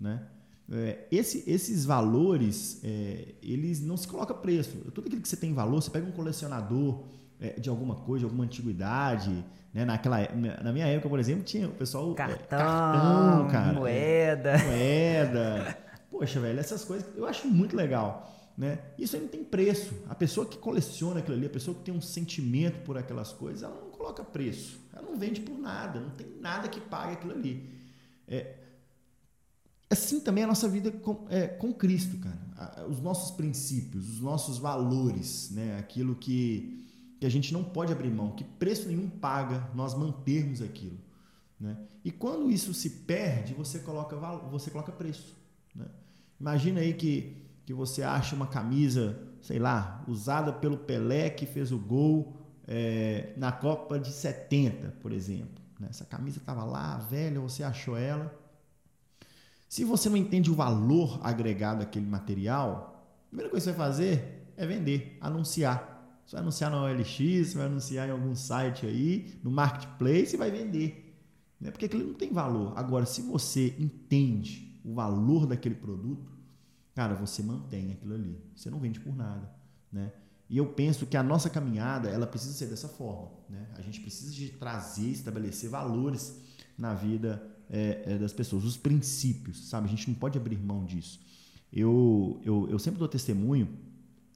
né? 0.00 0.22
É, 0.70 1.06
esse, 1.12 1.48
esses 1.48 1.84
valores, 1.84 2.80
é, 2.82 3.34
eles 3.42 3.80
não 3.80 3.96
se 3.96 4.08
coloca 4.08 4.34
preço. 4.34 4.76
Tudo 4.92 5.06
aquilo 5.06 5.22
que 5.22 5.28
você 5.28 5.36
tem 5.36 5.54
valor, 5.54 5.80
você 5.80 5.90
pega 5.90 6.06
um 6.06 6.12
colecionador 6.12 7.04
é, 7.40 7.60
de 7.60 7.68
alguma 7.68 7.94
coisa, 7.94 8.20
de 8.20 8.24
alguma 8.24 8.44
antiguidade, 8.44 9.44
né? 9.72 9.84
Naquela, 9.84 10.18
na 10.62 10.72
minha 10.72 10.86
época, 10.86 11.08
por 11.08 11.20
exemplo, 11.20 11.44
tinha 11.44 11.68
o 11.68 11.72
pessoal... 11.72 12.10
É, 12.12 12.14
cartão, 12.14 12.58
cartão 12.58 13.48
cara, 13.48 13.72
moeda. 13.74 14.58
moeda. 14.58 15.78
Poxa, 16.10 16.40
velho, 16.40 16.58
essas 16.58 16.84
coisas 16.84 17.06
eu 17.16 17.26
acho 17.26 17.46
muito 17.46 17.76
legal. 17.76 18.32
Né? 18.56 18.78
Isso 18.98 19.14
aí 19.14 19.22
não 19.22 19.28
tem 19.28 19.44
preço. 19.44 19.94
A 20.08 20.14
pessoa 20.14 20.46
que 20.46 20.56
coleciona 20.56 21.20
aquilo 21.20 21.36
ali, 21.36 21.46
a 21.46 21.50
pessoa 21.50 21.76
que 21.76 21.82
tem 21.82 21.94
um 21.94 22.00
sentimento 22.00 22.80
por 22.84 22.96
aquelas 22.96 23.32
coisas, 23.32 23.62
ela 23.62 23.74
não 23.74 23.90
coloca 23.90 24.24
preço. 24.24 24.80
Ela 24.94 25.02
não 25.02 25.18
vende 25.18 25.42
por 25.42 25.58
nada. 25.58 26.00
Não 26.00 26.10
tem 26.10 26.26
nada 26.40 26.66
que 26.68 26.80
pague 26.80 27.12
aquilo 27.12 27.34
ali. 27.34 27.70
É, 28.26 28.54
assim 29.90 30.20
também 30.20 30.42
é 30.42 30.44
a 30.44 30.48
nossa 30.48 30.68
vida 30.68 30.90
com, 30.90 31.26
é, 31.28 31.46
com 31.46 31.72
Cristo, 31.72 32.16
cara. 32.18 32.86
Os 32.88 33.00
nossos 33.00 33.30
princípios, 33.32 34.08
os 34.08 34.20
nossos 34.20 34.58
valores, 34.58 35.50
né? 35.50 35.78
aquilo 35.78 36.14
que, 36.14 36.86
que 37.20 37.26
a 37.26 37.28
gente 37.30 37.52
não 37.52 37.62
pode 37.62 37.92
abrir 37.92 38.10
mão, 38.10 38.32
que 38.32 38.44
preço 38.44 38.88
nenhum 38.88 39.08
paga 39.08 39.68
nós 39.74 39.94
mantermos 39.94 40.62
aquilo. 40.62 40.98
Né? 41.60 41.76
E 42.04 42.10
quando 42.10 42.50
isso 42.50 42.72
se 42.74 42.90
perde, 42.90 43.54
você 43.54 43.78
coloca, 43.78 44.16
você 44.50 44.70
coloca 44.70 44.92
preço. 44.92 45.34
Né? 45.74 45.86
Imagina 46.40 46.80
aí 46.80 46.94
que, 46.94 47.36
que 47.64 47.72
você 47.72 48.02
acha 48.02 48.34
uma 48.34 48.46
camisa, 48.46 49.18
sei 49.42 49.58
lá, 49.58 50.04
usada 50.08 50.52
pelo 50.52 50.78
Pelé 50.78 51.30
que 51.30 51.46
fez 51.46 51.72
o 51.72 51.78
gol 51.78 52.36
é, 52.66 53.32
na 53.36 53.52
Copa 53.52 53.98
de 53.98 54.10
70, 54.10 54.96
por 55.00 55.12
exemplo. 55.12 55.62
Né? 55.78 55.88
Essa 55.90 56.04
camisa 56.04 56.38
estava 56.38 56.64
lá, 56.64 56.98
velha, 56.98 57.40
você 57.40 57.62
achou 57.62 57.96
ela. 57.96 58.34
Se 59.68 59.84
você 59.84 60.08
não 60.08 60.16
entende 60.16 60.50
o 60.50 60.54
valor 60.54 61.20
agregado 61.22 61.82
àquele 61.82 62.06
material, 62.06 63.04
a 63.26 63.28
primeira 63.28 63.50
coisa 63.50 63.64
que 63.66 63.72
você 63.72 63.76
vai 63.76 63.86
fazer 63.88 64.52
é 64.56 64.66
vender, 64.66 65.18
anunciar. 65.20 65.94
Você 66.24 66.36
vai 66.36 66.42
anunciar 66.42 66.70
na 66.70 66.82
OLX, 66.82 67.54
vai 67.54 67.66
anunciar 67.66 68.08
em 68.08 68.12
algum 68.12 68.34
site 68.34 68.86
aí, 68.86 69.38
no 69.42 69.50
marketplace 69.50 70.34
e 70.34 70.38
vai 70.38 70.50
vender. 70.50 71.16
Né? 71.60 71.70
Porque 71.70 71.86
aquilo 71.86 72.06
não 72.06 72.14
tem 72.14 72.32
valor. 72.32 72.72
Agora, 72.76 73.06
se 73.06 73.22
você 73.22 73.74
entende 73.78 74.80
o 74.84 74.94
valor 74.94 75.46
daquele 75.46 75.74
produto, 75.74 76.32
cara, 76.94 77.14
você 77.14 77.42
mantém 77.42 77.92
aquilo 77.92 78.14
ali. 78.14 78.40
Você 78.54 78.70
não 78.70 78.78
vende 78.78 79.00
por 79.00 79.14
nada, 79.14 79.50
né? 79.92 80.12
E 80.48 80.58
eu 80.58 80.66
penso 80.66 81.06
que 81.06 81.16
a 81.16 81.22
nossa 81.24 81.50
caminhada, 81.50 82.08
ela 82.08 82.26
precisa 82.26 82.54
ser 82.54 82.66
dessa 82.66 82.88
forma, 82.88 83.32
né? 83.48 83.68
A 83.74 83.82
gente 83.82 84.00
precisa 84.00 84.32
de 84.32 84.50
trazer, 84.50 85.08
estabelecer 85.10 85.68
valores 85.68 86.40
na 86.78 86.94
vida 86.94 87.55
é, 87.70 88.02
é, 88.06 88.18
das 88.18 88.32
pessoas, 88.32 88.64
os 88.64 88.76
princípios, 88.76 89.68
sabe? 89.68 89.86
A 89.86 89.90
gente 89.90 90.08
não 90.08 90.14
pode 90.14 90.38
abrir 90.38 90.58
mão 90.58 90.84
disso. 90.84 91.20
Eu, 91.72 92.40
eu, 92.44 92.68
eu 92.70 92.78
sempre 92.78 92.98
dou 92.98 93.08
testemunho 93.08 93.68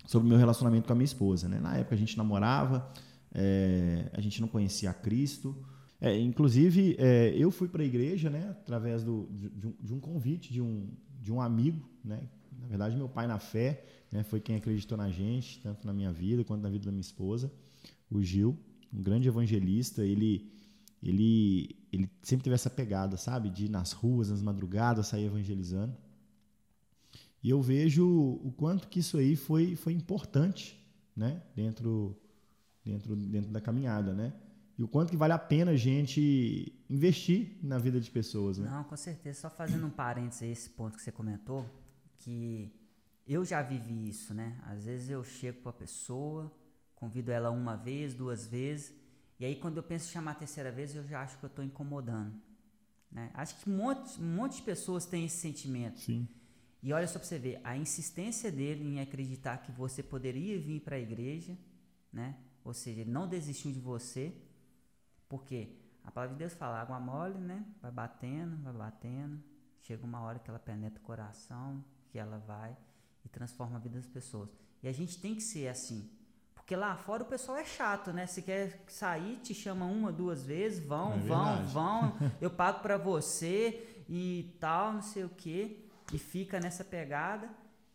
sobre 0.06 0.26
o 0.26 0.28
meu 0.28 0.38
relacionamento 0.38 0.86
com 0.86 0.92
a 0.92 0.96
minha 0.96 1.04
esposa, 1.04 1.48
né? 1.48 1.60
Na 1.60 1.76
época 1.76 1.94
a 1.94 1.98
gente 1.98 2.16
namorava, 2.16 2.90
é, 3.32 4.10
a 4.12 4.20
gente 4.20 4.40
não 4.40 4.48
conhecia 4.48 4.92
Cristo. 4.92 5.56
É, 6.00 6.18
inclusive, 6.18 6.96
é, 6.98 7.34
eu 7.36 7.50
fui 7.50 7.68
para 7.68 7.82
a 7.82 7.86
igreja 7.86 8.30
né, 8.30 8.48
através 8.50 9.04
do, 9.04 9.28
de, 9.30 9.66
um, 9.66 9.74
de, 9.80 9.94
um, 9.94 10.00
convite 10.00 10.52
de 10.52 10.60
um, 10.60 10.88
de 11.20 11.30
um 11.30 11.40
amigo. 11.40 11.88
Né? 12.04 12.20
Na 12.58 12.66
verdade, 12.66 12.96
meu 12.96 13.08
pai 13.08 13.26
na 13.26 13.38
fé 13.38 13.84
né, 14.10 14.22
foi 14.22 14.40
quem 14.40 14.56
acreditou 14.56 14.96
na 14.96 15.10
gente, 15.10 15.60
tanto 15.60 15.86
na 15.86 15.92
minha 15.92 16.10
vida 16.10 16.42
quanto 16.42 16.62
na 16.62 16.70
vida 16.70 16.86
da 16.86 16.90
minha 16.90 17.02
esposa, 17.02 17.52
o 18.10 18.22
Gil, 18.22 18.58
um 18.92 19.02
grande 19.02 19.28
evangelista. 19.28 20.02
Ele, 20.02 20.50
ele, 21.02 21.76
ele 21.92 22.10
sempre 22.22 22.44
teve 22.44 22.54
essa 22.54 22.70
pegada, 22.70 23.16
sabe? 23.16 23.50
De 23.50 23.66
ir 23.66 23.68
nas 23.68 23.92
ruas, 23.92 24.30
nas 24.30 24.42
madrugadas, 24.42 25.08
sair 25.08 25.24
evangelizando. 25.24 25.96
E 27.42 27.50
eu 27.50 27.60
vejo 27.60 28.06
o 28.06 28.52
quanto 28.56 28.88
que 28.88 29.00
isso 29.00 29.16
aí 29.16 29.34
foi, 29.34 29.74
foi 29.74 29.92
importante 29.92 30.78
né? 31.16 31.42
dentro, 31.54 32.16
dentro, 32.84 33.16
dentro 33.16 33.50
da 33.50 33.60
caminhada. 33.60 34.12
Né? 34.12 34.32
E 34.78 34.82
o 34.82 34.88
quanto 34.88 35.10
que 35.10 35.16
vale 35.16 35.32
a 35.32 35.38
pena 35.38 35.72
a 35.72 35.76
gente 35.76 36.72
investir 36.88 37.58
na 37.62 37.78
vida 37.78 38.00
de 38.00 38.10
pessoas. 38.10 38.58
Né? 38.58 38.68
Não, 38.70 38.84
com 38.84 38.96
certeza. 38.96 39.40
Só 39.40 39.50
fazendo 39.50 39.86
um 39.86 39.90
parênteses 39.90 40.42
a 40.42 40.46
esse 40.46 40.70
ponto 40.70 40.96
que 40.96 41.02
você 41.02 41.10
comentou, 41.10 41.66
que 42.18 42.70
eu 43.26 43.44
já 43.44 43.62
vivi 43.62 44.08
isso, 44.08 44.34
né? 44.34 44.60
Às 44.66 44.84
vezes 44.84 45.08
eu 45.08 45.22
chego 45.24 45.60
para 45.62 45.70
a 45.70 45.74
pessoa, 45.74 46.52
convido 46.94 47.30
ela 47.30 47.50
uma 47.50 47.76
vez, 47.76 48.12
duas 48.12 48.46
vezes, 48.46 48.92
e 49.40 49.44
aí 49.46 49.56
quando 49.56 49.78
eu 49.78 49.82
penso 49.82 50.08
em 50.08 50.12
chamar 50.12 50.32
a 50.32 50.34
terceira 50.34 50.70
vez, 50.70 50.94
eu 50.94 51.02
já 51.08 51.22
acho 51.22 51.38
que 51.38 51.44
eu 51.44 51.48
estou 51.48 51.64
incomodando. 51.64 52.38
Né? 53.10 53.30
Acho 53.34 53.56
que 53.56 53.68
um 53.68 53.76
monte, 53.76 54.20
um 54.20 54.36
monte 54.36 54.56
de 54.56 54.62
pessoas 54.62 55.06
têm 55.06 55.24
esse 55.24 55.38
sentimento. 55.38 55.98
Sim. 55.98 56.28
E 56.82 56.92
olha 56.92 57.08
só 57.08 57.18
para 57.18 57.26
você 57.26 57.38
ver, 57.38 57.60
a 57.64 57.76
insistência 57.76 58.52
dele 58.52 58.84
em 58.84 59.00
acreditar 59.00 59.58
que 59.58 59.72
você 59.72 60.02
poderia 60.02 60.58
vir 60.58 60.80
para 60.80 60.96
a 60.96 60.98
igreja, 60.98 61.56
né? 62.12 62.38
Ou 62.64 62.72
seja, 62.72 63.00
ele 63.00 63.10
não 63.10 63.26
desistiu 63.26 63.72
de 63.72 63.80
você, 63.80 64.34
porque 65.28 65.76
a 66.04 66.10
palavra 66.10 66.34
de 66.34 66.38
Deus 66.38 66.54
fala, 66.54 66.80
água 66.80 67.00
mole, 67.00 67.38
né? 67.38 67.64
Vai 67.80 67.90
batendo, 67.90 68.56
vai 68.62 68.72
batendo, 68.72 69.42
chega 69.80 70.04
uma 70.04 70.20
hora 70.20 70.38
que 70.38 70.48
ela 70.48 70.58
penetra 70.58 71.00
o 71.00 71.02
coração, 71.02 71.84
que 72.10 72.18
ela 72.18 72.38
vai 72.38 72.76
e 73.24 73.28
transforma 73.28 73.76
a 73.76 73.80
vida 73.80 73.96
das 73.96 74.08
pessoas. 74.08 74.50
E 74.82 74.88
a 74.88 74.92
gente 74.92 75.20
tem 75.20 75.34
que 75.34 75.42
ser 75.42 75.68
assim. 75.68 76.10
Porque 76.70 76.78
lá 76.78 76.94
fora 76.94 77.24
o 77.24 77.26
pessoal 77.26 77.58
é 77.58 77.64
chato, 77.64 78.12
né? 78.12 78.28
Se 78.28 78.42
quer 78.42 78.84
sair, 78.86 79.38
te 79.38 79.52
chama 79.52 79.86
uma, 79.86 80.12
duas 80.12 80.44
vezes, 80.44 80.78
vão, 80.78 81.14
é 81.14 81.16
vão, 81.16 81.66
vão, 81.66 82.16
eu 82.40 82.48
pago 82.48 82.78
para 82.78 82.96
você 82.96 84.04
e 84.08 84.56
tal, 84.60 84.92
não 84.92 85.02
sei 85.02 85.24
o 85.24 85.28
quê 85.28 85.84
e 86.12 86.16
fica 86.18 86.60
nessa 86.60 86.84
pegada. 86.84 87.50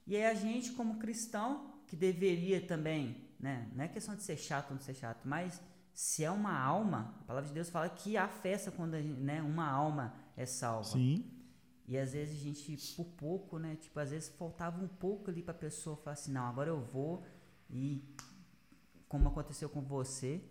E 0.05 0.13
aí 0.17 0.25
a 0.25 0.33
gente, 0.33 0.73
como 0.73 0.99
cristão, 0.99 1.73
que 1.88 1.95
deveria 1.95 2.67
também, 2.67 3.15
né? 3.39 3.65
Não 3.73 3.85
é 3.85 3.88
questão 3.88 4.13
de 4.13 4.23
ser 4.23 4.35
chato 4.35 4.71
ou 4.71 4.75
não 4.75 4.81
ser 4.81 4.93
chato, 4.93 5.21
mas 5.23 5.61
se 5.93 6.25
é 6.25 6.29
uma 6.29 6.59
alma, 6.59 7.15
a 7.21 7.23
palavra 7.27 7.47
de 7.47 7.53
Deus 7.53 7.69
fala 7.69 7.88
que 7.88 8.17
há 8.17 8.27
festa 8.27 8.71
quando 8.71 9.01
gente, 9.01 9.21
né, 9.21 9.41
uma 9.41 9.69
alma 9.69 10.13
é 10.35 10.45
salva. 10.45 10.83
Sim. 10.83 11.23
E 11.88 11.97
às 11.97 12.11
vezes 12.11 12.41
a 12.41 12.43
gente, 12.43 12.93
por 12.97 13.05
pouco, 13.05 13.57
né? 13.57 13.77
Tipo, 13.77 14.01
às 14.01 14.11
vezes 14.11 14.27
faltava 14.38 14.83
um 14.83 14.89
pouco 14.89 15.31
ali 15.31 15.41
para 15.41 15.53
a 15.53 15.57
pessoa 15.57 15.95
falar 15.95 16.15
assim, 16.15 16.33
não, 16.33 16.45
agora 16.45 16.69
eu 16.71 16.81
vou 16.81 17.23
e 17.69 18.03
como 19.15 19.30
aconteceu 19.30 19.69
com 19.69 19.82
você. 19.82 20.41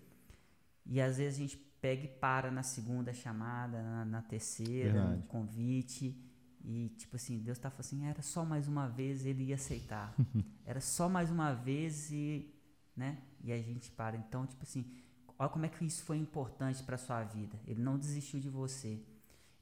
E 0.87 1.01
às 1.01 1.19
vezes 1.19 1.39
a 1.39 1.43
gente 1.43 1.57
pega 1.81 2.05
e 2.05 2.09
para 2.09 2.51
na 2.51 2.63
segunda 2.63 3.13
chamada, 3.13 3.83
na, 3.83 4.05
na 4.07 4.23
terceira, 4.23 4.93
Verdade. 4.93 5.17
no 5.17 5.23
convite. 5.25 6.19
E, 6.65 6.89
tipo 6.97 7.17
assim, 7.17 7.39
Deus 7.39 7.59
tá 7.59 7.69
falando 7.69 7.81
assim, 7.81 8.07
era 8.07 8.23
só 8.23 8.43
mais 8.43 8.67
uma 8.67 8.89
vez, 8.89 9.27
ele 9.27 9.45
ia 9.45 9.57
aceitar. 9.57 10.15
era 10.65 10.81
só 10.81 11.11
mais 11.11 11.31
uma 11.31 11.53
vez 11.53 12.11
e, 12.11 12.51
né? 12.97 13.19
E 13.43 13.53
a 13.53 13.61
gente 13.61 13.91
para. 13.91 14.17
Então, 14.17 14.47
tipo 14.47 14.63
assim, 14.63 14.91
olha 15.39 15.51
como 15.51 15.67
é 15.67 15.69
que 15.69 15.85
isso 15.85 16.03
foi 16.05 16.17
importante 16.17 16.83
para 16.83 16.97
sua 16.97 17.23
vida. 17.23 17.61
Ele 17.67 17.83
não 17.83 17.99
desistiu 17.99 18.41
de 18.41 18.49
você. 18.49 18.99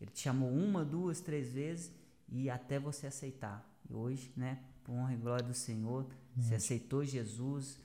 Ele 0.00 0.10
te 0.12 0.20
chamou 0.20 0.48
uma, 0.48 0.84
duas, 0.84 1.20
três 1.20 1.52
vezes 1.52 1.92
e 2.28 2.48
até 2.48 2.78
você 2.78 3.08
aceitar. 3.08 3.68
E 3.90 3.92
hoje, 3.92 4.32
né, 4.36 4.60
por 4.84 4.92
honra 4.92 5.14
e 5.14 5.16
glória 5.16 5.44
do 5.44 5.54
Senhor, 5.54 6.06
você 6.36 6.54
aceitou 6.54 7.04
Jesus, 7.04 7.78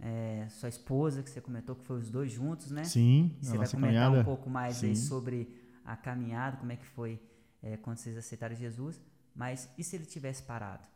é, 0.00 0.46
sua 0.50 0.68
esposa, 0.68 1.22
que 1.22 1.30
você 1.30 1.40
comentou 1.40 1.74
que 1.74 1.84
foi 1.84 1.98
os 1.98 2.10
dois 2.10 2.30
juntos, 2.30 2.70
né? 2.70 2.84
Sim, 2.84 3.36
Você 3.40 3.56
vai 3.56 3.68
comentar 3.68 3.80
caminhada. 4.04 4.20
um 4.20 4.24
pouco 4.24 4.48
mais 4.48 4.76
Sim. 4.76 4.88
aí 4.88 4.96
sobre 4.96 5.48
a 5.84 5.96
caminhada, 5.96 6.56
como 6.56 6.70
é 6.72 6.76
que 6.76 6.86
foi 6.86 7.20
é, 7.62 7.76
quando 7.76 7.96
vocês 7.96 8.16
aceitaram 8.16 8.54
Jesus, 8.54 9.00
mas 9.34 9.68
e 9.76 9.82
se 9.82 9.96
ele 9.96 10.06
tivesse 10.06 10.42
parado? 10.42 10.86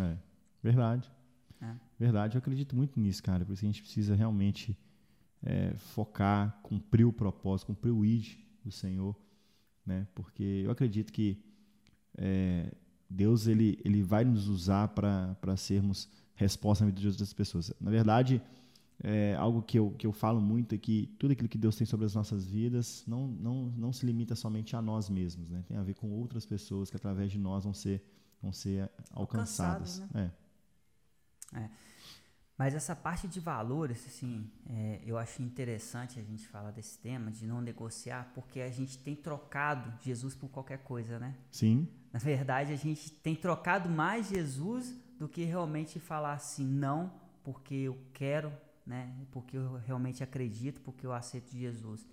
É, 0.00 0.16
verdade. 0.62 1.10
É. 1.60 1.74
Verdade, 1.98 2.36
eu 2.36 2.38
acredito 2.40 2.74
muito 2.74 2.98
nisso, 2.98 3.22
cara. 3.22 3.44
Por 3.44 3.52
isso 3.52 3.64
a 3.64 3.66
gente 3.66 3.82
precisa 3.82 4.14
realmente 4.16 4.76
é, 5.42 5.74
focar, 5.76 6.58
cumprir 6.62 7.04
o 7.04 7.12
propósito, 7.12 7.68
cumprir 7.68 7.92
o 7.92 8.04
id 8.04 8.36
do 8.64 8.72
Senhor, 8.72 9.16
né? 9.86 10.06
Porque 10.14 10.62
eu 10.64 10.70
acredito 10.70 11.12
que 11.12 11.44
é, 12.16 12.72
Deus 13.08 13.46
ele, 13.46 13.78
ele 13.84 14.02
vai 14.02 14.24
nos 14.24 14.48
usar 14.48 14.88
para 14.88 15.56
sermos 15.56 16.08
resposta 16.42 16.84
na 16.84 16.90
vida 16.90 17.00
de 17.00 17.08
outras 17.08 17.32
pessoas. 17.32 17.72
Na 17.80 17.90
verdade, 17.90 18.42
é, 19.02 19.34
algo 19.34 19.62
que 19.62 19.78
eu, 19.78 19.90
que 19.98 20.06
eu 20.06 20.12
falo 20.12 20.40
muito 20.40 20.74
é 20.74 20.78
que 20.78 21.08
tudo 21.18 21.32
aquilo 21.32 21.48
que 21.48 21.58
Deus 21.58 21.74
tem 21.76 21.86
sobre 21.86 22.06
as 22.06 22.14
nossas 22.14 22.46
vidas 22.46 23.02
não, 23.06 23.26
não, 23.26 23.66
não 23.76 23.92
se 23.92 24.06
limita 24.06 24.36
somente 24.36 24.76
a 24.76 24.82
nós 24.82 25.10
mesmos, 25.10 25.50
né? 25.50 25.64
tem 25.66 25.76
a 25.76 25.82
ver 25.82 25.94
com 25.94 26.10
outras 26.10 26.46
pessoas 26.46 26.88
que 26.88 26.96
através 26.96 27.32
de 27.32 27.38
nós 27.38 27.64
vão 27.64 27.74
ser, 27.74 28.00
vão 28.40 28.52
ser 28.52 28.88
alcançadas. 29.10 30.00
Né? 30.12 30.30
É. 31.54 31.62
É. 31.62 31.70
Mas 32.56 32.74
essa 32.74 32.94
parte 32.94 33.26
de 33.26 33.40
valores, 33.40 34.06
assim, 34.06 34.48
é, 34.68 35.00
eu 35.04 35.18
acho 35.18 35.42
interessante 35.42 36.20
a 36.20 36.22
gente 36.22 36.46
falar 36.46 36.70
desse 36.70 36.96
tema, 36.98 37.30
de 37.30 37.44
não 37.44 37.60
negociar, 37.60 38.30
porque 38.34 38.60
a 38.60 38.70
gente 38.70 38.98
tem 38.98 39.16
trocado 39.16 39.92
Jesus 40.00 40.34
por 40.36 40.48
qualquer 40.48 40.78
coisa, 40.78 41.18
né? 41.18 41.34
Sim. 41.50 41.88
Na 42.12 42.20
verdade, 42.20 42.72
a 42.72 42.76
gente 42.76 43.10
tem 43.10 43.34
trocado 43.34 43.88
mais 43.88 44.28
Jesus 44.28 44.94
do 45.22 45.28
que 45.28 45.44
realmente 45.44 46.00
falar 46.00 46.34
assim, 46.34 46.66
não, 46.66 47.00
porque 47.44 47.74
eu 47.74 47.96
quero 48.12 48.52
né? 48.86 49.14
Porque 49.30 49.56
eu 49.56 49.76
realmente 49.86 50.22
acredito, 50.22 50.80
porque 50.80 51.06
eu 51.06 51.12
aceito 51.12 51.56
Jesus. 51.56 52.06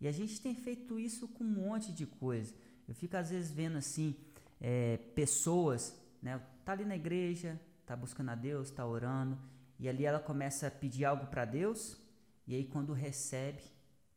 E 0.00 0.08
a 0.08 0.12
gente 0.12 0.40
tem 0.40 0.54
feito 0.54 0.98
isso 0.98 1.28
com 1.28 1.44
um 1.44 1.48
monte 1.48 1.92
de 1.92 2.06
coisa. 2.06 2.54
Eu 2.88 2.94
fico 2.94 3.16
às 3.16 3.30
vezes 3.30 3.50
vendo 3.50 3.76
assim 3.78 4.14
é, 4.60 4.96
pessoas, 5.14 5.96
né? 6.20 6.40
Tá 6.64 6.72
ali 6.72 6.84
na 6.84 6.96
igreja, 6.96 7.60
tá 7.84 7.96
buscando 7.96 8.30
a 8.30 8.34
Deus, 8.34 8.70
tá 8.70 8.86
orando, 8.86 9.38
e 9.78 9.88
ali 9.88 10.04
ela 10.04 10.20
começa 10.20 10.68
a 10.68 10.70
pedir 10.70 11.04
algo 11.04 11.26
para 11.26 11.44
Deus, 11.44 12.00
e 12.46 12.54
aí 12.54 12.64
quando 12.64 12.92
recebe 12.92 13.62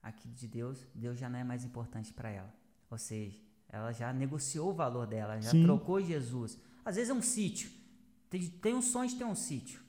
aquilo 0.02 0.34
de 0.36 0.48
Deus, 0.48 0.86
Deus 0.94 1.18
já 1.18 1.28
não 1.28 1.40
é 1.40 1.44
mais 1.44 1.66
importante 1.66 2.14
para 2.14 2.30
ela. 2.30 2.54
Ou 2.90 2.98
seja, 2.98 3.40
ela 3.68 3.92
já 3.92 4.14
negociou 4.14 4.70
o 4.70 4.74
valor 4.74 5.08
dela, 5.08 5.42
já 5.42 5.50
Sim. 5.50 5.64
trocou 5.64 6.00
Jesus. 6.00 6.60
Às 6.84 6.96
vezes 6.96 7.10
é 7.10 7.14
um 7.14 7.22
sítio. 7.22 7.72
Tem, 8.30 8.48
tem 8.48 8.74
um 8.74 8.82
sonho 8.82 9.10
de 9.10 9.16
ter 9.16 9.26
um 9.26 9.36
sítio. 9.36 9.82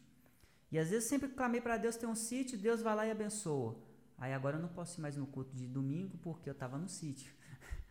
E 0.70 0.78
às 0.78 0.90
vezes 0.90 1.08
sempre 1.08 1.28
clamei 1.28 1.60
para 1.60 1.76
Deus 1.76 1.96
ter 1.96 2.06
um 2.06 2.14
sítio, 2.14 2.58
Deus 2.58 2.82
vai 2.82 2.94
lá 2.94 3.06
e 3.06 3.10
abençoa. 3.10 3.78
Aí 4.18 4.32
agora 4.32 4.56
eu 4.56 4.62
não 4.62 4.68
posso 4.68 4.98
ir 4.98 5.02
mais 5.02 5.16
no 5.16 5.26
culto 5.26 5.54
de 5.54 5.66
domingo 5.66 6.16
porque 6.18 6.48
eu 6.48 6.52
estava 6.52 6.78
no 6.78 6.88
sítio. 6.88 7.32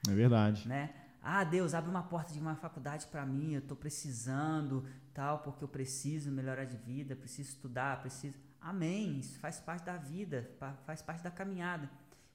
É 0.08 0.14
verdade. 0.14 0.68
né? 0.70 0.94
Ah, 1.22 1.44
Deus, 1.44 1.74
abre 1.74 1.90
uma 1.90 2.04
porta 2.04 2.32
de 2.32 2.40
uma 2.40 2.56
faculdade 2.56 3.08
para 3.08 3.26
mim, 3.26 3.54
eu 3.54 3.60
estou 3.60 3.76
precisando, 3.76 4.86
tal, 5.14 5.40
porque 5.40 5.64
eu 5.64 5.68
preciso 5.68 6.32
melhorar 6.32 6.66
de 6.66 6.78
vida, 6.78 7.16
preciso 7.16 7.50
estudar, 7.50 8.00
preciso. 8.02 8.38
Amém. 8.62 9.20
Isso 9.20 9.40
faz 9.40 9.60
parte 9.60 9.86
da 9.86 9.98
vida, 9.98 10.50
faz 10.86 11.02
parte 11.02 11.24
da 11.24 11.32
caminhada. 11.32 11.90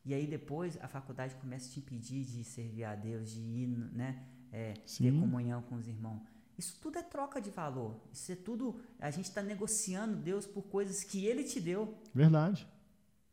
E 0.04 0.14
aí 0.14 0.26
depois 0.26 0.78
a 0.80 0.88
faculdade 0.88 1.34
começa 1.36 1.68
a 1.68 1.72
te 1.72 1.80
impedir 1.80 2.24
de 2.24 2.42
servir 2.42 2.84
a 2.84 2.94
Deus, 2.94 3.30
de 3.30 3.40
ir, 3.40 3.66
né? 3.68 4.24
É, 4.52 4.72
ter 4.72 5.12
comunhão 5.12 5.62
com 5.62 5.76
os 5.76 5.86
irmãos. 5.86 6.22
Isso 6.60 6.76
tudo 6.78 6.98
é 6.98 7.02
troca 7.02 7.40
de 7.40 7.50
valor. 7.50 7.96
Isso 8.12 8.30
é 8.30 8.36
tudo. 8.36 8.76
A 8.98 9.10
gente 9.10 9.24
está 9.24 9.42
negociando 9.42 10.14
Deus 10.14 10.44
por 10.44 10.60
coisas 10.64 11.02
que 11.02 11.24
Ele 11.24 11.42
te 11.42 11.58
deu. 11.58 11.94
Verdade. 12.14 12.68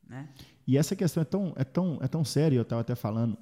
Né? 0.08 0.30
E 0.66 0.78
essa 0.78 0.96
questão 0.96 1.22
é 1.22 1.26
tão, 1.26 1.54
é 1.58 1.64
tão, 1.66 2.00
é 2.02 2.08
tão 2.08 2.24
séria. 2.24 2.56
Eu 2.56 2.62
estava 2.62 2.80
até 2.80 2.96
falando, 2.96 3.38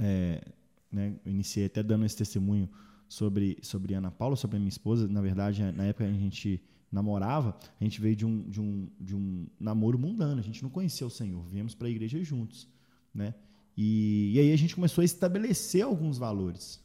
é, 0.00 0.42
né, 0.90 1.14
eu 1.24 1.30
iniciei 1.30 1.66
até 1.66 1.84
dando 1.84 2.04
esse 2.04 2.16
testemunho 2.16 2.68
sobre, 3.08 3.58
sobre 3.62 3.94
Ana 3.94 4.10
Paula, 4.10 4.34
sobre 4.34 4.56
a 4.56 4.58
minha 4.58 4.68
esposa. 4.68 5.06
Na 5.06 5.20
verdade, 5.20 5.62
na 5.70 5.84
época 5.84 6.04
a 6.04 6.12
gente 6.12 6.60
namorava, 6.90 7.56
a 7.80 7.84
gente 7.84 8.00
veio 8.00 8.16
de 8.16 8.26
um, 8.26 8.42
de 8.50 8.60
um, 8.60 8.88
de 9.00 9.14
um 9.14 9.46
namoro 9.60 9.96
mundano. 9.96 10.40
A 10.40 10.42
gente 10.42 10.64
não 10.64 10.70
conhecia 10.70 11.06
o 11.06 11.10
Senhor. 11.10 11.46
Viemos 11.46 11.76
para 11.76 11.86
a 11.86 11.90
igreja 11.90 12.20
juntos. 12.24 12.66
Né? 13.14 13.34
E, 13.76 14.32
e 14.34 14.40
aí 14.40 14.52
a 14.52 14.56
gente 14.56 14.74
começou 14.74 15.02
a 15.02 15.04
estabelecer 15.04 15.84
alguns 15.84 16.18
valores 16.18 16.84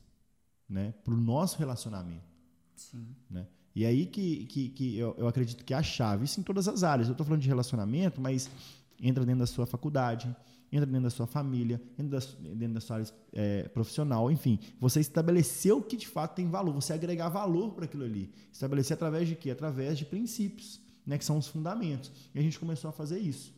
né, 0.72 0.94
para 1.04 1.14
o 1.14 1.18
nosso 1.18 1.60
relacionamento. 1.60 2.24
Sim. 2.76 3.06
Né? 3.30 3.46
E 3.76 3.86
aí 3.86 4.06
que, 4.06 4.46
que, 4.46 4.70
que 4.70 4.98
eu, 4.98 5.14
eu 5.18 5.28
acredito 5.28 5.64
que 5.66 5.74
é 5.74 5.78
a 5.78 5.84
chave, 5.84 6.26
isso 6.26 6.40
em 6.40 6.44
todas 6.44 6.68
as 6.68 6.82
áreas. 6.84 7.08
Eu 7.10 7.12
estou 7.12 7.26
falando 7.26 7.42
de 7.42 7.48
relacionamento, 7.48 8.22
mas 8.22 8.50
entra 9.00 9.26
dentro 9.26 9.40
da 9.40 9.48
sua 9.48 9.66
faculdade, 9.66 10.34
entra 10.72 10.86
dentro 10.86 11.04
da 11.04 11.10
sua 11.10 11.28
família, 11.28 11.82
entra 12.00 12.20
da, 12.20 12.26
dentro 12.54 12.74
da 12.76 12.80
sua 12.80 12.98
área 12.98 13.08
é, 13.34 13.64
profissional, 13.68 14.32
enfim. 14.32 14.60
Você 14.80 15.02
estabeleceu 15.02 15.80
o 15.80 15.84
que 15.84 15.98
de 15.98 16.08
fato 16.08 16.36
tem 16.36 16.50
valor, 16.50 16.74
você 16.74 16.94
agregar 16.94 17.28
valor 17.30 17.74
para 17.74 17.86
aquilo 17.86 18.04
ali. 18.04 18.32
Estabelecer 18.52 18.96
através 18.96 19.28
de 19.28 19.36
quê? 19.36 19.52
Através 19.52 19.98
de 19.98 20.06
princípios. 20.06 20.80
né, 21.06 21.18
que 21.18 21.26
são 21.26 21.38
os 21.38 21.48
fundamentos. 21.48 22.12
E 22.34 22.40
a 22.40 22.42
gente 22.42 22.60
começou 22.60 22.90
a 22.90 22.92
fazer 22.94 23.20
isso. 23.20 23.54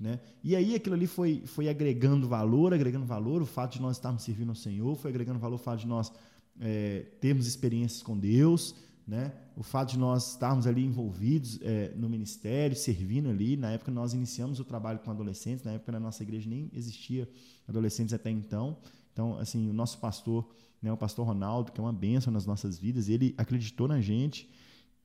Né? 0.00 0.18
E 0.42 0.54
aí 0.54 0.74
aquilo 0.74 0.94
ali 0.94 1.06
foi, 1.06 1.42
foi 1.46 1.68
agregando 1.68 2.28
valor, 2.28 2.74
agregando 2.74 3.06
valor, 3.06 3.42
o 3.42 3.46
fato 3.46 3.74
de 3.74 3.82
nós 3.82 3.96
estarmos 3.96 4.22
servindo 4.22 4.50
ao 4.50 4.54
Senhor, 4.54 4.94
foi 4.96 5.10
agregando 5.10 5.38
valor 5.38 5.56
o 5.56 5.58
fato 5.58 5.80
de 5.80 5.86
nós 5.86 6.12
é, 6.60 7.06
termos 7.20 7.46
experiências 7.46 8.02
com 8.02 8.18
Deus, 8.18 8.74
né? 9.06 9.32
o 9.56 9.62
fato 9.62 9.92
de 9.92 9.98
nós 9.98 10.32
estarmos 10.32 10.66
ali 10.66 10.84
envolvidos 10.84 11.58
é, 11.62 11.92
no 11.96 12.08
ministério, 12.08 12.76
servindo 12.76 13.30
ali. 13.30 13.56
Na 13.56 13.70
época 13.70 13.90
nós 13.90 14.12
iniciamos 14.12 14.60
o 14.60 14.64
trabalho 14.64 14.98
com 14.98 15.10
adolescentes, 15.10 15.64
na 15.64 15.72
época 15.72 15.92
na 15.92 16.00
nossa 16.00 16.22
igreja 16.22 16.48
nem 16.48 16.70
existia 16.74 17.28
adolescentes 17.66 18.12
até 18.12 18.30
então. 18.30 18.76
Então, 19.12 19.38
assim, 19.38 19.70
o 19.70 19.72
nosso 19.72 19.98
pastor, 19.98 20.46
né, 20.82 20.92
o 20.92 20.96
pastor 20.96 21.26
Ronaldo, 21.26 21.72
que 21.72 21.80
é 21.80 21.82
uma 21.82 21.92
bênção 21.92 22.30
nas 22.30 22.44
nossas 22.44 22.78
vidas, 22.78 23.08
ele 23.08 23.34
acreditou 23.38 23.88
na 23.88 24.00
gente 24.00 24.48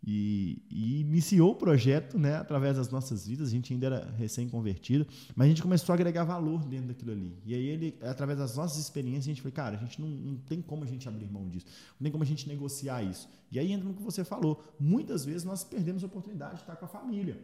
e, 0.04 0.64
e, 0.70 1.02
iniciou 1.02 1.52
o 1.52 1.56
projeto 1.56 2.18
né, 2.18 2.36
através 2.36 2.78
das 2.78 2.90
nossas 2.90 3.28
vidas. 3.28 3.50
A 3.50 3.52
gente 3.52 3.72
ainda 3.72 3.86
era 3.86 4.12
recém-convertido, 4.18 5.06
mas 5.36 5.46
a 5.46 5.50
gente 5.50 5.62
começou 5.62 5.94
a 5.94 5.96
agregar 5.96 6.24
valor 6.24 6.66
dentro 6.66 6.88
daquilo 6.88 7.12
ali. 7.12 7.38
E 7.46 7.54
aí, 7.54 7.68
ele, 7.68 7.96
através 8.02 8.40
das 8.40 8.56
nossas 8.56 8.80
experiências, 8.80 9.26
a 9.26 9.30
gente 9.30 9.42
falou: 9.42 9.54
cara, 9.54 9.78
a 9.78 9.80
gente 9.80 10.02
não, 10.02 10.08
não 10.08 10.38
tem 10.38 10.62
como 10.62 10.84
a 10.84 10.88
gente 10.88 11.08
abrir 11.08 11.32
mão 11.32 11.48
disso, 11.48 11.68
não 12.00 12.06
tem 12.06 12.12
como 12.12 12.24
a 12.24 12.28
gente 12.28 12.48
negociar 12.48 13.04
isso. 13.04 13.30
E 13.52 13.60
aí 13.60 13.72
entra 13.72 13.88
no 13.88 13.94
que 13.94 14.02
você 14.02 14.24
falou: 14.24 14.64
muitas 14.80 15.24
vezes 15.24 15.44
nós 15.44 15.64
perdemos 15.64 16.04
a 16.04 16.08
oportunidade 16.08 16.56
de 16.56 16.62
estar 16.62 16.76
com 16.76 16.86
a 16.86 16.90
família. 16.90 17.40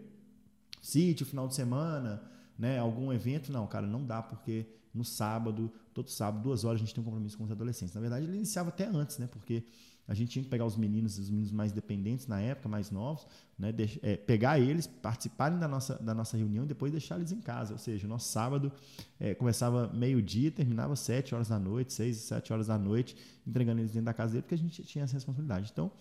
Sítio, 0.82 1.26
final 1.26 1.48
de 1.48 1.54
semana, 1.54 2.24
né, 2.58 2.80
algum 2.80 3.14
evento. 3.14 3.52
Não, 3.52 3.68
cara, 3.68 3.86
não 3.86 4.04
dá, 4.04 4.24
porque 4.24 4.66
no 4.94 5.06
sábado, 5.06 5.72
todo 5.94 6.10
sábado, 6.10 6.42
duas 6.42 6.64
horas, 6.64 6.82
a 6.82 6.84
gente 6.84 6.96
tem 6.96 7.02
um 7.04 7.06
compromisso 7.06 7.38
com 7.38 7.44
os 7.44 7.52
adolescentes. 7.52 7.94
Na 7.94 8.02
verdade, 8.02 8.26
ele 8.26 8.36
iniciava 8.36 8.70
até 8.70 8.88
antes, 8.88 9.20
né? 9.20 9.28
Porque 9.28 9.64
a 10.08 10.14
gente 10.14 10.30
tinha 10.30 10.44
que 10.44 10.50
pegar 10.50 10.66
os 10.66 10.78
meninos, 10.78 11.20
os 11.20 11.30
meninos 11.30 11.52
mais 11.52 11.74
dependentes 11.74 12.28
na 12.28 12.40
época, 12.40 12.70
mais 12.70 12.90
novos, 12.90 13.28
né, 13.60 13.74
de, 13.74 14.00
é, 14.02 14.16
pegar 14.16 14.58
eles, 14.58 14.88
participarem 14.88 15.60
da 15.60 15.68
nossa, 15.68 15.96
da 15.96 16.14
nossa 16.14 16.38
reunião 16.38 16.64
e 16.64 16.68
depois 16.68 16.94
deixar 16.94 17.18
eles 17.18 17.34
em 17.34 17.42
casa. 17.42 17.74
Ou 17.74 17.78
seja, 17.78 18.08
o 18.08 18.10
nosso 18.10 18.30
sábado 18.30 18.72
é, 19.20 19.36
começava 19.36 19.92
meio-dia, 19.94 20.50
terminava 20.50 20.96
sete 20.96 21.36
horas 21.36 21.50
da 21.50 21.60
noite, 21.60 21.92
seis, 21.92 22.18
sete 22.18 22.54
horas 22.54 22.68
da 22.68 22.78
noite, 22.78 23.18
entregando 23.46 23.82
eles 23.82 23.92
dentro 23.92 24.06
da 24.06 24.14
casa 24.14 24.32
dele, 24.32 24.44
porque 24.44 24.56
a 24.56 24.58
gente 24.58 24.82
tinha 24.84 25.04
essa 25.04 25.14
responsabilidade. 25.14 25.72
Então, 25.74 25.92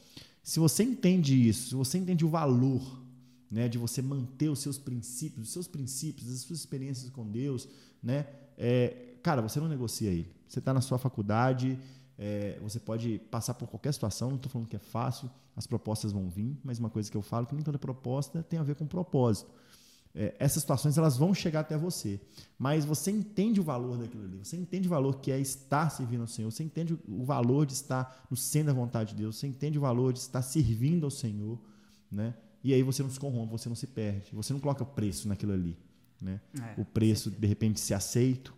se 0.40 0.61
você 0.61 0.85
entende 0.85 1.49
isso, 1.49 1.71
se 1.71 1.75
você 1.75 1.99
entende 1.99 2.25
o 2.25 2.29
valor 2.29 2.81
né, 3.51 3.69
de 3.69 3.77
você 3.77 4.01
manter 4.01 4.49
os 4.49 4.61
seus 4.61 4.79
princípios, 4.79 5.49
os 5.49 5.53
seus 5.53 5.66
princípios, 5.66 6.31
as 6.33 6.40
suas 6.40 6.61
experiências 6.61 7.11
com 7.11 7.29
Deus, 7.29 7.69
né, 8.01 8.27
é, 8.57 9.16
cara, 9.21 9.42
você 9.42 9.59
não 9.59 9.69
negocia 9.69 10.11
ele. 10.11 10.31
Você 10.47 10.61
está 10.61 10.73
na 10.73 10.81
sua 10.81 10.97
faculdade 10.97 11.77
é, 12.18 12.59
você 12.61 12.81
pode 12.81 13.18
passar 13.31 13.55
por 13.55 13.68
qualquer 13.68 13.92
situação, 13.92 14.29
não 14.31 14.37
estou 14.37 14.50
falando 14.50 14.68
que 14.68 14.76
é 14.76 14.81
fácil, 14.81 15.31
as 15.55 15.66
propostas 15.66 16.12
vão 16.12 16.29
vir, 16.29 16.59
mas 16.64 16.79
uma 16.79 16.90
coisa 16.90 17.11
que 17.11 17.16
eu 17.16 17.22
falo 17.22 17.46
que 17.46 17.55
nem 17.55 17.62
toda 17.62 17.79
proposta 17.79 18.42
tem 18.42 18.59
a 18.59 18.62
ver 18.62 18.74
com 18.74 18.87
propósito. 18.87 19.50
É, 20.18 20.35
essas 20.38 20.62
situações 20.62 20.96
elas 20.96 21.18
vão 21.18 21.35
chegar 21.35 21.61
até 21.61 21.76
você, 21.76 22.18
mas 22.59 22.87
você 22.87 23.11
entende 23.11 23.61
o 23.61 23.62
valor 23.62 23.98
daquilo 23.98 24.24
ali, 24.24 24.38
você 24.38 24.57
entende 24.57 24.88
o 24.88 24.90
valor 24.90 25.20
que 25.20 25.31
é 25.31 25.38
estar 25.38 25.90
servindo 25.90 26.22
ao 26.22 26.26
Senhor, 26.26 26.50
você 26.50 26.62
entende 26.62 26.98
o 27.07 27.22
valor 27.22 27.66
de 27.66 27.74
estar 27.74 28.26
no 28.31 28.37
centro 28.37 28.68
da 28.68 28.72
vontade 28.72 29.11
de 29.11 29.16
Deus, 29.16 29.37
você 29.37 29.46
entende 29.46 29.76
o 29.76 29.83
valor 29.83 30.14
de 30.14 30.20
estar 30.20 30.40
servindo 30.40 31.05
ao 31.05 31.11
Senhor, 31.11 31.59
né? 32.11 32.35
E 32.64 32.72
aí 32.72 32.83
você 32.83 33.02
não 33.02 33.11
se 33.11 33.20
corrompe, 33.20 33.52
você 33.52 33.68
não 33.68 33.76
se 33.76 33.87
perde, 33.87 34.31
você 34.33 34.55
não 34.55 34.61
coloca 34.61 34.87
preço 34.87 35.29
naquilo 35.29 35.52
ali, 35.52 35.76
né? 36.20 36.40
É, 36.59 36.81
o 36.81 36.85
preço 36.87 37.31
de 37.31 37.46
repente 37.46 37.79
ser 37.79 37.92
aceito, 37.92 38.55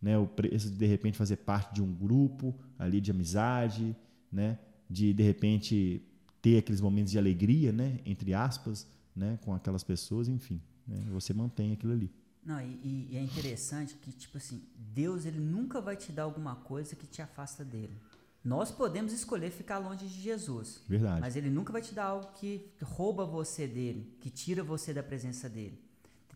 né? 0.00 0.18
O 0.18 0.26
preço 0.26 0.70
de 0.70 0.76
de 0.76 0.86
repente 0.86 1.16
fazer 1.16 1.36
parte 1.36 1.74
de 1.74 1.82
um 1.82 1.92
grupo 1.92 2.54
ali 2.78 3.00
de 3.00 3.10
amizade, 3.10 3.96
né? 4.30 4.58
De 4.88 5.12
de 5.12 5.22
repente 5.22 6.02
ter 6.40 6.58
aqueles 6.58 6.80
momentos 6.80 7.10
de 7.10 7.18
alegria, 7.18 7.72
né? 7.72 7.98
Entre 8.04 8.34
aspas, 8.34 8.86
né? 9.14 9.38
Com 9.42 9.54
aquelas 9.54 9.82
pessoas, 9.82 10.28
enfim, 10.28 10.60
né? 10.86 10.98
você 11.10 11.32
mantém 11.32 11.72
aquilo 11.72 11.92
ali. 11.92 12.10
Não, 12.44 12.60
e, 12.60 13.08
e, 13.10 13.16
é 13.16 13.20
interessante 13.20 13.96
que 13.96 14.12
tipo 14.12 14.38
assim, 14.38 14.62
Deus 14.94 15.26
ele 15.26 15.40
nunca 15.40 15.80
vai 15.80 15.96
te 15.96 16.12
dar 16.12 16.22
alguma 16.22 16.54
coisa 16.54 16.94
que 16.94 17.06
te 17.06 17.20
afasta 17.20 17.64
dele. 17.64 17.96
Nós 18.44 18.70
podemos 18.70 19.12
escolher 19.12 19.50
ficar 19.50 19.78
longe 19.78 20.06
de 20.06 20.20
Jesus. 20.22 20.80
Verdade. 20.88 21.20
Mas 21.20 21.34
ele 21.34 21.50
nunca 21.50 21.72
vai 21.72 21.82
te 21.82 21.92
dar 21.92 22.04
algo 22.04 22.28
que 22.34 22.70
rouba 22.80 23.24
você 23.24 23.66
dele, 23.66 24.16
que 24.20 24.30
tira 24.30 24.62
você 24.62 24.94
da 24.94 25.02
presença 25.02 25.48
dele. 25.48 25.80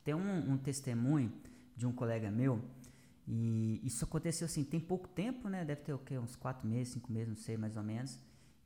Tem 0.03 0.13
um, 0.13 0.51
um 0.51 0.59
testemunho 0.59 1.33
de 1.77 1.87
um 1.87 1.93
colega 1.93 2.29
meu 2.29 2.61
e 3.27 3.81
isso 3.85 4.05
aconteceu 4.05 4.47
assim, 4.47 4.65
tem 4.65 4.81
pouco 4.81 5.09
tempo, 5.09 5.49
né? 5.49 5.65
Deve 5.65 5.83
ter 5.83 5.93
o 5.93 5.99
quê? 5.99 6.19
Uns 6.19 6.37
quatro 6.37 6.67
meses, 6.67 6.95
cinco 6.95 7.13
meses, 7.13 7.29
não 7.29 7.37
sei 7.37 7.57
mais 7.57 7.77
ou 7.77 7.83
menos. 7.83 8.19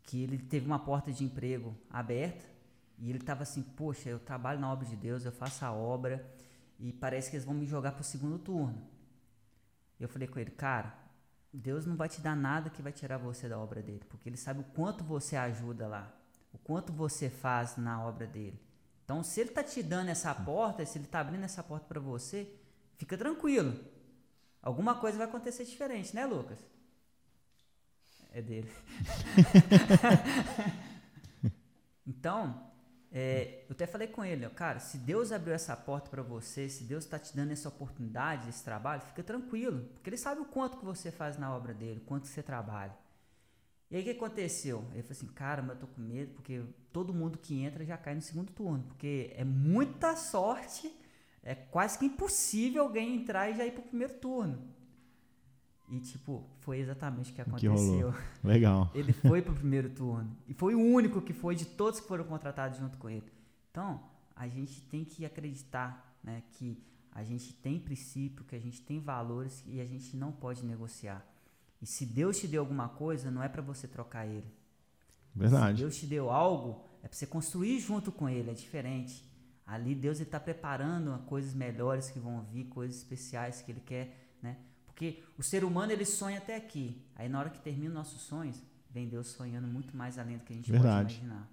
Que 0.03 0.23
ele 0.23 0.38
teve 0.38 0.67
uma 0.67 0.79
porta 0.79 1.12
de 1.12 1.25
emprego 1.25 1.75
aberta 1.90 2.47
e 2.99 3.11
ele 3.11 3.19
estava 3.19 3.43
assim: 3.43 3.62
Poxa, 3.62 4.09
eu 4.09 4.19
trabalho 4.19 4.61
na 4.61 4.73
obra 4.73 4.87
de 4.87 4.97
Deus, 4.97 5.25
eu 5.25 5.33
faço 5.33 5.64
a 5.64 5.73
obra 5.73 6.25
e 6.79 6.93
parece 6.93 7.31
que 7.31 7.37
eles 7.37 7.45
vão 7.45 7.55
me 7.55 7.67
jogar 7.67 7.93
para 7.93 8.03
o 8.03 8.05
segundo 8.05 8.38
turno. 8.38 8.81
Eu 9.99 10.09
falei 10.09 10.29
com 10.29 10.38
ele: 10.38 10.51
Cara, 10.51 10.95
Deus 11.53 11.87
não 11.87 11.97
vai 11.97 12.09
te 12.09 12.21
dar 12.21 12.37
nada 12.37 12.71
que 12.71 12.83
vai 12.83 12.93
tirar 12.93 13.19
você 13.19 13.49
da 13.49 13.59
obra 13.59 13.83
dele, 13.83 14.03
porque 14.09 14.29
ele 14.29 14.37
sabe 14.37 14.61
o 14.61 14.64
quanto 14.64 15.05
você 15.05 15.37
ajuda 15.37 15.87
lá, 15.87 16.14
o 16.53 16.59
quanto 16.59 16.93
você 16.93 17.29
faz 17.29 17.77
na 17.77 18.03
obra 18.05 18.27
dele. 18.27 18.61
Então, 19.05 19.23
se 19.23 19.40
ele 19.40 19.51
está 19.51 19.62
te 19.62 19.83
dando 19.83 20.09
essa 20.09 20.35
porta, 20.35 20.85
se 20.87 20.97
ele 20.97 21.05
está 21.05 21.21
abrindo 21.21 21.45
essa 21.45 21.62
porta 21.62 21.87
para 21.87 22.01
você, 22.01 22.51
fica 22.97 23.19
tranquilo 23.19 23.75
Alguma 24.64 24.94
coisa 24.94 25.18
vai 25.18 25.27
acontecer 25.27 25.62
diferente, 25.66 26.16
né, 26.16 26.24
Lucas? 26.24 26.59
É 28.33 28.40
dele. 28.40 28.72
então, 32.07 32.72
é, 33.12 33.66
eu 33.68 33.74
até 33.74 33.87
falei 33.87 34.09
com 34.09 34.24
ele, 34.24 34.46
ó, 34.46 34.48
cara, 34.48 34.81
se 34.81 34.96
Deus 34.96 35.33
abriu 35.33 35.53
essa 35.53 35.77
porta 35.77 36.09
para 36.09 36.22
você, 36.22 36.66
se 36.66 36.85
Deus 36.85 37.05
está 37.05 37.18
te 37.18 37.37
dando 37.37 37.53
essa 37.53 37.68
oportunidade, 37.68 38.48
esse 38.48 38.64
trabalho, 38.64 39.03
fica 39.03 39.22
tranquilo, 39.22 39.85
porque 39.92 40.09
Ele 40.09 40.16
sabe 40.16 40.40
o 40.40 40.46
quanto 40.46 40.79
que 40.79 40.85
você 40.85 41.12
faz 41.12 41.37
na 41.37 41.55
obra 41.55 41.74
dele, 41.74 42.00
o 42.00 42.05
quanto 42.07 42.22
que 42.22 42.29
você 42.29 42.42
trabalha. 42.42 42.96
E 43.90 43.96
aí 43.96 44.00
o 44.00 44.05
que 44.05 44.12
aconteceu? 44.12 44.83
Ele 44.94 45.03
falou 45.03 45.12
assim, 45.12 45.27
cara, 45.27 45.61
mas 45.61 45.72
eu 45.72 45.81
tô 45.83 45.87
com 45.88 46.00
medo, 46.00 46.33
porque 46.33 46.64
todo 46.90 47.12
mundo 47.12 47.37
que 47.37 47.62
entra 47.62 47.85
já 47.85 47.98
cai 47.98 48.14
no 48.14 48.22
segundo 48.22 48.50
turno, 48.50 48.83
porque 48.85 49.31
é 49.37 49.44
muita 49.44 50.16
sorte 50.16 50.90
é 51.44 51.54
quase 51.54 51.98
que 51.98 52.07
impossível 52.07 52.83
alguém 52.83 53.16
entrar 53.16 53.50
e 53.50 53.57
já 53.57 53.66
ir 53.66 53.72
pro 53.72 53.83
primeiro 53.83 54.14
turno. 54.14 54.59
E, 55.90 56.00
tipo, 56.00 56.42
foi 56.61 56.78
exatamente 56.78 57.30
o 57.30 57.35
que 57.35 57.40
aconteceu. 57.42 58.12
Que 58.40 58.46
Legal. 58.46 58.90
ele 58.96 59.12
foi 59.12 59.42
pro 59.42 59.54
primeiro 59.54 59.90
turno. 59.90 60.35
E 60.48 60.54
foi 60.54 60.74
o 60.74 60.80
único 60.80 61.20
que 61.20 61.35
foi 61.35 61.54
de 61.54 61.66
todos 61.66 62.00
que 62.00 62.09
foram 62.09 62.24
contratados 62.24 62.78
junto 62.78 62.96
com 62.96 63.11
ele. 63.11 63.30
Então, 63.70 64.02
a 64.35 64.48
gente 64.48 64.80
tem 64.83 65.04
que 65.04 65.26
acreditar 65.26 66.18
né, 66.22 66.42
que 66.52 66.83
a 67.12 67.22
gente 67.22 67.52
tem 67.52 67.78
princípio, 67.78 68.44
que 68.44 68.57
a 68.57 68.59
gente 68.59 68.80
tem 68.80 68.98
valores 68.98 69.62
e 69.66 69.80
a 69.80 69.85
gente 69.85 70.16
não 70.16 70.33
pode 70.33 70.64
negociar. 70.64 71.24
E 71.80 71.87
se 71.87 72.07
Deus 72.07 72.38
te 72.38 72.48
deu 72.48 72.62
alguma 72.62 72.88
coisa, 72.88 73.30
não 73.30 73.42
é 73.42 73.48
para 73.48 73.61
você 73.61 73.87
trocar 73.87 74.26
ele. 74.26 74.50
Verdade. 75.35 75.76
Se 75.76 75.83
Deus 75.83 75.96
te 75.96 76.07
deu 76.07 76.30
algo, 76.30 76.83
é 77.02 77.09
para 77.09 77.16
você 77.16 77.26
construir 77.26 77.78
junto 77.78 78.11
com 78.11 78.28
ele, 78.28 78.50
é 78.50 78.54
diferente. 78.54 79.22
Ali 79.66 79.94
Deus 79.94 80.20
está 80.20 80.38
preparando 80.38 81.18
coisas 81.27 81.55
melhores 81.55 82.11
que 82.11 82.18
vão 82.18 82.42
vir, 82.42 82.64
coisas 82.64 82.96
especiais 82.96 83.62
que 83.62 83.72
Ele 83.72 83.81
quer, 83.81 84.37
né? 84.42 84.57
Porque 84.87 85.22
o 85.37 85.42
ser 85.42 85.64
humano 85.64 85.90
ele 85.90 86.05
sonha 86.05 86.38
até 86.38 86.55
aqui. 86.55 87.03
Aí 87.16 87.29
na 87.29 87.40
hora 87.40 87.50
que 87.50 87.59
termina 87.59 87.92
nossos 87.92 88.22
sonhos, 88.22 88.62
vem 88.90 89.09
Deus 89.09 89.27
sonhando 89.27 89.66
muito 89.66 89.96
mais 89.96 90.18
além 90.18 90.38
do 90.38 90.44
que 90.44 90.53
a 90.53 90.57
gente 90.57 90.70
Verdade. 90.70 91.14
pode 91.14 91.27
imaginar. 91.27 91.50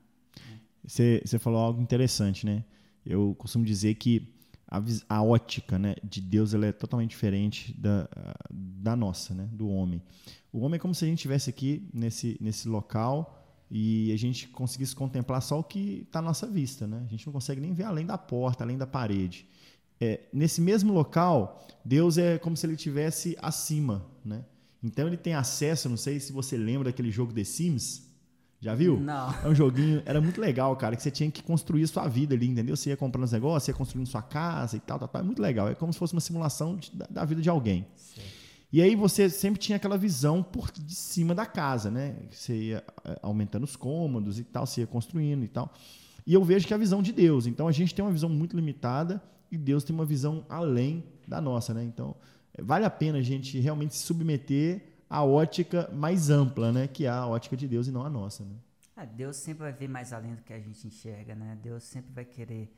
Né? 0.47 0.59
Você, 0.85 1.21
você 1.25 1.39
falou 1.39 1.59
algo 1.59 1.81
interessante, 1.81 2.45
né? 2.45 2.63
Eu 3.03 3.35
costumo 3.39 3.65
dizer 3.65 3.95
que 3.95 4.31
a, 4.67 4.81
a 5.09 5.23
ótica 5.23 5.79
né, 5.79 5.95
de 6.03 6.21
Deus 6.21 6.53
ela 6.53 6.67
é 6.67 6.71
totalmente 6.71 7.09
diferente 7.09 7.73
da, 7.73 8.07
da 8.49 8.95
nossa, 8.95 9.33
né, 9.33 9.49
do 9.51 9.67
homem. 9.67 10.01
O 10.53 10.59
homem 10.59 10.77
é 10.77 10.79
como 10.79 10.93
se 10.93 11.03
a 11.03 11.07
gente 11.07 11.17
estivesse 11.17 11.49
aqui 11.49 11.89
nesse, 11.93 12.37
nesse 12.39 12.69
local 12.69 13.40
e 13.73 14.11
a 14.11 14.17
gente 14.17 14.49
conseguisse 14.49 14.93
contemplar 14.93 15.41
só 15.41 15.57
o 15.57 15.63
que 15.63 16.03
está 16.05 16.19
à 16.19 16.21
nossa 16.21 16.45
vista. 16.45 16.85
Né? 16.85 17.01
A 17.05 17.09
gente 17.09 17.25
não 17.25 17.31
consegue 17.31 17.61
nem 17.61 17.73
ver 17.73 17.85
além 17.85 18.05
da 18.05 18.17
porta, 18.17 18.65
além 18.65 18.77
da 18.77 18.85
parede. 18.85 19.47
É, 19.99 20.19
nesse 20.33 20.59
mesmo 20.59 20.91
local, 20.91 21.65
Deus 21.85 22.17
é 22.17 22.37
como 22.37 22.57
se 22.57 22.65
ele 22.65 22.73
estivesse 22.73 23.37
acima. 23.41 24.05
Né? 24.25 24.43
Então 24.83 25.07
ele 25.07 25.15
tem 25.15 25.35
acesso, 25.35 25.87
não 25.87 25.95
sei 25.95 26.19
se 26.19 26.33
você 26.33 26.57
lembra 26.57 26.91
daquele 26.91 27.09
jogo 27.09 27.31
The 27.31 27.45
Sims. 27.45 28.11
Já 28.59 28.75
viu? 28.75 28.99
Não. 28.99 29.33
É 29.43 29.47
um 29.47 29.55
joguinho, 29.55 30.03
era 30.05 30.19
muito 30.19 30.39
legal, 30.39 30.75
cara, 30.75 30.95
que 30.95 31.01
você 31.01 31.09
tinha 31.09 31.31
que 31.31 31.41
construir 31.41 31.87
sua 31.87 32.07
vida 32.07 32.35
ali, 32.35 32.47
entendeu? 32.47 32.75
Você 32.75 32.89
ia 32.89 32.97
comprando 32.97 33.23
os 33.23 33.31
negócios, 33.31 33.69
ia 33.69 33.73
construindo 33.73 34.05
sua 34.05 34.21
casa 34.21 34.75
e 34.75 34.79
tal, 34.81 34.99
tal, 34.99 35.07
tal. 35.07 35.21
É 35.21 35.23
muito 35.23 35.41
legal. 35.41 35.69
É 35.69 35.75
como 35.75 35.93
se 35.93 35.97
fosse 35.97 36.13
uma 36.13 36.21
simulação 36.21 36.75
de, 36.75 36.91
da, 36.93 37.07
da, 37.09 37.25
vida 37.25 37.41
de 37.41 37.49
alguém. 37.49 37.87
Certo. 37.95 38.40
E 38.73 38.81
aí 38.81 38.95
você 38.95 39.29
sempre 39.29 39.59
tinha 39.59 39.75
aquela 39.75 39.97
visão 39.97 40.41
por 40.41 40.71
de 40.71 40.95
cima 40.95 41.35
da 41.35 41.45
casa, 41.45 41.91
né? 41.91 42.15
Você 42.31 42.55
ia 42.55 42.83
eh, 43.03 43.19
aumentando 43.21 43.65
os 43.65 43.75
cômodos 43.75 44.39
e 44.39 44.43
tal, 44.45 44.65
você 44.65 44.81
ia 44.81 44.87
construindo 44.87 45.43
e 45.43 45.47
tal. 45.49 45.73
E 46.25 46.33
eu 46.33 46.43
vejo 46.43 46.65
que 46.65 46.73
é 46.73 46.75
a 46.75 46.79
visão 46.79 47.01
de 47.01 47.11
Deus. 47.11 47.47
Então 47.47 47.67
a 47.67 47.71
gente 47.71 47.93
tem 47.93 48.03
uma 48.03 48.11
visão 48.11 48.29
muito 48.29 48.55
limitada 48.55 49.21
e 49.51 49.57
Deus 49.57 49.83
tem 49.83 49.93
uma 49.93 50.05
visão 50.05 50.45
além 50.47 51.03
da 51.27 51.41
nossa, 51.41 51.73
né? 51.73 51.83
Então 51.83 52.15
eh, 52.53 52.61
vale 52.61 52.85
a 52.85 52.89
pena 52.89 53.17
a 53.17 53.21
gente 53.21 53.59
realmente 53.59 53.93
se 53.93 54.03
submeter 54.03 54.81
à 55.09 55.21
ótica 55.21 55.89
mais 55.93 56.29
ampla, 56.29 56.71
né? 56.71 56.87
Que 56.87 57.05
é 57.05 57.09
a 57.09 57.27
ótica 57.27 57.57
de 57.57 57.67
Deus 57.67 57.87
e 57.87 57.91
não 57.91 58.05
a 58.05 58.09
nossa, 58.09 58.45
né? 58.45 58.55
Ah, 58.95 59.03
Deus 59.03 59.35
sempre 59.35 59.63
vai 59.63 59.73
ver 59.73 59.89
mais 59.89 60.13
além 60.13 60.35
do 60.35 60.43
que 60.43 60.53
a 60.53 60.59
gente 60.59 60.87
enxerga, 60.87 61.35
né? 61.35 61.57
Deus 61.61 61.83
sempre 61.83 62.13
vai 62.13 62.23
querer 62.23 62.71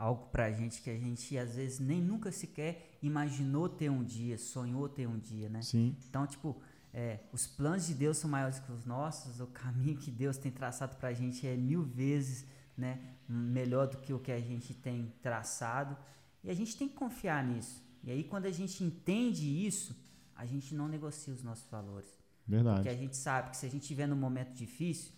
algo 0.00 0.28
pra 0.32 0.50
gente 0.50 0.80
que 0.80 0.88
a 0.88 0.96
gente 0.96 1.36
às 1.36 1.56
vezes 1.56 1.78
nem 1.78 2.00
nunca 2.00 2.32
sequer 2.32 2.98
imaginou 3.02 3.68
ter 3.68 3.90
um 3.90 4.02
dia, 4.02 4.38
sonhou 4.38 4.88
ter 4.88 5.06
um 5.06 5.18
dia, 5.18 5.50
né? 5.50 5.60
Sim. 5.60 5.94
Então, 6.08 6.26
tipo, 6.26 6.56
é, 6.90 7.20
os 7.30 7.46
planos 7.46 7.86
de 7.86 7.92
Deus 7.92 8.16
são 8.16 8.30
maiores 8.30 8.58
que 8.58 8.72
os 8.72 8.86
nossos, 8.86 9.40
o 9.40 9.46
caminho 9.48 9.98
que 9.98 10.10
Deus 10.10 10.38
tem 10.38 10.50
traçado 10.50 10.96
pra 10.96 11.12
gente 11.12 11.46
é 11.46 11.54
mil 11.54 11.82
vezes 11.82 12.46
né, 12.78 12.98
melhor 13.28 13.88
do 13.88 13.98
que 13.98 14.10
o 14.14 14.18
que 14.18 14.32
a 14.32 14.40
gente 14.40 14.72
tem 14.72 15.12
traçado. 15.20 15.94
E 16.42 16.50
a 16.50 16.54
gente 16.54 16.74
tem 16.78 16.88
que 16.88 16.94
confiar 16.94 17.44
nisso. 17.44 17.84
E 18.02 18.10
aí, 18.10 18.24
quando 18.24 18.46
a 18.46 18.50
gente 18.50 18.82
entende 18.82 19.44
isso, 19.66 19.94
a 20.34 20.46
gente 20.46 20.74
não 20.74 20.88
negocia 20.88 21.34
os 21.34 21.42
nossos 21.42 21.68
valores. 21.70 22.08
Verdade. 22.48 22.76
Porque 22.76 22.88
a 22.88 22.96
gente 22.96 23.18
sabe 23.18 23.50
que 23.50 23.58
se 23.58 23.66
a 23.66 23.68
gente 23.68 23.82
estiver 23.82 24.06
num 24.06 24.16
momento 24.16 24.54
difícil, 24.54 25.12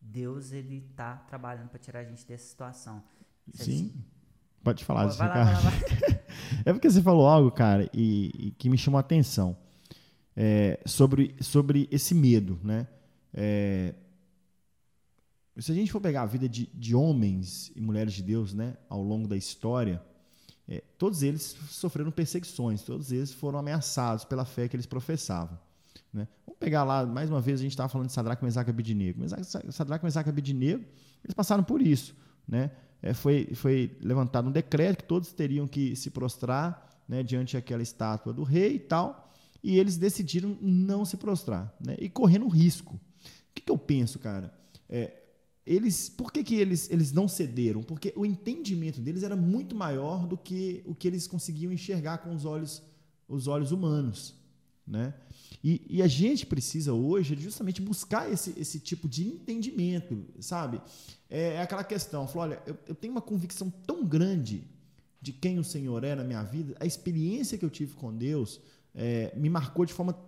Deus 0.00 0.52
ele 0.52 0.86
está 0.90 1.16
trabalhando 1.16 1.70
para 1.70 1.80
tirar 1.80 2.00
a 2.00 2.04
gente 2.04 2.24
dessa 2.24 2.46
situação. 2.46 3.02
Se 3.52 3.64
Sim. 3.64 3.72
Gente... 3.72 4.17
Pode 4.62 4.84
falar 4.84 5.06
disso, 5.06 5.18
cara. 5.18 5.44
Lá, 5.44 5.52
lá, 5.52 5.72
é 6.64 6.72
porque 6.72 6.90
você 6.90 7.02
falou 7.02 7.26
algo, 7.26 7.50
cara, 7.50 7.88
e, 7.92 8.30
e 8.34 8.50
que 8.52 8.68
me 8.68 8.76
chamou 8.76 8.98
a 8.98 9.00
atenção 9.00 9.56
é, 10.36 10.80
sobre, 10.86 11.34
sobre 11.40 11.88
esse 11.90 12.14
medo, 12.14 12.60
né? 12.62 12.86
É, 13.32 13.94
se 15.58 15.72
a 15.72 15.74
gente 15.74 15.90
for 15.90 16.00
pegar 16.00 16.22
a 16.22 16.26
vida 16.26 16.48
de, 16.48 16.70
de 16.72 16.94
homens 16.94 17.72
e 17.74 17.80
mulheres 17.80 18.12
de 18.12 18.22
Deus, 18.22 18.54
né, 18.54 18.76
ao 18.88 19.02
longo 19.02 19.26
da 19.26 19.36
história, 19.36 20.00
é, 20.68 20.82
todos 20.96 21.22
eles 21.22 21.56
sofreram 21.68 22.10
perseguições, 22.12 22.82
todos 22.82 23.10
eles 23.10 23.32
foram 23.32 23.58
ameaçados 23.58 24.24
pela 24.24 24.44
fé 24.44 24.68
que 24.68 24.76
eles 24.76 24.86
professavam. 24.86 25.58
Né? 26.12 26.28
Vamos 26.46 26.60
pegar 26.60 26.84
lá, 26.84 27.04
mais 27.04 27.28
uma 27.28 27.40
vez, 27.40 27.58
a 27.58 27.62
gente 27.62 27.72
estava 27.72 27.88
falando 27.88 28.06
de 28.06 28.12
Sadraque, 28.12 28.44
Mesaque 28.44 28.70
e 28.70 28.72
Abidinego. 28.72 29.24
Sadraque, 29.72 30.04
Mesaque 30.04 30.28
e 30.28 30.30
Abidinego, 30.30 30.84
eles 31.24 31.34
passaram 31.34 31.64
por 31.64 31.82
isso. 31.82 32.14
Né? 32.46 32.70
É, 33.02 33.14
foi, 33.14 33.50
foi 33.54 33.96
levantado 34.00 34.48
um 34.48 34.52
decreto 34.52 34.98
que 34.98 35.04
todos 35.04 35.32
teriam 35.32 35.66
que 35.66 35.94
se 35.94 36.10
prostrar 36.10 36.88
né, 37.08 37.22
diante 37.22 37.56
daquela 37.56 37.82
estátua 37.82 38.32
do 38.32 38.42
rei 38.42 38.74
e 38.74 38.80
tal, 38.80 39.32
e 39.62 39.78
eles 39.78 39.96
decidiram 39.96 40.56
não 40.60 41.04
se 41.04 41.16
prostrar, 41.16 41.74
né? 41.84 41.96
e 41.98 42.08
correndo 42.08 42.46
risco. 42.48 42.94
O 42.94 43.00
que, 43.54 43.62
que 43.62 43.72
eu 43.72 43.78
penso, 43.78 44.18
cara? 44.18 44.52
É, 44.88 45.18
eles, 45.66 46.08
por 46.08 46.32
que, 46.32 46.42
que 46.42 46.54
eles, 46.54 46.90
eles 46.90 47.12
não 47.12 47.28
cederam? 47.28 47.82
Porque 47.82 48.12
o 48.16 48.24
entendimento 48.24 49.00
deles 49.00 49.22
era 49.22 49.36
muito 49.36 49.74
maior 49.74 50.26
do 50.26 50.36
que 50.36 50.82
o 50.86 50.94
que 50.94 51.06
eles 51.06 51.26
conseguiam 51.26 51.72
enxergar 51.72 52.18
com 52.18 52.34
os 52.34 52.44
olhos, 52.44 52.82
os 53.28 53.46
olhos 53.46 53.72
humanos. 53.72 54.34
Né? 54.88 55.12
E, 55.62 55.84
e, 55.90 56.02
a 56.02 56.06
gente 56.06 56.46
precisa 56.46 56.94
hoje 56.94 57.36
justamente 57.36 57.82
buscar 57.82 58.32
esse, 58.32 58.54
esse 58.58 58.80
tipo 58.80 59.06
de 59.06 59.28
entendimento, 59.28 60.24
sabe? 60.40 60.80
É, 61.28 61.54
é 61.54 61.60
aquela 61.60 61.84
questão, 61.84 62.26
falou, 62.26 62.44
olha, 62.44 62.62
eu, 62.66 62.76
eu, 62.86 62.94
tenho 62.94 63.12
uma 63.12 63.20
convicção 63.20 63.68
tão 63.86 64.02
grande 64.02 64.64
de 65.20 65.32
quem 65.32 65.58
o 65.58 65.64
Senhor 65.64 66.02
é 66.04 66.14
na 66.14 66.24
minha 66.24 66.42
vida, 66.42 66.74
a 66.80 66.86
experiência 66.86 67.58
que 67.58 67.64
eu 67.64 67.70
tive 67.70 67.94
com 67.94 68.16
Deus 68.16 68.60
é, 68.94 69.32
me 69.36 69.50
marcou 69.50 69.84
de 69.84 69.92
forma 69.92 70.18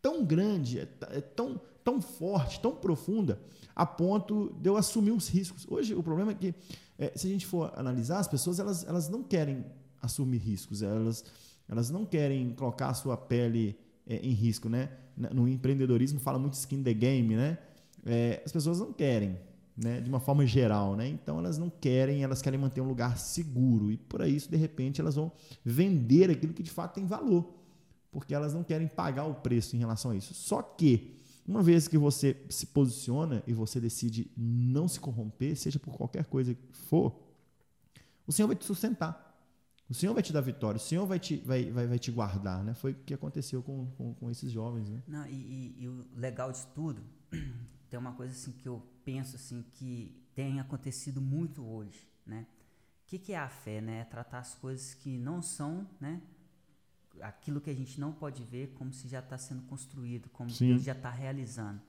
tão 0.00 0.24
grande, 0.24 0.78
é, 0.78 0.88
é 1.10 1.20
tão, 1.20 1.60
tão 1.82 2.00
forte, 2.00 2.60
tão 2.60 2.76
profunda, 2.76 3.40
a 3.74 3.84
ponto 3.84 4.54
de 4.60 4.68
eu 4.68 4.76
assumir 4.76 5.10
os 5.10 5.28
riscos. 5.28 5.66
Hoje, 5.68 5.92
o 5.94 6.04
problema 6.04 6.30
é 6.30 6.34
que, 6.34 6.54
é, 6.96 7.12
se 7.16 7.26
a 7.26 7.30
gente 7.30 7.46
for 7.46 7.72
analisar, 7.74 8.20
as 8.20 8.28
pessoas 8.28 8.60
elas, 8.60 8.84
elas 8.84 9.08
não 9.08 9.24
querem 9.24 9.64
assumir 10.00 10.38
riscos, 10.38 10.82
elas, 10.82 11.24
elas 11.68 11.90
não 11.90 12.04
querem 12.06 12.54
colocar 12.54 12.90
a 12.90 12.94
sua 12.94 13.16
pele 13.16 13.76
é, 14.08 14.16
em 14.16 14.32
risco. 14.32 14.68
Né? 14.68 14.88
No 15.16 15.46
empreendedorismo 15.46 16.18
fala 16.18 16.38
muito 16.38 16.54
skin 16.54 16.82
the 16.82 16.94
game, 16.94 17.36
né? 17.36 17.58
É, 18.06 18.42
as 18.44 18.50
pessoas 18.50 18.80
não 18.80 18.92
querem, 18.92 19.38
né? 19.76 20.00
de 20.00 20.08
uma 20.08 20.18
forma 20.18 20.46
geral. 20.46 20.96
Né? 20.96 21.06
Então, 21.08 21.38
elas 21.38 21.58
não 21.58 21.68
querem, 21.68 22.22
elas 22.24 22.40
querem 22.40 22.58
manter 22.58 22.80
um 22.80 22.88
lugar 22.88 23.18
seguro. 23.18 23.92
E, 23.92 23.96
por 23.96 24.26
isso, 24.26 24.50
de 24.50 24.56
repente, 24.56 25.00
elas 25.00 25.14
vão 25.14 25.30
vender 25.64 26.30
aquilo 26.30 26.54
que 26.54 26.62
de 26.62 26.70
fato 26.70 26.94
tem 26.94 27.04
valor, 27.04 27.54
porque 28.10 28.34
elas 28.34 28.54
não 28.54 28.64
querem 28.64 28.88
pagar 28.88 29.26
o 29.26 29.34
preço 29.34 29.76
em 29.76 29.78
relação 29.78 30.12
a 30.12 30.16
isso. 30.16 30.32
Só 30.32 30.62
que, 30.62 31.18
uma 31.46 31.62
vez 31.62 31.86
que 31.86 31.98
você 31.98 32.36
se 32.48 32.66
posiciona 32.66 33.42
e 33.46 33.52
você 33.52 33.80
decide 33.80 34.30
não 34.36 34.88
se 34.88 35.00
corromper, 35.00 35.56
seja 35.56 35.78
por 35.78 35.94
qualquer 35.94 36.24
coisa 36.24 36.54
que 36.54 36.76
for, 36.76 37.14
o 38.26 38.32
Senhor 38.32 38.46
vai 38.46 38.56
te 38.56 38.64
sustentar. 38.64 39.27
O 39.88 39.94
Senhor 39.94 40.12
vai 40.12 40.22
te 40.22 40.32
dar 40.32 40.42
vitória, 40.42 40.76
o 40.76 40.80
Senhor 40.80 41.06
vai 41.06 41.18
te, 41.18 41.38
vai, 41.38 41.70
vai, 41.70 41.86
vai 41.86 41.98
te 41.98 42.10
guardar, 42.10 42.62
né? 42.62 42.74
Foi 42.74 42.92
o 42.92 42.94
que 42.94 43.14
aconteceu 43.14 43.62
com, 43.62 43.86
com, 43.92 44.14
com 44.14 44.30
esses 44.30 44.52
jovens, 44.52 44.88
né? 44.90 45.02
Não, 45.06 45.26
e, 45.26 45.32
e, 45.32 45.76
e, 45.78 45.88
o 45.88 46.06
legal 46.14 46.52
de 46.52 46.66
tudo, 46.68 47.02
tem 47.88 47.98
uma 47.98 48.12
coisa 48.12 48.32
assim 48.34 48.52
que 48.52 48.68
eu 48.68 48.82
penso 49.04 49.36
assim 49.36 49.64
que 49.72 50.14
tem 50.34 50.60
acontecido 50.60 51.22
muito 51.22 51.64
hoje, 51.66 52.06
né? 52.26 52.46
O 53.04 53.06
que, 53.08 53.18
que 53.18 53.32
é 53.32 53.38
a 53.38 53.48
fé, 53.48 53.80
né? 53.80 54.00
É 54.00 54.04
tratar 54.04 54.40
as 54.40 54.54
coisas 54.54 54.92
que 54.92 55.16
não 55.16 55.40
são, 55.40 55.88
né? 55.98 56.20
aquilo 57.22 57.60
que 57.60 57.70
a 57.70 57.74
gente 57.74 58.00
não 58.00 58.12
pode 58.12 58.42
ver 58.44 58.68
como 58.74 58.92
se 58.92 59.08
já 59.08 59.20
está 59.20 59.38
sendo 59.38 59.62
construído, 59.62 60.28
como 60.30 60.50
Sim. 60.50 60.68
Deus 60.68 60.82
já 60.82 60.92
está 60.92 61.10
realizando. 61.10 61.80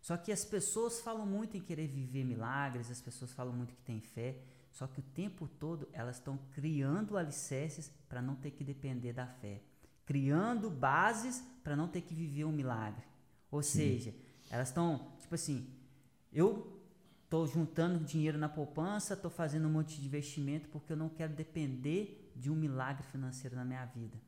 Só 0.00 0.16
que 0.16 0.32
as 0.32 0.44
pessoas 0.44 1.00
falam 1.00 1.26
muito 1.26 1.56
em 1.56 1.60
querer 1.60 1.86
viver 1.86 2.24
milagres, 2.24 2.90
as 2.90 3.00
pessoas 3.00 3.32
falam 3.32 3.52
muito 3.52 3.74
que 3.74 3.82
têm 3.82 4.00
fé, 4.00 4.38
só 4.70 4.86
que 4.86 5.00
o 5.00 5.02
tempo 5.02 5.48
todo 5.48 5.88
elas 5.92 6.16
estão 6.16 6.38
criando 6.52 7.16
alicerces 7.16 7.90
para 8.08 8.22
não 8.22 8.36
ter 8.36 8.52
que 8.52 8.64
depender 8.64 9.12
da 9.12 9.26
fé, 9.26 9.62
criando 10.06 10.70
bases 10.70 11.44
para 11.62 11.76
não 11.76 11.88
ter 11.88 12.02
que 12.02 12.14
viver 12.14 12.44
um 12.44 12.52
milagre. 12.52 13.04
Ou 13.50 13.62
Sim. 13.62 13.78
seja, 13.78 14.14
elas 14.50 14.68
estão, 14.68 15.12
tipo 15.20 15.34
assim, 15.34 15.68
eu 16.32 16.80
estou 17.24 17.46
juntando 17.46 18.04
dinheiro 18.04 18.38
na 18.38 18.48
poupança, 18.48 19.14
estou 19.14 19.30
fazendo 19.30 19.68
um 19.68 19.70
monte 19.70 20.00
de 20.00 20.06
investimento 20.06 20.68
porque 20.68 20.92
eu 20.92 20.96
não 20.96 21.08
quero 21.08 21.32
depender 21.32 22.32
de 22.34 22.50
um 22.50 22.54
milagre 22.54 23.02
financeiro 23.04 23.56
na 23.56 23.64
minha 23.64 23.84
vida. 23.86 24.18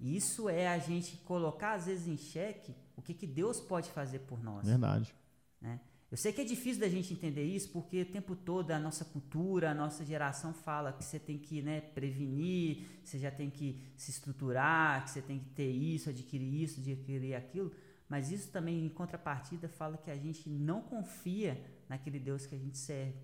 Isso 0.00 0.48
é 0.48 0.66
a 0.68 0.78
gente 0.78 1.16
colocar, 1.18 1.74
às 1.74 1.86
vezes, 1.86 2.08
em 2.08 2.16
xeque 2.16 2.74
o 2.96 3.02
que, 3.02 3.14
que 3.14 3.26
Deus 3.26 3.60
pode 3.60 3.90
fazer 3.90 4.20
por 4.20 4.42
nós. 4.42 4.66
Verdade. 4.66 5.14
Né? 5.60 5.80
Eu 6.12 6.18
sei 6.18 6.30
que 6.30 6.42
é 6.42 6.44
difícil 6.44 6.78
da 6.78 6.90
gente 6.90 7.10
entender 7.14 7.42
isso, 7.42 7.70
porque 7.70 8.02
o 8.02 8.04
tempo 8.04 8.36
todo 8.36 8.70
a 8.70 8.78
nossa 8.78 9.02
cultura, 9.02 9.70
a 9.70 9.74
nossa 9.74 10.04
geração 10.04 10.52
fala 10.52 10.92
que 10.92 11.02
você 11.02 11.18
tem 11.18 11.38
que 11.38 11.62
né, 11.62 11.80
prevenir, 11.80 12.84
você 13.02 13.18
já 13.18 13.30
tem 13.30 13.48
que 13.48 13.82
se 13.96 14.10
estruturar, 14.10 15.04
que 15.04 15.10
você 15.10 15.22
tem 15.22 15.38
que 15.38 15.48
ter 15.48 15.70
isso, 15.70 16.10
adquirir 16.10 16.64
isso, 16.64 16.80
adquirir 16.80 17.34
aquilo. 17.34 17.72
Mas 18.10 18.30
isso 18.30 18.50
também, 18.50 18.84
em 18.84 18.90
contrapartida, 18.90 19.70
fala 19.70 19.96
que 19.96 20.10
a 20.10 20.16
gente 20.18 20.50
não 20.50 20.82
confia 20.82 21.58
naquele 21.88 22.20
Deus 22.20 22.44
que 22.44 22.54
a 22.54 22.58
gente 22.58 22.76
serve. 22.76 23.16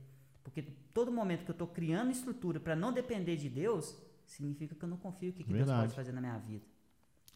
Porque 0.42 0.62
todo 0.94 1.12
momento 1.12 1.44
que 1.44 1.50
eu 1.50 1.52
estou 1.52 1.68
criando 1.68 2.10
estrutura 2.10 2.58
para 2.58 2.74
não 2.74 2.90
depender 2.90 3.36
de 3.36 3.50
Deus, 3.50 3.94
significa 4.24 4.74
que 4.74 4.82
eu 4.82 4.88
não 4.88 4.96
confio 4.96 5.28
o 5.28 5.32
que, 5.34 5.44
que 5.44 5.52
Deus 5.52 5.70
pode 5.70 5.94
fazer 5.94 6.12
na 6.12 6.22
minha 6.22 6.38
vida. 6.38 6.64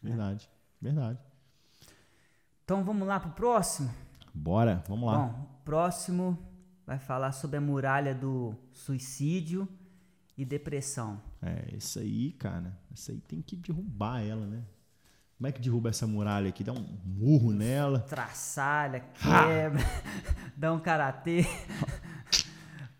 Né? 0.01 0.09
Verdade, 0.09 0.49
né? 0.81 0.89
verdade. 0.89 1.19
Então 2.63 2.83
vamos 2.83 3.07
lá 3.07 3.19
pro 3.19 3.29
próximo? 3.33 3.93
Bora, 4.33 4.83
vamos 4.87 5.05
lá. 5.05 5.17
Bom, 5.17 5.41
o 5.43 5.63
próximo 5.63 6.37
vai 6.85 6.99
falar 6.99 7.31
sobre 7.31 7.57
a 7.57 7.61
muralha 7.61 8.15
do 8.15 8.55
suicídio 8.71 9.67
e 10.37 10.43
depressão. 10.43 11.21
É, 11.41 11.75
isso 11.75 11.99
aí, 11.99 12.31
cara. 12.31 12.77
Isso 12.93 13.11
aí 13.11 13.19
tem 13.19 13.41
que 13.41 13.55
derrubar 13.55 14.21
ela, 14.21 14.45
né? 14.45 14.63
Como 15.37 15.47
é 15.47 15.51
que 15.51 15.61
derruba 15.61 15.89
essa 15.89 16.07
muralha 16.07 16.49
aqui? 16.49 16.63
Dá 16.63 16.71
um 16.71 16.97
murro 17.03 17.51
nela. 17.51 17.99
Traçalha, 17.99 19.01
quebra, 19.01 19.81
dá 20.55 20.71
um 20.71 20.79
karatê. 20.79 21.45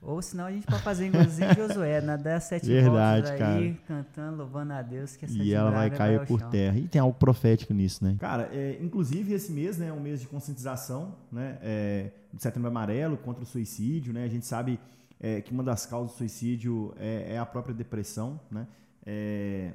Ou 0.05 0.21
senão 0.21 0.45
a 0.45 0.51
gente 0.51 0.65
pode 0.67 0.81
fazer 0.81 1.07
igualzinho 1.07 1.53
Josué, 1.55 2.01
nadar 2.01 2.41
sete 2.41 2.65
Verdade, 2.65 3.27
voltas 3.27 3.31
aí, 3.31 3.73
cara. 3.73 3.77
cantando, 3.87 4.37
louvando 4.37 4.73
a 4.73 4.81
Deus. 4.81 5.15
Que 5.15 5.25
essa 5.25 5.33
e 5.33 5.53
ela 5.53 5.71
vai 5.71 5.89
cair 5.89 6.17
vai 6.17 6.25
por 6.25 6.39
chão. 6.39 6.49
terra. 6.49 6.77
E 6.77 6.87
tem 6.87 7.01
algo 7.01 7.17
profético 7.17 7.73
nisso, 7.73 8.03
né? 8.03 8.17
Cara, 8.19 8.49
é, 8.51 8.77
inclusive 8.81 9.33
esse 9.33 9.51
mês 9.51 9.77
né, 9.77 9.87
é 9.87 9.93
um 9.93 9.99
mês 9.99 10.19
de 10.19 10.27
conscientização 10.27 11.15
né, 11.31 11.57
é, 11.61 12.09
de 12.33 12.41
setembro 12.41 12.67
amarelo 12.67 13.17
contra 13.17 13.43
o 13.43 13.45
suicídio. 13.45 14.13
Né? 14.13 14.25
A 14.25 14.29
gente 14.29 14.45
sabe 14.45 14.79
é, 15.19 15.41
que 15.41 15.53
uma 15.53 15.63
das 15.63 15.85
causas 15.85 16.11
do 16.11 16.17
suicídio 16.17 16.93
é, 16.99 17.36
é 17.36 17.38
a 17.39 17.45
própria 17.45 17.73
depressão. 17.73 18.39
Né? 18.51 18.67
É, 19.05 19.71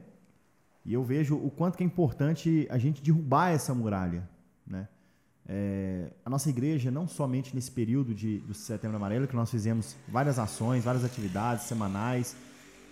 e 0.85 0.93
eu 0.93 1.03
vejo 1.03 1.37
o 1.37 1.51
quanto 1.51 1.77
que 1.77 1.83
é 1.83 1.87
importante 1.87 2.67
a 2.71 2.77
gente 2.77 3.03
derrubar 3.03 3.51
essa 3.51 3.75
muralha. 3.75 4.29
Né? 4.67 4.87
É, 5.51 6.13
a 6.23 6.29
nossa 6.29 6.51
igreja, 6.51 6.91
não 6.91 7.09
somente 7.09 7.55
nesse 7.55 7.71
período 7.71 8.15
de, 8.15 8.39
do 8.41 8.53
Setembro 8.53 8.99
Amarelo, 8.99 9.27
que 9.27 9.35
nós 9.35 9.51
fizemos 9.51 9.97
várias 10.07 10.39
ações, 10.39 10.85
várias 10.85 11.05
atividades 11.05 11.65
semanais, 11.65 12.37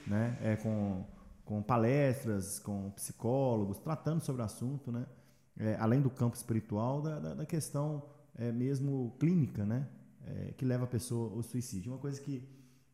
né, 0.07 0.39
é, 0.41 0.57
com, 0.57 1.05
com 1.45 1.63
palestras, 1.63 2.59
com 2.59 2.91
psicólogos, 2.93 3.79
tratando 3.79 4.23
sobre 4.23 4.41
o 4.41 4.45
assunto, 4.45 4.91
né, 4.91 5.05
é, 5.59 5.77
além 5.79 6.01
do 6.01 6.09
campo 6.09 6.35
espiritual, 6.35 7.03
da, 7.03 7.19
da, 7.19 7.35
da 7.35 7.47
questão 7.47 8.03
é, 8.35 8.51
mesmo 8.51 9.15
clínica, 9.19 9.67
né, 9.67 9.87
é, 10.27 10.55
que 10.57 10.65
leva 10.65 10.85
a 10.85 10.89
pessoa 10.89 11.35
ao 11.35 11.43
suicídio. 11.43 11.93
Uma 11.93 11.99
coisa 11.99 12.19
que 12.19 12.43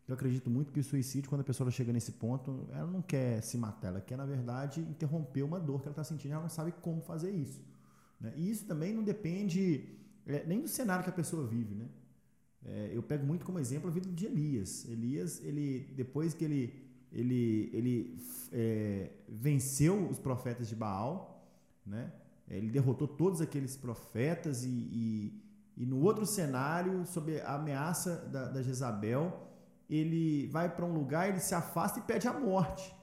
eu 0.08 0.14
acredito 0.14 0.50
muito 0.50 0.72
que 0.72 0.80
o 0.80 0.84
suicídio, 0.84 1.30
quando 1.30 1.42
a 1.42 1.44
pessoa 1.44 1.70
chega 1.70 1.92
nesse 1.92 2.12
ponto, 2.12 2.68
ela 2.72 2.90
não 2.90 3.00
quer 3.00 3.40
se 3.42 3.56
matar, 3.56 3.88
ela 3.88 4.00
quer, 4.00 4.18
na 4.18 4.26
verdade, 4.26 4.80
interromper 4.80 5.44
uma 5.44 5.60
dor 5.60 5.80
que 5.80 5.86
ela 5.86 5.92
está 5.92 6.02
sentindo, 6.02 6.32
ela 6.32 6.42
não 6.42 6.48
sabe 6.48 6.72
como 6.82 7.00
fazer 7.00 7.30
isso. 7.30 7.62
Né? 8.22 8.32
E 8.36 8.50
isso 8.50 8.64
também 8.64 8.94
não 8.94 9.02
depende 9.02 9.84
é, 10.26 10.46
nem 10.46 10.62
do 10.62 10.68
cenário 10.68 11.04
que 11.04 11.10
a 11.10 11.12
pessoa 11.12 11.46
vive. 11.46 11.74
Né? 11.74 11.86
É, 12.64 12.90
eu 12.94 13.02
pego 13.02 13.26
muito 13.26 13.44
como 13.44 13.58
exemplo 13.58 13.90
a 13.90 13.92
vida 13.92 14.08
de 14.08 14.24
Elias. 14.24 14.88
Elias, 14.88 15.44
ele 15.44 15.92
depois 15.94 16.32
que 16.32 16.44
ele 16.44 16.82
ele, 17.12 17.70
ele 17.74 18.18
é, 18.50 19.10
venceu 19.28 20.08
os 20.08 20.18
profetas 20.18 20.66
de 20.68 20.74
Baal, 20.74 21.46
né? 21.84 22.10
Ele 22.48 22.70
derrotou 22.70 23.06
todos 23.06 23.40
aqueles 23.40 23.76
profetas 23.76 24.64
e, 24.64 24.68
e, 24.68 25.42
e 25.76 25.86
no 25.86 26.00
outro 26.00 26.26
cenário, 26.26 27.04
sob 27.06 27.40
a 27.40 27.54
ameaça 27.54 28.16
da, 28.30 28.48
da 28.48 28.62
Jezabel, 28.62 29.48
ele 29.88 30.46
vai 30.48 30.74
para 30.74 30.84
um 30.84 30.92
lugar, 30.92 31.28
ele 31.28 31.38
se 31.38 31.54
afasta 31.54 31.98
e 31.98 32.02
pede 32.02 32.26
a 32.26 32.32
morte. 32.32 32.94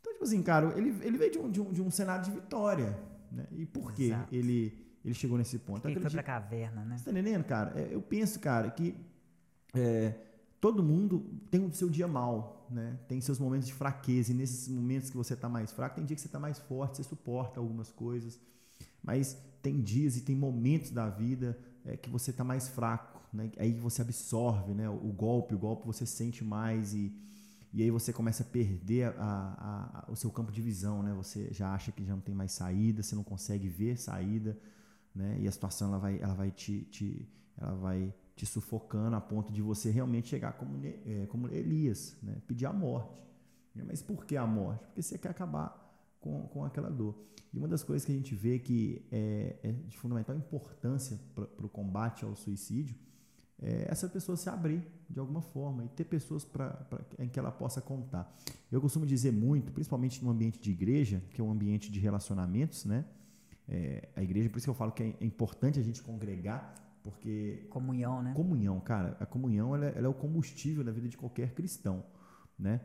Então, 0.00 0.12
tipo 0.12 0.24
assim, 0.24 0.42
cara, 0.42 0.72
ele, 0.78 0.90
ele 1.04 1.18
veio 1.18 1.32
de 1.32 1.38
um, 1.38 1.50
de 1.50 1.60
um, 1.60 1.72
de 1.72 1.82
um 1.82 1.90
cenário 1.90 2.24
de 2.24 2.30
vitória. 2.30 2.98
Né? 3.34 3.46
E 3.52 3.66
por 3.66 3.92
que 3.92 4.14
ele, 4.30 4.72
ele 5.04 5.14
chegou 5.14 5.36
nesse 5.36 5.58
ponto? 5.58 5.86
Ele 5.86 6.00
foi 6.00 6.10
para 6.10 6.20
a 6.20 6.24
caverna, 6.24 6.84
né? 6.84 6.96
Você 6.96 7.04
tá 7.04 7.10
entendendo, 7.10 7.44
cara? 7.44 7.78
É, 7.78 7.94
eu 7.94 8.00
penso, 8.00 8.38
cara, 8.40 8.70
que 8.70 8.94
é, 9.74 10.14
todo 10.60 10.82
mundo 10.82 11.26
tem 11.50 11.64
o 11.64 11.72
seu 11.72 11.90
dia 11.90 12.06
mal, 12.08 12.66
né? 12.70 12.98
Tem 13.08 13.20
seus 13.20 13.38
momentos 13.38 13.66
de 13.66 13.74
fraqueza. 13.74 14.32
E 14.32 14.34
nesses 14.34 14.68
momentos 14.68 15.10
que 15.10 15.16
você 15.16 15.34
está 15.34 15.48
mais 15.48 15.72
fraco, 15.72 15.96
tem 15.96 16.04
dia 16.04 16.14
que 16.14 16.22
você 16.22 16.28
está 16.28 16.38
mais 16.38 16.58
forte, 16.58 16.96
você 16.96 17.02
suporta 17.02 17.60
algumas 17.60 17.90
coisas. 17.90 18.38
Mas 19.02 19.36
tem 19.60 19.80
dias 19.80 20.16
e 20.16 20.22
tem 20.22 20.34
momentos 20.34 20.90
da 20.90 21.08
vida 21.10 21.58
é, 21.84 21.96
que 21.96 22.08
você 22.08 22.30
está 22.30 22.44
mais 22.44 22.68
fraco, 22.68 23.20
né? 23.32 23.50
Aí 23.58 23.72
você 23.72 24.02
absorve, 24.02 24.72
né? 24.72 24.88
O, 24.88 25.12
golpe, 25.12 25.54
o 25.54 25.58
golpe 25.58 25.86
você 25.86 26.06
sente 26.06 26.42
mais 26.42 26.94
e, 26.94 27.12
e 27.74 27.82
aí 27.82 27.90
você 27.90 28.12
começa 28.12 28.44
a 28.44 28.46
perder 28.46 29.08
a, 29.08 29.12
a, 29.18 29.98
a, 29.98 30.12
o 30.12 30.14
seu 30.14 30.30
campo 30.30 30.52
de 30.52 30.62
visão, 30.62 31.02
né? 31.02 31.12
Você 31.14 31.52
já 31.52 31.74
acha 31.74 31.90
que 31.90 32.04
já 32.04 32.14
não 32.14 32.20
tem 32.20 32.32
mais 32.32 32.52
saída, 32.52 33.02
você 33.02 33.16
não 33.16 33.24
consegue 33.24 33.68
ver 33.68 33.98
saída, 33.98 34.56
né? 35.12 35.38
E 35.40 35.48
a 35.48 35.50
situação 35.50 35.88
ela 35.88 35.98
vai, 35.98 36.20
ela 36.20 36.34
vai 36.34 36.52
te, 36.52 36.82
te 36.82 37.28
ela 37.58 37.74
vai 37.74 38.14
te 38.36 38.46
sufocando 38.46 39.16
a 39.16 39.20
ponto 39.20 39.52
de 39.52 39.60
você 39.60 39.90
realmente 39.90 40.28
chegar 40.28 40.52
como, 40.52 40.80
é, 40.84 41.26
como 41.26 41.48
Elias, 41.48 42.16
né? 42.22 42.36
pedir 42.46 42.66
a 42.66 42.72
morte. 42.72 43.12
Mas 43.74 44.00
por 44.00 44.24
que 44.24 44.36
a 44.36 44.46
morte? 44.46 44.84
Porque 44.86 45.02
você 45.02 45.18
quer 45.18 45.30
acabar 45.30 45.76
com, 46.20 46.46
com 46.48 46.64
aquela 46.64 46.90
dor. 46.90 47.16
E 47.52 47.58
uma 47.58 47.66
das 47.66 47.82
coisas 47.82 48.04
que 48.04 48.12
a 48.12 48.14
gente 48.14 48.36
vê 48.36 48.60
que 48.60 49.04
é, 49.10 49.56
é 49.64 49.72
de 49.72 49.98
fundamental 49.98 50.36
importância 50.36 51.18
para 51.34 51.66
o 51.66 51.68
combate 51.68 52.24
ao 52.24 52.36
suicídio 52.36 52.94
é 53.64 53.86
essa 53.90 54.08
pessoa 54.08 54.36
se 54.36 54.48
abrir 54.48 54.86
de 55.08 55.18
alguma 55.18 55.40
forma 55.40 55.84
e 55.84 55.88
ter 55.88 56.04
pessoas 56.04 56.44
pra, 56.44 56.70
pra, 56.70 57.00
em 57.18 57.28
que 57.28 57.38
ela 57.38 57.50
possa 57.50 57.80
contar. 57.80 58.36
Eu 58.70 58.80
costumo 58.80 59.06
dizer 59.06 59.32
muito, 59.32 59.72
principalmente 59.72 60.22
no 60.22 60.30
ambiente 60.30 60.60
de 60.60 60.70
igreja, 60.70 61.22
que 61.30 61.40
é 61.40 61.44
um 61.44 61.50
ambiente 61.50 61.90
de 61.90 61.98
relacionamentos, 61.98 62.84
né? 62.84 63.04
É, 63.66 64.08
a 64.14 64.22
igreja, 64.22 64.50
por 64.50 64.58
isso 64.58 64.66
que 64.66 64.70
eu 64.70 64.74
falo 64.74 64.92
que 64.92 65.02
é, 65.02 65.16
importante 65.24 65.80
a 65.80 65.82
gente 65.82 66.02
congregar 66.02 66.74
porque. 67.04 67.66
Comunhão, 67.68 68.22
né? 68.22 68.32
Comunhão, 68.34 68.80
cara. 68.80 69.16
A 69.20 69.26
comunhão 69.26 69.74
ela, 69.74 69.86
é, 69.86 69.92
ela 69.96 70.06
é 70.06 70.08
o 70.08 70.14
combustível 70.14 70.82
da 70.82 70.90
vida 70.90 71.06
de 71.06 71.16
qualquer 71.16 71.52
cristão. 71.52 72.02
Né? 72.58 72.80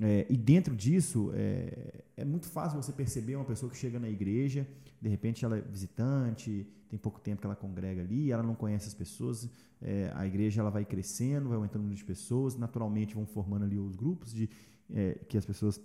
É, 0.00 0.26
e 0.28 0.36
dentro 0.36 0.74
disso, 0.74 1.30
é, 1.34 2.02
é, 2.16 2.24
muito 2.24 2.46
fácil 2.46 2.80
você 2.80 2.92
perceber 2.92 3.36
uma 3.36 3.44
pessoa 3.44 3.70
que 3.70 3.76
chega 3.76 3.98
na 3.98 4.08
igreja, 4.08 4.66
de 5.00 5.08
repente 5.08 5.44
ela 5.44 5.58
é 5.58 5.60
visitante, 5.60 6.66
tem 6.88 6.98
pouco 6.98 7.20
tempo 7.20 7.40
que 7.40 7.46
ela 7.46 7.56
congrega 7.56 8.00
ali, 8.00 8.30
ela 8.30 8.42
não 8.42 8.54
conhece 8.54 8.88
as 8.88 8.94
pessoas, 8.94 9.48
é, 9.80 10.10
a 10.14 10.26
igreja 10.26 10.60
ela 10.60 10.70
vai 10.70 10.84
crescendo, 10.84 11.48
vai 11.48 11.56
aumentando 11.56 11.80
o 11.80 11.84
número 11.84 11.98
de 11.98 12.04
pessoas, 12.04 12.56
naturalmente 12.56 13.14
vão 13.14 13.26
formando 13.26 13.64
ali 13.64 13.78
os 13.78 13.96
grupos 13.96 14.32
de 14.32 14.48
é, 14.90 15.18
que 15.28 15.36
as 15.36 15.44
pessoas 15.44 15.80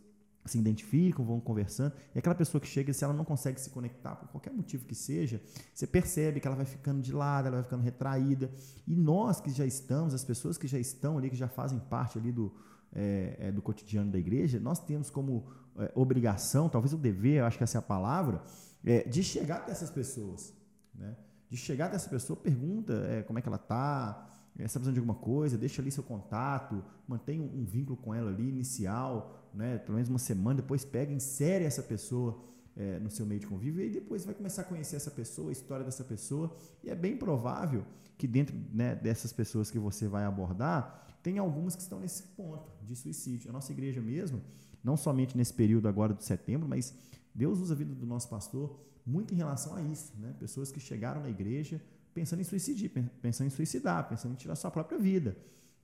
se 0.45 0.57
identificam, 0.57 1.25
vão 1.25 1.41
conversando, 1.41 1.93
e 2.15 2.19
aquela 2.19 2.35
pessoa 2.35 2.61
que 2.61 2.67
chega, 2.67 2.93
se 2.93 3.03
ela 3.03 3.13
não 3.13 3.25
consegue 3.25 3.59
se 3.59 3.69
conectar 3.69 4.15
por 4.15 4.29
qualquer 4.29 4.53
motivo 4.53 4.85
que 4.85 4.95
seja, 4.95 5.41
você 5.73 5.85
percebe 5.85 6.39
que 6.39 6.47
ela 6.47 6.55
vai 6.55 6.65
ficando 6.65 7.01
de 7.01 7.11
lado, 7.11 7.47
ela 7.47 7.57
vai 7.57 7.63
ficando 7.63 7.83
retraída. 7.83 8.49
E 8.87 8.95
nós 8.95 9.41
que 9.41 9.49
já 9.49 9.65
estamos, 9.65 10.13
as 10.13 10.23
pessoas 10.23 10.57
que 10.57 10.65
já 10.65 10.79
estão 10.79 11.17
ali, 11.17 11.29
que 11.29 11.35
já 11.35 11.49
fazem 11.49 11.79
parte 11.79 12.17
ali 12.17 12.31
do, 12.31 12.53
é, 12.97 13.37
é, 13.39 13.51
do 13.51 13.61
cotidiano 13.61 14.11
da 14.11 14.17
igreja, 14.17 14.59
nós 14.59 14.79
temos 14.79 15.11
como 15.11 15.45
é, 15.77 15.91
obrigação, 15.93 16.67
talvez 16.67 16.91
o 16.93 16.97
dever, 16.97 17.37
eu 17.37 17.45
acho 17.45 17.57
que 17.57 17.63
essa 17.63 17.77
é 17.77 17.79
a 17.79 17.83
palavra, 17.83 18.41
é, 18.83 19.07
de 19.07 19.23
chegar 19.23 19.57
até 19.57 19.71
essas 19.71 19.91
pessoas. 19.91 20.51
Né? 20.95 21.15
De 21.47 21.55
chegar 21.55 21.85
até 21.85 21.95
essa 21.95 22.09
pessoa, 22.09 22.35
pergunta 22.35 22.93
é, 23.07 23.21
como 23.21 23.37
é 23.37 23.41
que 23.41 23.47
ela 23.47 23.57
está, 23.57 24.27
é, 24.57 24.63
está 24.63 24.79
precisando 24.79 24.95
de 24.95 24.99
alguma 24.99 25.13
coisa, 25.13 25.59
deixa 25.59 25.79
ali 25.79 25.91
seu 25.91 26.03
contato, 26.03 26.83
mantém 27.07 27.39
um, 27.39 27.61
um, 27.61 27.63
vínculo 27.63 27.95
com 27.95 28.15
ela 28.15 28.31
ali 28.31 28.49
inicial, 28.49 29.47
né? 29.53 29.77
pelo 29.77 29.93
menos 29.93 30.09
uma 30.09 30.19
semana, 30.19 30.61
depois 30.61 30.83
pega, 30.83 31.13
insere 31.13 31.65
essa 31.65 31.83
pessoa 31.83 32.43
é, 32.75 32.97
no 32.97 33.11
seu 33.11 33.27
meio 33.27 33.39
de 33.39 33.45
convívio 33.45 33.85
e 33.85 33.91
depois 33.91 34.25
vai 34.25 34.33
começar 34.33 34.63
a 34.63 34.65
conhecer 34.65 34.95
essa 34.95 35.11
pessoa, 35.11 35.49
a 35.49 35.51
história 35.51 35.85
dessa 35.85 36.03
pessoa. 36.03 36.55
E 36.83 36.89
é 36.89 36.95
bem 36.95 37.15
provável 37.15 37.85
que 38.17 38.25
dentro 38.25 38.55
né, 38.73 38.95
dessas 38.95 39.31
pessoas 39.31 39.69
que 39.69 39.77
você 39.77 40.07
vai 40.07 40.25
abordar, 40.25 41.06
tem 41.27 41.39
algumas 41.39 41.75
que 41.75 41.81
estão 41.81 41.99
nesse 41.99 42.23
ponto 42.23 42.71
de 42.85 42.95
suicídio. 42.95 43.49
A 43.49 43.51
nossa 43.51 43.69
igreja 43.73 43.99
mesmo, 43.99 44.41
não 44.81 44.95
somente 44.95 45.35
nesse 45.35 45.53
período 45.53 45.85
agora 45.89 46.13
de 46.13 46.23
setembro, 46.23 46.69
mas 46.69 46.95
Deus 47.35 47.59
usa 47.59 47.73
a 47.73 47.77
vida 47.77 47.93
do 47.93 48.05
nosso 48.05 48.29
pastor 48.29 48.79
muito 49.05 49.33
em 49.33 49.37
relação 49.37 49.75
a 49.75 49.81
isso. 49.81 50.13
Né? 50.17 50.33
Pessoas 50.39 50.71
que 50.71 50.79
chegaram 50.79 51.21
na 51.21 51.29
igreja 51.29 51.81
pensando 52.13 52.39
em 52.39 52.45
suicidir, 52.45 52.93
pensando 53.21 53.47
em 53.47 53.49
suicidar, 53.49 54.07
pensando 54.07 54.31
em 54.31 54.35
tirar 54.35 54.55
sua 54.55 54.71
própria 54.71 54.97
vida. 54.97 55.35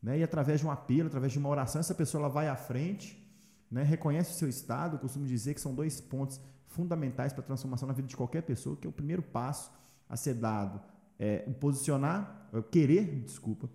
Né? 0.01 0.19
E 0.19 0.23
através 0.23 0.61
de 0.61 0.65
um 0.65 0.71
apelo, 0.71 1.07
através 1.07 1.33
de 1.33 1.39
uma 1.39 1.49
oração, 1.49 1.81
essa 1.81 1.93
pessoa 1.93 2.21
ela 2.21 2.29
vai 2.29 2.47
à 2.47 2.55
frente, 2.55 3.21
né? 3.69 3.83
reconhece 3.83 4.31
o 4.31 4.35
seu 4.35 4.47
estado. 4.47 4.95
Eu 4.95 4.99
costumo 4.99 5.25
dizer 5.25 5.55
que 5.55 5.59
são 5.59 5.75
dois 5.75 5.99
pontos 5.99 6.39
fundamentais 6.67 7.33
para 7.33 7.41
a 7.41 7.45
transformação 7.45 7.85
na 7.85 7.93
vida 7.93 8.07
de 8.07 8.15
qualquer 8.15 8.43
pessoa, 8.43 8.77
que 8.77 8.87
é 8.87 8.89
o 8.89 8.93
primeiro 8.93 9.21
passo 9.21 9.73
a 10.07 10.15
ser 10.15 10.35
dado 10.35 10.79
é 11.19 11.37
posicionar, 11.59 12.49
é 12.53 12.61
querer, 12.61 13.21
desculpa, 13.21 13.69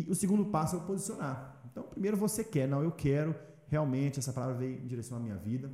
e 0.00 0.10
o 0.10 0.14
segundo 0.14 0.46
passo 0.46 0.74
é 0.74 0.78
o 0.78 0.82
posicionar. 0.82 1.60
Então, 1.70 1.84
primeiro 1.84 2.16
você 2.16 2.42
quer, 2.42 2.66
não, 2.66 2.82
eu 2.82 2.90
quero 2.90 3.34
realmente, 3.68 4.18
essa 4.18 4.32
palavra 4.32 4.56
veio 4.56 4.82
em 4.82 4.86
direção 4.86 5.18
à 5.18 5.20
minha 5.20 5.36
vida, 5.36 5.70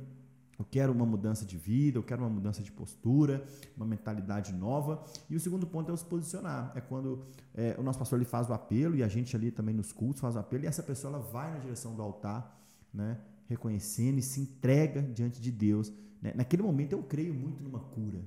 eu 0.61 0.65
quero 0.69 0.93
uma 0.93 1.07
mudança 1.07 1.43
de 1.43 1.57
vida, 1.57 1.97
eu 1.97 2.03
quero 2.03 2.21
uma 2.21 2.29
mudança 2.29 2.61
de 2.61 2.71
postura, 2.71 3.43
uma 3.75 3.85
mentalidade 3.85 4.53
nova. 4.53 5.03
E 5.27 5.35
o 5.35 5.39
segundo 5.39 5.65
ponto 5.65 5.89
é 5.89 5.93
o 5.93 5.97
se 5.97 6.05
posicionar. 6.05 6.71
É 6.75 6.81
quando 6.81 7.25
é, 7.55 7.75
o 7.79 7.83
nosso 7.83 7.97
pastor 7.97 8.19
ele 8.19 8.29
faz 8.29 8.47
o 8.47 8.53
apelo 8.53 8.95
e 8.95 9.01
a 9.01 9.07
gente 9.07 9.35
ali 9.35 9.49
também 9.49 9.73
nos 9.73 9.91
cultos 9.91 10.21
faz 10.21 10.35
o 10.35 10.39
apelo 10.39 10.63
e 10.63 10.67
essa 10.67 10.83
pessoa 10.83 11.15
ela 11.15 11.23
vai 11.23 11.51
na 11.51 11.57
direção 11.57 11.95
do 11.95 12.01
altar, 12.03 12.59
né, 12.93 13.17
reconhecendo 13.49 14.19
e 14.19 14.21
se 14.21 14.39
entrega 14.39 15.01
diante 15.01 15.41
de 15.41 15.51
Deus. 15.51 15.91
Né? 16.21 16.31
Naquele 16.35 16.61
momento 16.61 16.93
eu 16.93 17.01
creio 17.01 17.33
muito 17.33 17.63
numa 17.63 17.79
cura. 17.79 18.19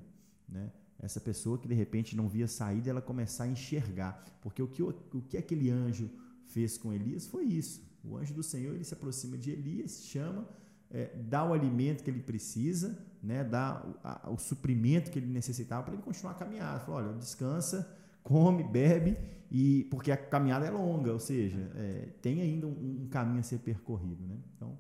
Né? 0.48 0.72
Essa 0.98 1.20
pessoa 1.20 1.58
que 1.58 1.68
de 1.68 1.74
repente 1.74 2.16
não 2.16 2.28
via 2.28 2.48
saída, 2.48 2.90
ela 2.90 3.02
começar 3.02 3.44
a 3.44 3.48
enxergar. 3.48 4.24
Porque 4.40 4.62
o 4.62 4.66
que, 4.66 4.82
o, 4.82 4.94
o 5.12 5.22
que 5.22 5.36
aquele 5.36 5.70
anjo 5.70 6.10
fez 6.46 6.78
com 6.78 6.92
Elias 6.92 7.26
foi 7.26 7.44
isso. 7.44 7.82
O 8.02 8.16
anjo 8.16 8.34
do 8.34 8.42
Senhor 8.42 8.74
ele 8.74 8.84
se 8.84 8.94
aproxima 8.94 9.36
de 9.36 9.50
Elias, 9.50 10.04
chama 10.04 10.46
é, 10.94 11.10
dá 11.16 11.44
o 11.44 11.52
alimento 11.52 12.04
que 12.04 12.10
ele 12.10 12.20
precisa, 12.20 12.96
né, 13.20 13.42
dá 13.42 13.84
o, 13.84 13.94
a, 14.06 14.30
o 14.30 14.38
suprimento 14.38 15.10
que 15.10 15.18
ele 15.18 15.26
necessitava 15.26 15.82
para 15.82 15.94
ele 15.94 16.02
continuar 16.02 16.32
a 16.32 16.36
caminhada. 16.36 16.78
Falou, 16.80 17.00
olha, 17.00 17.12
descansa, 17.14 17.92
come, 18.22 18.62
bebe, 18.62 19.16
e 19.50 19.84
porque 19.90 20.12
a 20.12 20.16
caminhada 20.16 20.66
é 20.66 20.70
longa, 20.70 21.12
ou 21.12 21.18
seja, 21.18 21.70
é, 21.74 22.08
tem 22.22 22.40
ainda 22.40 22.68
um, 22.68 23.02
um, 23.02 23.08
caminho 23.08 23.40
a 23.40 23.42
ser 23.42 23.58
percorrido. 23.58 24.24
Né? 24.24 24.36
Então, 24.56 24.78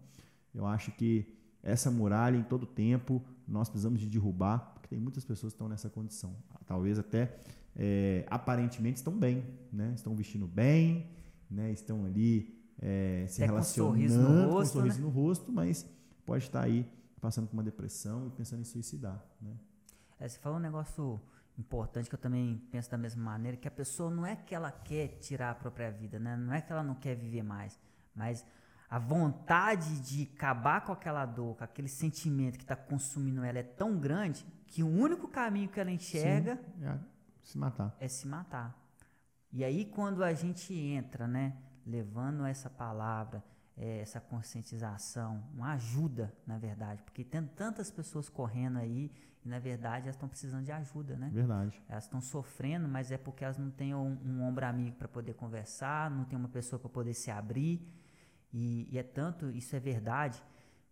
eu 0.54 0.64
acho 0.66 0.92
que 0.92 1.26
essa 1.62 1.90
muralha, 1.90 2.36
em 2.36 2.44
todo 2.44 2.64
tempo, 2.64 3.20
nós 3.46 3.68
precisamos 3.68 3.98
de 3.98 4.06
derrubar, 4.06 4.73
porque 4.84 4.94
tem 4.94 5.00
muitas 5.00 5.24
pessoas 5.24 5.52
que 5.52 5.56
estão 5.56 5.68
nessa 5.68 5.88
condição. 5.88 6.36
Talvez 6.66 6.98
até 6.98 7.34
é, 7.74 8.26
aparentemente 8.28 8.98
estão 8.98 9.16
bem, 9.18 9.42
né? 9.72 9.92
estão 9.94 10.14
vestindo 10.14 10.46
bem, 10.46 11.10
né? 11.50 11.72
estão 11.72 12.04
ali 12.04 12.54
é, 12.78 13.24
se 13.26 13.40
relacionando 13.40 13.92
com 13.94 13.98
um 13.98 14.04
sorriso 14.04 14.20
no 14.20 14.50
rosto, 14.50 14.78
um 14.78 14.80
sorriso 14.80 14.98
né? 14.98 15.04
no 15.04 15.10
rosto 15.10 15.52
mas 15.52 15.86
pode 16.26 16.44
estar 16.44 16.62
aí 16.62 16.86
passando 17.18 17.46
por 17.46 17.54
uma 17.54 17.62
depressão 17.62 18.26
e 18.26 18.30
pensando 18.30 18.60
em 18.60 18.64
suicidar. 18.64 19.24
Né? 19.40 19.56
É, 20.20 20.28
você 20.28 20.38
falou 20.38 20.58
um 20.58 20.62
negócio 20.62 21.18
importante 21.58 22.08
que 22.10 22.14
eu 22.14 22.20
também 22.20 22.60
penso 22.70 22.90
da 22.90 22.98
mesma 22.98 23.24
maneira, 23.24 23.56
que 23.56 23.66
a 23.66 23.70
pessoa 23.70 24.10
não 24.10 24.26
é 24.26 24.36
que 24.36 24.54
ela 24.54 24.70
quer 24.70 25.18
tirar 25.20 25.50
a 25.50 25.54
própria 25.54 25.90
vida, 25.90 26.18
né? 26.18 26.36
não 26.36 26.52
é 26.52 26.60
que 26.60 26.70
ela 26.70 26.82
não 26.82 26.94
quer 26.94 27.16
viver 27.16 27.42
mais, 27.42 27.78
mas 28.14 28.44
a 28.88 28.98
vontade 28.98 30.00
de 30.00 30.30
acabar 30.34 30.82
com 30.82 30.92
aquela 30.92 31.24
dor, 31.26 31.56
com 31.56 31.64
aquele 31.64 31.88
sentimento 31.88 32.56
que 32.56 32.64
está 32.64 32.76
consumindo 32.76 33.42
ela 33.42 33.58
é 33.58 33.62
tão 33.62 33.98
grande 33.98 34.44
que 34.66 34.82
o 34.82 34.88
único 34.88 35.28
caminho 35.28 35.68
que 35.68 35.80
ela 35.80 35.90
enxerga 35.90 36.56
Sim, 36.56 36.86
é 36.86 36.98
se 37.42 37.58
matar. 37.58 37.96
É 38.00 38.08
se 38.08 38.26
matar. 38.26 38.78
E 39.52 39.64
aí 39.64 39.84
quando 39.84 40.22
a 40.22 40.32
gente 40.32 40.74
entra, 40.74 41.26
né, 41.26 41.56
levando 41.86 42.44
essa 42.44 42.68
palavra, 42.70 43.42
é, 43.76 44.00
essa 44.00 44.20
conscientização, 44.20 45.42
uma 45.52 45.72
ajuda, 45.72 46.32
na 46.46 46.58
verdade, 46.58 47.02
porque 47.02 47.24
tem 47.24 47.44
tantas 47.44 47.90
pessoas 47.90 48.28
correndo 48.28 48.78
aí 48.78 49.10
e, 49.44 49.48
na 49.48 49.58
verdade, 49.58 50.04
elas 50.04 50.16
estão 50.16 50.28
precisando 50.28 50.64
de 50.64 50.72
ajuda, 50.72 51.16
né? 51.16 51.30
Verdade. 51.32 51.82
Elas 51.88 52.04
estão 52.04 52.20
sofrendo, 52.20 52.88
mas 52.88 53.10
é 53.10 53.18
porque 53.18 53.44
elas 53.44 53.58
não 53.58 53.70
têm 53.70 53.94
um, 53.94 54.18
um 54.24 54.42
ombro 54.42 54.64
amigo 54.64 54.96
para 54.96 55.08
poder 55.08 55.34
conversar, 55.34 56.10
não 56.10 56.24
tem 56.24 56.38
uma 56.38 56.48
pessoa 56.48 56.80
para 56.80 56.88
poder 56.88 57.14
se 57.14 57.30
abrir. 57.30 57.86
E, 58.54 58.88
e, 58.88 58.98
é 58.98 59.02
tanto, 59.02 59.50
isso 59.50 59.74
é 59.74 59.80
verdade, 59.80 60.40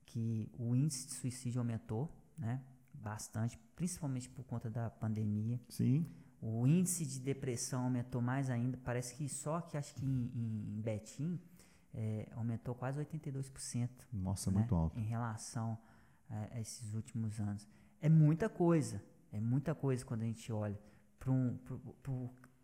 que 0.04 0.50
o 0.58 0.74
índice 0.74 1.06
de 1.06 1.12
suicídio 1.14 1.60
aumentou, 1.60 2.12
né? 2.36 2.60
Bastante, 2.92 3.56
principalmente 3.76 4.28
por 4.28 4.44
conta 4.44 4.68
da 4.68 4.90
pandemia. 4.90 5.60
Sim. 5.68 6.04
O 6.40 6.66
índice 6.66 7.06
de 7.06 7.20
depressão 7.20 7.84
aumentou 7.84 8.20
mais 8.20 8.50
ainda. 8.50 8.76
Parece 8.78 9.14
que 9.14 9.28
só 9.28 9.60
que 9.60 9.76
acho 9.76 9.94
que 9.94 10.04
em, 10.04 10.30
em 10.34 10.80
Betim 10.80 11.40
é, 11.94 12.28
aumentou 12.34 12.74
quase 12.74 13.00
82%. 13.00 13.88
Nossa, 14.12 14.50
né, 14.50 14.58
muito 14.58 14.74
alto. 14.74 14.98
Em 14.98 15.04
relação 15.04 15.78
a, 16.28 16.56
a, 16.56 16.60
esses 16.60 16.94
últimos 16.94 17.38
anos. 17.38 17.68
É 18.00 18.08
muita 18.08 18.48
coisa. 18.48 19.00
É 19.32 19.40
muita 19.40 19.72
coisa 19.72 20.04
quando 20.04 20.22
a 20.22 20.26
gente 20.26 20.52
olha 20.52 20.78
para 21.18 21.30
um, 21.30 21.56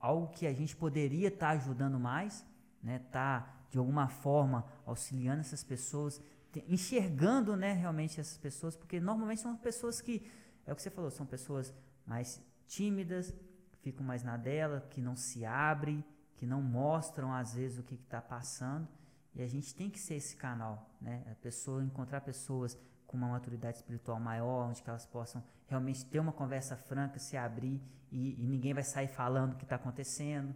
algo 0.01 0.29
que 0.33 0.45
a 0.45 0.53
gente 0.53 0.75
poderia 0.75 1.29
estar 1.29 1.47
tá 1.47 1.53
ajudando 1.53 2.01
mais, 2.01 2.45
né? 2.83 2.99
Tá 2.99 3.58
de 3.71 3.79
alguma 3.79 4.09
forma 4.09 4.65
auxiliando 4.87 5.41
essas 5.41 5.63
pessoas, 5.63 6.21
enxergando, 6.67 7.57
né, 7.57 7.73
realmente 7.73 8.21
essas 8.21 8.39
pessoas, 8.39 8.77
porque 8.77 8.99
normalmente 8.99 9.41
são 9.41 9.57
pessoas 9.57 10.01
que 10.01 10.27
é 10.67 10.73
o 10.73 10.77
que 10.77 10.83
você 10.83 10.91
falou, 10.91 11.11
são 11.11 11.27
pessoas 11.27 11.75
mais 12.07 12.43
tímidas, 12.67 13.33
ficam 13.81 14.05
mais 14.05 14.23
na 14.23 14.37
dela, 14.37 14.87
que 14.91 15.01
não 15.01 15.17
se 15.17 15.45
abrem, 15.45 16.05
que 16.37 16.47
não 16.47 16.63
mostram 16.63 17.33
às 17.33 17.55
vezes 17.55 17.79
o 17.79 17.83
que 17.83 17.95
está 17.95 18.21
passando. 18.21 18.89
E 19.35 19.43
a 19.43 19.47
gente 19.47 19.75
tem 19.75 19.89
que 19.91 19.99
ser 19.99 20.15
esse 20.15 20.37
canal, 20.37 20.91
né? 21.01 21.25
A 21.31 21.35
pessoa 21.37 21.83
encontrar 21.83 22.21
pessoas 22.21 22.77
com 23.07 23.17
uma 23.17 23.29
maturidade 23.29 23.79
espiritual 23.79 24.21
maior, 24.21 24.69
onde 24.69 24.83
elas 24.87 25.07
possam 25.07 25.43
realmente 25.67 26.05
ter 26.05 26.19
uma 26.19 26.33
conversa 26.33 26.77
franca, 26.77 27.19
se 27.19 27.37
abrir 27.37 27.81
e, 28.11 28.43
e 28.43 28.47
ninguém 28.47 28.75
vai 28.75 28.83
sair 28.83 29.09
falando 29.09 29.53
o 29.53 29.57
que 29.57 29.65
está 29.65 29.77
acontecendo, 29.77 30.55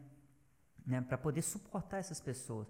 né? 0.85 1.01
Para 1.01 1.17
poder 1.17 1.43
suportar 1.43 1.99
essas 1.99 2.21
pessoas, 2.21 2.69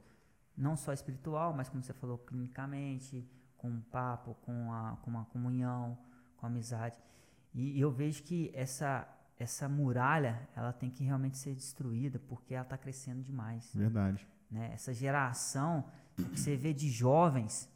não 0.57 0.77
só 0.77 0.93
espiritual, 0.93 1.53
mas 1.53 1.69
como 1.69 1.83
você 1.83 1.93
falou, 1.93 2.19
clinicamente, 2.19 3.29
com 3.57 3.69
um 3.69 3.81
papo, 3.81 4.35
com, 4.43 4.73
a, 4.73 4.97
com 5.03 5.11
uma 5.11 5.25
comunhão, 5.27 5.99
com 6.37 6.47
amizade. 6.47 6.97
E, 7.55 7.79
e 7.79 7.81
eu 7.81 7.91
vejo 7.91 8.23
que 8.23 8.51
essa 8.55 9.09
essa 9.39 9.69
muralha 9.69 10.49
ela 10.55 10.73
tem 10.73 10.89
que 10.89 11.03
realmente 11.03 11.37
ser 11.37 11.55
destruída 11.55 12.19
porque 12.29 12.55
ela 12.55 12.63
está 12.63 12.79
crescendo 12.79 13.23
demais. 13.23 13.71
Verdade. 13.75 14.27
Né? 14.51 14.71
Essa 14.73 14.93
geração 14.95 15.85
que 16.15 16.23
você 16.23 16.57
vê 16.57 16.73
de 16.73 16.89
jovens 16.89 17.69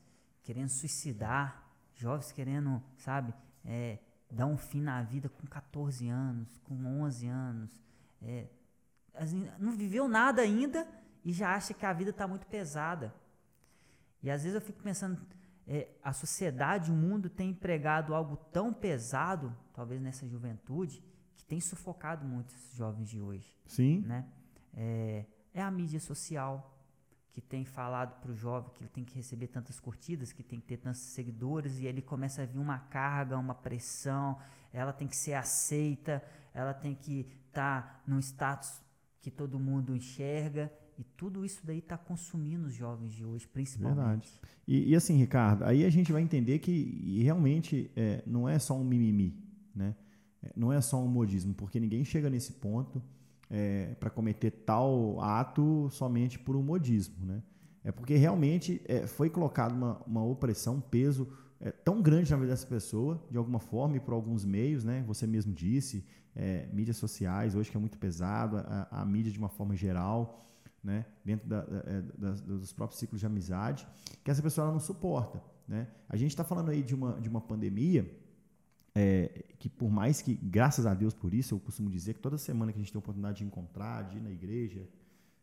querendo 0.43 0.69
suicidar, 0.69 1.65
jovens 1.95 2.31
querendo, 2.31 2.81
sabe, 2.97 3.35
é, 3.65 3.99
dar 4.31 4.47
um 4.47 4.57
fim 4.57 4.81
na 4.81 5.03
vida 5.03 5.29
com 5.29 5.47
14 5.47 6.09
anos, 6.09 6.57
com 6.59 6.75
11 7.03 7.27
anos, 7.27 7.83
é, 8.23 8.47
assim, 9.15 9.49
não 9.59 9.73
viveu 9.73 10.07
nada 10.07 10.43
ainda 10.43 10.87
e 11.27 11.33
já 11.33 11.57
acha 11.57 11.75
que 11.75 11.85
a 11.85 11.93
vida 11.93 12.11
está 12.11 12.29
muito 12.29 12.47
pesada. 12.47 13.13
E 14.23 14.31
às 14.31 14.45
vezes 14.45 14.55
eu 14.55 14.61
fico 14.61 14.81
pensando, 14.81 15.21
é, 15.67 15.89
a 16.01 16.13
sociedade, 16.13 16.93
o 16.93 16.95
mundo 16.95 17.29
tem 17.29 17.51
empregado 17.51 18.15
algo 18.15 18.37
tão 18.37 18.73
pesado, 18.73 19.53
talvez 19.75 20.01
nessa 20.01 20.25
juventude, 20.29 21.03
que 21.35 21.45
tem 21.45 21.61
sufocado 21.61 22.25
muitos 22.25 22.55
jovens 22.75 23.09
de 23.09 23.21
hoje. 23.21 23.53
Sim. 23.67 24.03
Né? 24.07 24.25
É, 24.73 25.25
é 25.53 25.61
a 25.61 25.69
mídia 25.69 25.99
social 25.99 26.73
que 27.33 27.41
tem 27.41 27.65
falado 27.65 28.21
para 28.21 28.31
o 28.31 28.37
jovem 28.37 28.71
que 28.73 28.85
ele 28.85 28.91
tem 28.91 29.05
que 29.05 29.17
receber 29.17 29.49
tantas 29.49 29.81
curtidas, 29.81 30.33
que 30.33 30.45
tem 30.45 30.61
que 30.61 30.67
ter 30.67 30.77
tantos 30.77 31.01
seguidores, 31.01 31.81
e 31.81 31.87
ele 31.87 32.03
começa 32.03 32.43
a 32.43 32.47
vir 32.47 32.61
uma 32.61 32.79
carga, 32.79 33.37
uma 33.37 33.55
pressão, 33.55 34.39
ela 34.73 34.93
tem 34.93 35.09
que 35.09 35.17
ser 35.17 35.35
aceita, 35.35 36.23
ela 36.55 36.73
tem 36.73 36.95
que 36.95 37.29
estar 37.49 37.83
tá 37.83 38.03
num 38.07 38.21
status 38.21 38.81
que 39.21 39.31
todo 39.31 39.59
mundo 39.59 39.93
enxerga, 39.93 40.73
e 40.99 41.05
tudo 41.17 41.45
isso 41.45 41.61
daí 41.65 41.79
está 41.79 41.97
consumindo 41.97 42.67
os 42.67 42.75
jovens 42.75 43.13
de 43.13 43.25
hoje, 43.25 43.47
principalmente. 43.47 43.97
Verdade. 43.97 44.41
E, 44.67 44.91
e, 44.91 44.97
assim, 44.97 45.17
Ricardo, 45.17 45.65
aí 45.65 45.85
a 45.85 45.91
gente 45.91 46.11
vai 46.13 46.23
entender 46.23 46.59
que 46.59 47.23
realmente 47.23 47.91
é, 47.95 48.23
não 48.27 48.49
é 48.49 48.59
só 48.59 48.75
um 48.75 48.85
mimimi, 48.85 49.35
né? 49.75 49.95
É, 50.43 50.53
não 50.57 50.73
é 50.73 50.81
só 50.81 51.03
um 51.03 51.09
modismo, 51.09 51.55
porque 51.55 51.79
ninguém 51.79 52.05
chega 52.05 52.31
nesse 52.31 52.55
ponto 52.55 53.03
é, 53.51 53.95
para 54.01 54.11
cometer 54.11 54.51
tal 54.51 55.21
ato 55.21 55.89
somente 55.91 56.39
por 56.39 56.57
um 56.57 56.63
modismo. 56.63 57.25
Né? 57.25 57.43
É 57.85 57.93
porque 57.93 58.17
realmente 58.17 58.81
é, 58.87 59.07
foi 59.07 59.31
colocado 59.31 59.73
uma, 59.73 60.03
uma 60.07 60.25
opressão, 60.25 60.77
um 60.77 60.81
peso 60.81 61.29
é, 61.61 61.71
tão 61.71 62.03
grande 62.03 62.31
na 62.31 62.37
vida 62.37 62.51
dessa 62.51 62.67
pessoa, 62.67 63.23
de 63.31 63.39
alguma 63.39 63.59
forma, 63.59 63.97
e 63.97 64.01
por 64.01 64.13
alguns 64.13 64.45
meios, 64.45 64.85
né? 64.85 65.05
você 65.07 65.27
mesmo 65.27 65.53
disse, 65.53 66.05
é, 66.35 66.69
mídias 66.73 66.97
sociais, 66.97 67.55
hoje 67.55 67.71
que 67.71 67.77
é 67.77 67.81
muito 67.81 67.99
pesado, 67.99 68.59
a, 68.59 68.89
a 68.91 69.05
mídia 69.05 69.33
de 69.33 69.39
uma 69.39 69.49
forma 69.49 69.75
geral, 69.75 70.45
né? 70.87 71.05
dentro 71.25 71.49
da, 71.49 71.63
da, 71.63 72.01
da, 72.17 72.31
dos 72.33 72.73
próprios 72.73 73.01
ciclos 73.01 73.21
de 73.21 73.27
amizade, 73.27 73.87
que 74.23 74.31
essa 74.31 74.41
pessoa 74.41 74.71
não 74.71 74.79
suporta. 74.79 75.43
Né? 75.67 75.89
A 76.09 76.17
gente 76.17 76.31
está 76.31 76.45
falando 76.45 76.71
aí 76.71 76.81
de 76.81 76.95
uma, 76.95 77.21
de 77.21 77.29
uma 77.29 77.41
pandemia 77.41 78.09
é, 78.95 79.45
que 79.59 79.69
por 79.69 79.91
mais 79.91 80.23
que, 80.23 80.35
graças 80.35 80.87
a 80.87 80.95
Deus 80.95 81.13
por 81.13 81.35
isso, 81.35 81.55
eu 81.55 81.59
costumo 81.59 81.91
dizer 81.91 82.15
que 82.15 82.21
toda 82.21 82.39
semana 82.39 82.73
que 82.73 82.79
a 82.79 82.81
gente 82.81 82.93
tem 82.93 82.99
a 82.99 83.01
oportunidade 83.01 83.39
de 83.39 83.45
encontrar, 83.45 84.03
de 84.03 84.19
ir 84.19 84.21
na 84.21 84.31
igreja, 84.31 84.89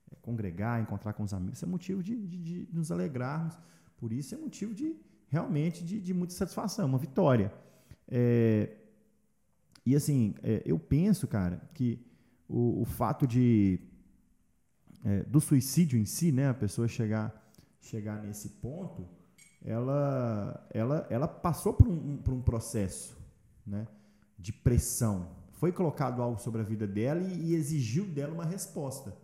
é, 0.10 0.16
congregar, 0.22 0.82
encontrar 0.82 1.12
com 1.12 1.24
os 1.24 1.34
amigos, 1.34 1.62
é 1.62 1.66
motivo 1.66 2.02
de, 2.02 2.16
de, 2.26 2.38
de, 2.38 2.68
nos 2.72 2.90
alegrarmos. 2.90 3.60
Por 3.98 4.14
isso 4.14 4.34
é 4.34 4.38
motivo 4.38 4.74
de 4.74 4.96
realmente 5.28 5.84
de, 5.84 6.00
de 6.00 6.14
muita 6.14 6.34
satisfação, 6.34 6.86
uma 6.86 6.98
vitória. 6.98 7.54
É, 8.08 8.78
e 9.86 9.94
assim, 9.94 10.36
é, 10.42 10.64
eu 10.66 10.80
penso, 10.80 11.28
cara, 11.28 11.62
que 11.74 12.00
o, 12.48 12.82
o 12.82 12.86
fato 12.86 13.28
de 13.28 13.80
é, 15.04 15.24
do 15.24 15.42
suicídio 15.42 16.00
em 16.00 16.06
si, 16.06 16.32
né, 16.32 16.50
a 16.50 16.54
pessoa 16.54 16.88
chegar 16.88 17.42
chegar 17.82 18.24
nesse 18.24 18.48
ponto, 18.50 19.06
ela 19.64 20.68
ela 20.74 21.06
ela 21.10 21.28
passou 21.28 21.74
por 21.74 21.88
um, 21.88 22.18
por 22.18 22.34
um 22.34 22.42
processo 22.42 23.18
né, 23.66 23.88
de 24.38 24.54
pressão. 24.54 25.28
Foi 25.54 25.72
colocado 25.72 26.22
algo 26.22 26.40
sobre 26.40 26.62
a 26.62 26.64
vida 26.64 26.88
dela 26.88 27.22
e, 27.22 27.52
e 27.52 27.56
exigiu 27.56 28.06
dela 28.06 28.34
uma 28.34 28.46
resposta. 28.46 29.16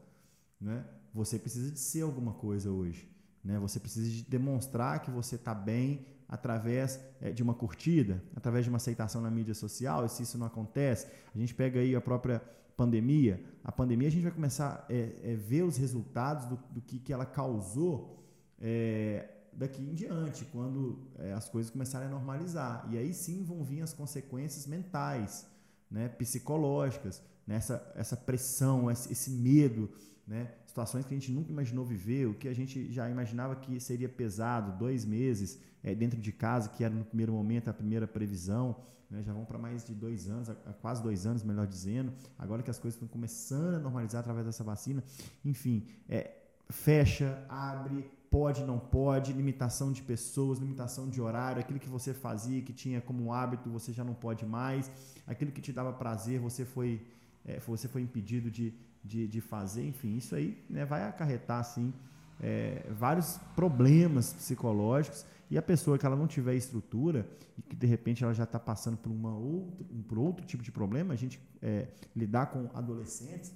Né? 0.60 0.86
Você 1.14 1.40
precisa 1.40 1.72
de 1.72 1.80
ser 1.80 2.02
alguma 2.02 2.34
coisa 2.34 2.70
hoje. 2.70 3.10
Né? 3.44 3.58
Você 3.60 3.80
precisa 3.80 4.10
de 4.10 4.24
demonstrar 4.24 5.02
que 5.02 5.12
você 5.12 5.36
está 5.36 5.54
bem 5.54 6.06
através 6.28 7.00
é, 7.20 7.32
de 7.32 7.42
uma 7.42 7.54
curtida, 7.54 8.24
através 8.36 8.64
de 8.64 8.70
uma 8.70 8.78
aceitação 8.78 9.22
na 9.22 9.32
mídia 9.32 9.54
social. 9.54 10.06
E 10.06 10.10
se 10.10 10.24
isso 10.24 10.38
não 10.38 10.46
acontece, 10.46 11.08
a 11.34 11.38
gente 11.38 11.54
pega 11.56 11.80
aí 11.80 11.96
a 11.96 12.02
própria 12.02 12.42
pandemia. 12.80 13.44
A 13.62 13.74
pandemia 13.74 14.08
a 14.08 14.12
gente 14.12 14.24
vai 14.24 14.32
começar 14.32 14.86
a 14.88 14.94
é, 14.94 15.34
é, 15.34 15.36
ver 15.36 15.64
os 15.64 15.76
resultados 15.76 16.46
do, 16.46 16.58
do 16.72 16.82
que, 16.82 16.98
que 16.98 17.12
ela 17.12 17.26
causou 17.26 18.24
é, 18.58 19.28
daqui 19.52 19.82
em 19.82 19.94
diante, 19.94 20.46
quando 20.46 20.98
é, 21.18 21.34
as 21.34 21.50
coisas 21.50 21.70
começarem 21.70 22.08
a 22.08 22.10
normalizar. 22.10 22.88
E 22.90 22.98
aí 22.98 23.14
sim 23.14 23.44
vão 23.44 23.66
vir 23.66 23.82
as 23.82 23.92
consequências 23.92 24.66
mentais, 24.66 25.46
né, 25.92 26.08
psicológicas, 26.08 27.22
né, 27.46 27.60
essa 27.96 28.16
pressão, 28.16 28.90
esse, 28.90 29.12
esse 29.12 29.30
medo, 29.30 29.90
né, 30.26 30.54
situações 30.70 31.06
que 31.06 31.14
a 31.14 31.18
gente 31.18 31.32
nunca 31.32 31.52
imaginou 31.52 31.84
viver, 31.84 32.28
o 32.28 32.34
que 32.34 32.48
a 32.48 32.54
gente 32.54 32.92
já 32.92 33.10
imaginava 33.10 33.56
que 33.56 33.80
seria 33.80 34.08
pesado, 34.08 34.78
dois 34.78 35.04
meses 35.04 35.60
é, 35.84 35.94
dentro 35.96 36.20
de 36.20 36.32
casa, 36.32 36.70
que 36.70 36.84
era 36.84 36.94
no 36.94 37.04
primeiro 37.04 37.34
momento 37.34 37.70
a 37.70 37.74
primeira 37.74 38.08
previsão, 38.08 38.76
né, 39.10 39.24
já 39.24 39.34
vão 39.34 39.46
para 39.46 39.58
mais 39.58 39.84
de 39.84 39.94
dois 39.94 40.30
anos, 40.30 40.50
quase 40.82 41.02
dois 41.02 41.26
anos, 41.26 41.44
melhor 41.44 41.66
dizendo, 41.66 42.14
agora 42.38 42.62
que 42.62 42.70
as 42.70 42.78
coisas 42.78 42.96
estão 42.96 43.08
começando 43.08 43.76
a 43.76 43.80
normalizar 43.80 44.20
através 44.22 44.46
dessa 44.46 44.64
vacina, 44.64 45.04
enfim, 45.44 45.88
é, 46.08 46.36
fecha, 46.70 47.44
abre, 47.50 48.06
pode, 48.30 48.64
não 48.64 48.78
pode, 48.78 49.34
limitação 49.34 49.92
de 49.92 50.04
pessoas, 50.04 50.60
limitação 50.60 51.10
de 51.10 51.20
horário, 51.20 51.60
aquilo 51.60 51.80
que 51.80 51.90
você 51.90 52.14
fazia, 52.14 52.62
que 52.62 52.74
tinha 52.74 53.02
como 53.02 53.34
hábito, 53.34 53.70
você 53.72 53.92
já 53.92 54.04
não 54.04 54.14
pode 54.14 54.46
mais, 54.46 54.92
aquilo 55.26 55.52
que 55.52 55.62
te 55.62 55.74
dava 55.74 55.92
prazer, 55.92 56.40
você 56.40 56.64
foi, 56.64 57.02
é, 57.44 57.60
você 57.60 57.88
foi 57.88 58.04
impedido 58.04 58.52
de, 58.52 58.72
de, 59.04 59.28
de, 59.28 59.41
fazer, 59.41 59.86
enfim, 59.88 60.18
isso 60.18 60.36
aí 60.36 60.62
né, 60.70 60.86
vai 60.86 61.04
acarretar, 61.04 61.60
assim, 61.60 61.93
é, 62.39 62.86
vários 62.91 63.38
problemas 63.56 64.34
psicológicos 64.34 65.26
e 65.50 65.58
a 65.58 65.62
pessoa 65.62 65.97
que 65.97 66.06
ela 66.06 66.16
não 66.16 66.28
tiver 66.28 66.56
estrutura 66.56 67.28
e 67.58 67.62
que 67.62 67.76
de 67.76 67.88
repente 67.88 68.24
ela 68.24 68.34
já 68.34 68.43
está 68.43 68.60
passando 68.60 68.97
por, 68.97 69.12
uma 69.12 69.36
outro, 69.36 69.86
por 70.08 70.18
outro 70.20 70.45
tipo 70.45 70.64
de 70.64 70.72
problema, 70.72 71.14
a 71.14 71.18
gente 71.18 71.39
é, 71.62 71.88
lidar 72.16 72.47
com 72.47 72.70
adolescentes, 72.74 73.54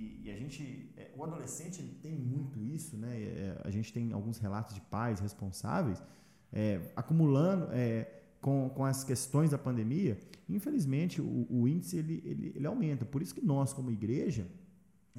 e, 0.00 0.30
a 0.30 0.36
gente, 0.36 0.92
é, 0.96 1.10
o 1.16 1.24
adolescente 1.24 1.82
tem 2.00 2.12
muito 2.12 2.62
isso, 2.62 2.96
né? 2.96 3.20
É, 3.20 3.60
a 3.64 3.70
gente 3.70 3.92
tem 3.92 4.12
alguns 4.12 4.38
relatos 4.38 4.72
de 4.74 4.80
pais 4.80 5.18
responsáveis 5.18 6.00
é, 6.52 6.80
acumulando 6.94 7.68
é, 7.72 8.08
com, 8.40 8.70
com 8.70 8.84
as 8.84 9.04
questões 9.04 9.50
da 9.50 9.58
pandemia. 9.58 10.18
Infelizmente, 10.48 11.20
o, 11.20 11.46
o 11.50 11.68
índice 11.68 11.96
ele, 11.96 12.22
ele, 12.24 12.52
ele, 12.54 12.66
aumenta. 12.66 13.04
Por 13.04 13.22
isso 13.22 13.34
que 13.34 13.44
nós, 13.44 13.72
como 13.72 13.90
igreja, 13.90 14.46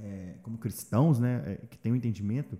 é, 0.02 0.36
como 0.42 0.58
cristãos, 0.58 1.20
né, 1.20 1.44
é, 1.46 1.56
que 1.68 1.78
tem 1.78 1.92
o 1.92 1.96
um 1.96 1.98
entendimento 1.98 2.58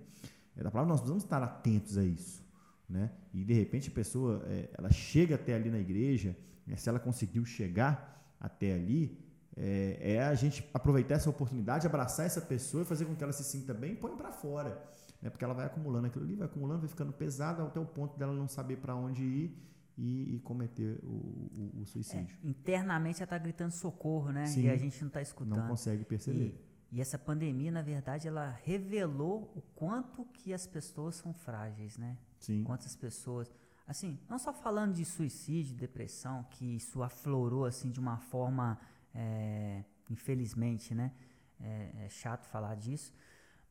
da 0.56 0.70
palavra, 0.70 0.90
nós 0.90 1.00
precisamos 1.00 1.24
estar 1.24 1.42
atentos 1.42 1.96
a 1.96 2.04
isso. 2.04 2.44
Né? 2.88 3.10
E 3.32 3.44
de 3.44 3.54
repente 3.54 3.88
a 3.88 3.92
pessoa 3.92 4.44
ela 4.76 4.90
chega 4.90 5.36
até 5.36 5.54
ali 5.54 5.70
na 5.70 5.78
igreja, 5.78 6.36
né? 6.66 6.76
se 6.76 6.88
ela 6.88 6.98
conseguiu 6.98 7.44
chegar 7.44 8.34
até 8.38 8.74
ali, 8.74 9.16
é, 9.56 10.14
é, 10.14 10.22
a 10.22 10.34
gente 10.34 10.68
aproveitar 10.72 11.16
essa 11.16 11.28
oportunidade, 11.28 11.86
abraçar 11.86 12.26
essa 12.26 12.40
pessoa 12.40 12.82
e 12.82 12.86
fazer 12.86 13.04
com 13.04 13.14
que 13.14 13.22
ela 13.22 13.32
se 13.32 13.44
sinta 13.44 13.74
bem 13.74 13.92
e 13.92 13.96
põe 13.96 14.16
para 14.16 14.32
fora. 14.32 14.82
Né? 15.20 15.28
Porque 15.28 15.44
ela 15.44 15.54
vai 15.54 15.66
acumulando 15.66 16.06
aquilo 16.06 16.24
ali, 16.24 16.34
vai 16.34 16.46
acumulando, 16.46 16.80
vai 16.80 16.88
ficando 16.88 17.12
pesada 17.12 17.62
até 17.62 17.78
o 17.78 17.84
ponto 17.84 18.18
dela 18.18 18.32
não 18.32 18.48
saber 18.48 18.76
para 18.76 18.94
onde 18.94 19.22
ir 19.22 19.70
e, 19.98 20.36
e 20.36 20.38
cometer 20.40 20.98
o, 21.02 21.06
o, 21.06 21.80
o 21.82 21.86
suicídio. 21.86 22.36
É, 22.42 22.48
internamente 22.48 23.18
ela 23.18 23.24
está 23.24 23.38
gritando 23.38 23.72
socorro, 23.72 24.32
né? 24.32 24.46
Sim, 24.46 24.62
e 24.62 24.70
a 24.70 24.76
gente 24.76 24.98
não 25.00 25.08
está 25.08 25.20
escutando. 25.20 25.58
Não 25.58 25.68
consegue 25.68 26.04
perceber. 26.04 26.46
E, 26.46 26.69
e, 26.92 27.00
essa 27.00 27.18
pandemia, 27.18 27.70
na 27.70 27.82
verdade, 27.82 28.26
ela 28.26 28.50
revelou 28.64 29.52
o 29.54 29.62
quanto 29.74 30.24
que 30.24 30.52
as 30.52 30.66
pessoas 30.66 31.16
são 31.16 31.32
frágeis, 31.32 31.96
né? 31.96 32.18
Sim. 32.38 32.64
Quantas 32.64 32.96
pessoas... 32.96 33.50
Assim, 33.86 34.18
não 34.28 34.38
só 34.38 34.52
falando 34.52 34.94
de 34.94 35.04
suicídio, 35.04 35.76
depressão, 35.76 36.44
que 36.50 36.76
isso 36.76 37.02
aflorou, 37.02 37.64
assim, 37.64 37.90
de 37.90 38.00
uma 38.00 38.18
forma... 38.18 38.78
É, 39.14 39.84
infelizmente, 40.10 40.94
né? 40.94 41.12
É, 41.60 42.06
é 42.06 42.08
chato 42.08 42.46
falar 42.46 42.74
disso, 42.74 43.12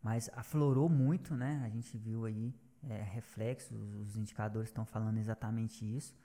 mas 0.02 0.30
aflorou 0.34 0.88
muito, 0.88 1.36
né? 1.36 1.62
A 1.66 1.70
gente 1.70 1.98
viu 1.98 2.26
aí 2.26 2.54
é, 2.88 3.02
reflexos, 3.02 3.78
os 3.96 4.16
indicadores 4.16 4.70
estão 4.70 4.86
falando 4.86 5.18
exatamente 5.18 5.86
isso. 5.86 6.16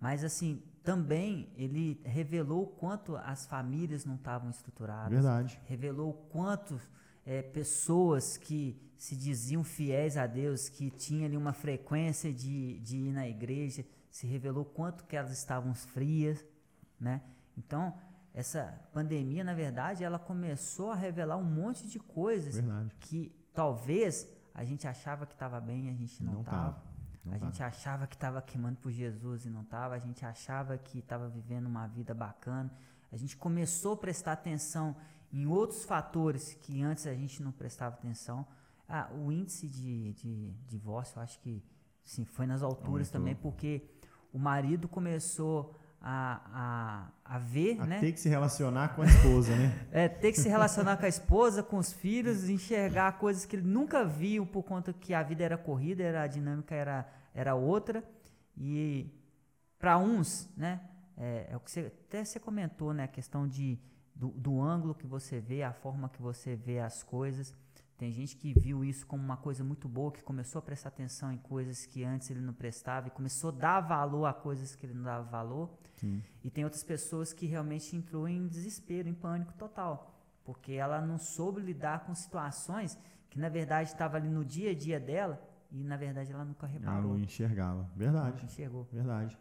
Mas, 0.00 0.22
assim, 0.24 0.62
também 0.82 1.52
ele 1.56 2.00
revelou 2.04 2.62
o 2.62 2.66
quanto 2.66 3.16
as 3.16 3.46
famílias 3.46 4.04
não 4.04 4.14
estavam 4.14 4.48
estruturadas. 4.50 5.12
Verdade. 5.12 5.60
Revelou 5.66 6.10
o 6.10 6.14
quanto 6.14 6.80
é, 7.26 7.42
pessoas 7.42 8.36
que 8.36 8.80
se 8.96 9.14
diziam 9.16 9.62
fiéis 9.62 10.16
a 10.16 10.26
Deus, 10.26 10.68
que 10.68 10.90
tinham 10.90 11.26
ali 11.26 11.36
uma 11.36 11.52
frequência 11.52 12.32
de, 12.32 12.78
de 12.80 12.96
ir 12.96 13.12
na 13.12 13.28
igreja, 13.28 13.84
se 14.10 14.26
revelou 14.26 14.64
quanto 14.64 15.04
que 15.04 15.14
elas 15.14 15.30
estavam 15.30 15.74
frias, 15.74 16.44
né? 16.98 17.22
Então, 17.56 17.94
essa 18.32 18.80
pandemia, 18.92 19.44
na 19.44 19.54
verdade, 19.54 20.04
ela 20.04 20.18
começou 20.18 20.90
a 20.90 20.94
revelar 20.94 21.36
um 21.36 21.44
monte 21.44 21.86
de 21.86 21.98
coisas 21.98 22.54
verdade. 22.54 22.94
que 23.00 23.32
talvez 23.52 24.28
a 24.54 24.64
gente 24.64 24.86
achava 24.88 25.26
que 25.26 25.34
estava 25.34 25.60
bem 25.60 25.86
e 25.86 25.90
a 25.90 25.94
gente 25.94 26.22
não 26.22 26.40
estava. 26.40 26.82
A 27.34 27.38
tava. 27.38 27.50
gente 27.50 27.62
achava 27.62 28.06
que 28.06 28.14
estava 28.14 28.42
queimando 28.42 28.76
por 28.78 28.90
Jesus 28.90 29.44
e 29.44 29.50
não 29.50 29.62
estava. 29.62 29.94
A 29.94 29.98
gente 29.98 30.24
achava 30.24 30.76
que 30.78 30.98
estava 30.98 31.28
vivendo 31.28 31.66
uma 31.66 31.86
vida 31.86 32.14
bacana. 32.14 32.70
A 33.10 33.16
gente 33.16 33.36
começou 33.36 33.94
a 33.94 33.96
prestar 33.96 34.32
atenção 34.32 34.96
em 35.32 35.46
outros 35.46 35.84
fatores 35.84 36.54
que 36.54 36.82
antes 36.82 37.06
a 37.06 37.14
gente 37.14 37.42
não 37.42 37.52
prestava 37.52 37.94
atenção. 37.94 38.46
Ah, 38.88 39.10
o 39.12 39.30
índice 39.30 39.68
de, 39.68 40.12
de, 40.14 40.50
de 40.52 40.66
divórcio, 40.68 41.18
eu 41.18 41.22
acho 41.22 41.38
que 41.40 41.62
sim, 42.02 42.24
foi 42.24 42.46
nas 42.46 42.62
alturas 42.62 43.10
também, 43.10 43.34
porque 43.34 43.82
o 44.32 44.38
marido 44.38 44.88
começou 44.88 45.74
a, 46.00 47.10
a, 47.24 47.34
a 47.36 47.38
ver, 47.38 47.80
a 47.80 47.86
né? 47.86 47.98
ter 47.98 48.12
que 48.12 48.20
se 48.20 48.28
relacionar 48.28 48.94
com 48.94 49.02
a 49.02 49.06
esposa, 49.06 49.54
né? 49.56 49.86
é, 49.90 50.08
ter 50.08 50.32
que 50.32 50.40
se 50.40 50.48
relacionar 50.48 50.96
com 50.96 51.04
a 51.04 51.08
esposa, 51.08 51.62
com 51.62 51.76
os 51.76 51.92
filhos, 51.92 52.48
enxergar 52.48 53.18
coisas 53.18 53.44
que 53.44 53.56
ele 53.56 53.66
nunca 53.66 54.04
viu 54.04 54.46
por 54.46 54.62
conta 54.62 54.92
que 54.92 55.12
a 55.12 55.22
vida 55.22 55.42
era 55.42 55.58
corrida, 55.58 56.02
era 56.02 56.22
a 56.22 56.26
dinâmica 56.26 56.74
era, 56.74 57.06
era 57.34 57.54
outra. 57.54 58.02
E 58.56 59.10
para 59.78 59.98
uns, 59.98 60.50
né? 60.56 60.80
É, 61.16 61.48
é, 61.50 61.56
o 61.56 61.60
que 61.60 61.70
você 61.70 61.92
até 62.06 62.24
você 62.24 62.38
comentou, 62.38 62.92
né? 62.92 63.04
A 63.04 63.08
questão 63.08 63.46
de, 63.46 63.78
do, 64.14 64.28
do 64.28 64.60
ângulo 64.60 64.94
que 64.94 65.06
você 65.06 65.40
vê, 65.40 65.62
a 65.62 65.72
forma 65.72 66.08
que 66.08 66.22
você 66.22 66.54
vê 66.54 66.78
as 66.78 67.02
coisas. 67.02 67.54
Tem 67.96 68.12
gente 68.12 68.36
que 68.36 68.52
viu 68.56 68.84
isso 68.84 69.04
como 69.04 69.20
uma 69.20 69.36
coisa 69.36 69.64
muito 69.64 69.88
boa, 69.88 70.12
que 70.12 70.22
começou 70.22 70.60
a 70.60 70.62
prestar 70.62 70.90
atenção 70.90 71.32
em 71.32 71.38
coisas 71.38 71.84
que 71.84 72.04
antes 72.04 72.30
ele 72.30 72.40
não 72.40 72.52
prestava 72.52 73.08
e 73.08 73.10
começou 73.10 73.50
a 73.50 73.52
dar 73.52 73.80
valor 73.80 74.26
a 74.26 74.32
coisas 74.32 74.76
que 74.76 74.86
ele 74.86 74.94
não 74.94 75.02
dava 75.02 75.24
valor. 75.24 75.68
Sim. 75.96 76.22
E 76.44 76.48
tem 76.48 76.62
outras 76.62 76.84
pessoas 76.84 77.32
que 77.32 77.44
realmente 77.44 77.96
entrou 77.96 78.28
em 78.28 78.46
desespero, 78.46 79.08
em 79.08 79.14
pânico 79.14 79.52
total, 79.54 80.14
porque 80.44 80.74
ela 80.74 81.00
não 81.00 81.18
soube 81.18 81.60
lidar 81.60 82.06
com 82.06 82.14
situações 82.14 82.96
que 83.28 83.38
na 83.38 83.48
verdade 83.48 83.90
estava 83.90 84.16
ali 84.16 84.28
no 84.28 84.44
dia 84.44 84.70
a 84.70 84.74
dia 84.74 85.00
dela 85.00 85.42
e 85.70 85.84
na 85.84 85.96
verdade 85.96 86.32
ela 86.32 86.44
nunca 86.44 86.66
reparou. 86.66 86.98
Ela 86.98 87.08
não 87.08 87.18
enxergava. 87.18 87.90
Verdade. 87.96 88.38
Não 88.38 88.44
enxergou. 88.44 88.84
Verdade. 88.92 89.38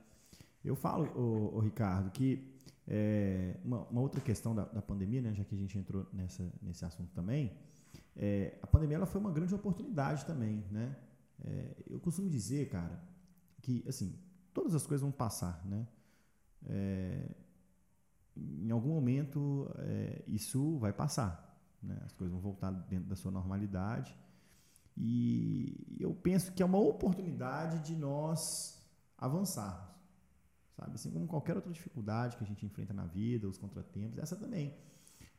Eu 0.64 0.76
falo, 0.76 1.06
o, 1.16 1.60
Ricardo, 1.60 2.12
que 2.12 2.62
é, 2.88 3.58
uma, 3.64 3.84
uma, 3.86 4.02
outra 4.02 4.20
questão 4.20 4.54
da, 4.54 4.66
da, 4.66 4.82
pandemia, 4.82 5.22
né, 5.22 5.34
já 5.34 5.44
que 5.44 5.56
a 5.56 5.58
gente 5.58 5.78
entrou 5.78 6.06
nessa, 6.12 6.52
nesse 6.62 6.84
assunto 6.84 7.12
também, 7.14 7.58
é, 8.16 8.58
a 8.62 8.68
pandemia 8.68 8.98
ela 8.98 9.06
foi 9.06 9.22
uma 9.22 9.32
grande 9.32 9.54
oportunidade 9.54 10.26
também, 10.26 10.66
né? 10.72 10.96
É, 11.46 11.84
eu 11.88 12.00
costumo 12.00 12.30
dizer, 12.30 12.68
cara, 12.70 13.00
que 13.62 13.84
assim 13.88 14.20
todas 14.54 14.74
as 14.74 14.88
coisas 14.88 15.02
vão 15.02 15.12
passar, 15.12 15.64
né? 15.66 15.88
É, 16.66 17.30
em 18.36 18.72
algum 18.72 18.90
momento 18.90 19.72
é, 19.78 20.24
isso 20.28 20.78
vai 20.80 20.92
passar, 20.92 21.62
né? 21.82 21.98
As 22.04 22.14
coisas 22.14 22.34
vão 22.34 22.42
voltar 22.42 22.72
dentro 22.72 23.08
da 23.08 23.16
sua 23.16 23.32
normalidade 23.32 24.18
e 24.98 25.96
eu 26.00 26.14
penso 26.14 26.52
que 26.52 26.64
é 26.64 26.66
uma 26.66 26.80
oportunidade 26.80 27.80
de 27.80 27.96
nós 27.96 28.82
avançarmos, 29.18 29.88
sabe? 30.76 30.96
Assim 30.96 31.12
como 31.12 31.28
qualquer 31.28 31.56
outra 31.56 31.72
dificuldade 31.72 32.36
que 32.36 32.44
a 32.44 32.48
gente 32.48 32.66
enfrenta 32.66 32.94
na 32.94 33.06
vida, 33.06 33.48
os 33.48 33.58
contratempos, 33.58 34.18
essa 34.18 34.36
também, 34.36 34.74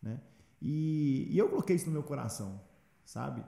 né? 0.00 0.20
E, 0.62 1.26
e 1.30 1.38
eu 1.38 1.48
coloquei 1.48 1.76
isso 1.76 1.86
no 1.86 1.92
meu 1.92 2.02
coração, 2.02 2.60
sabe? 3.04 3.44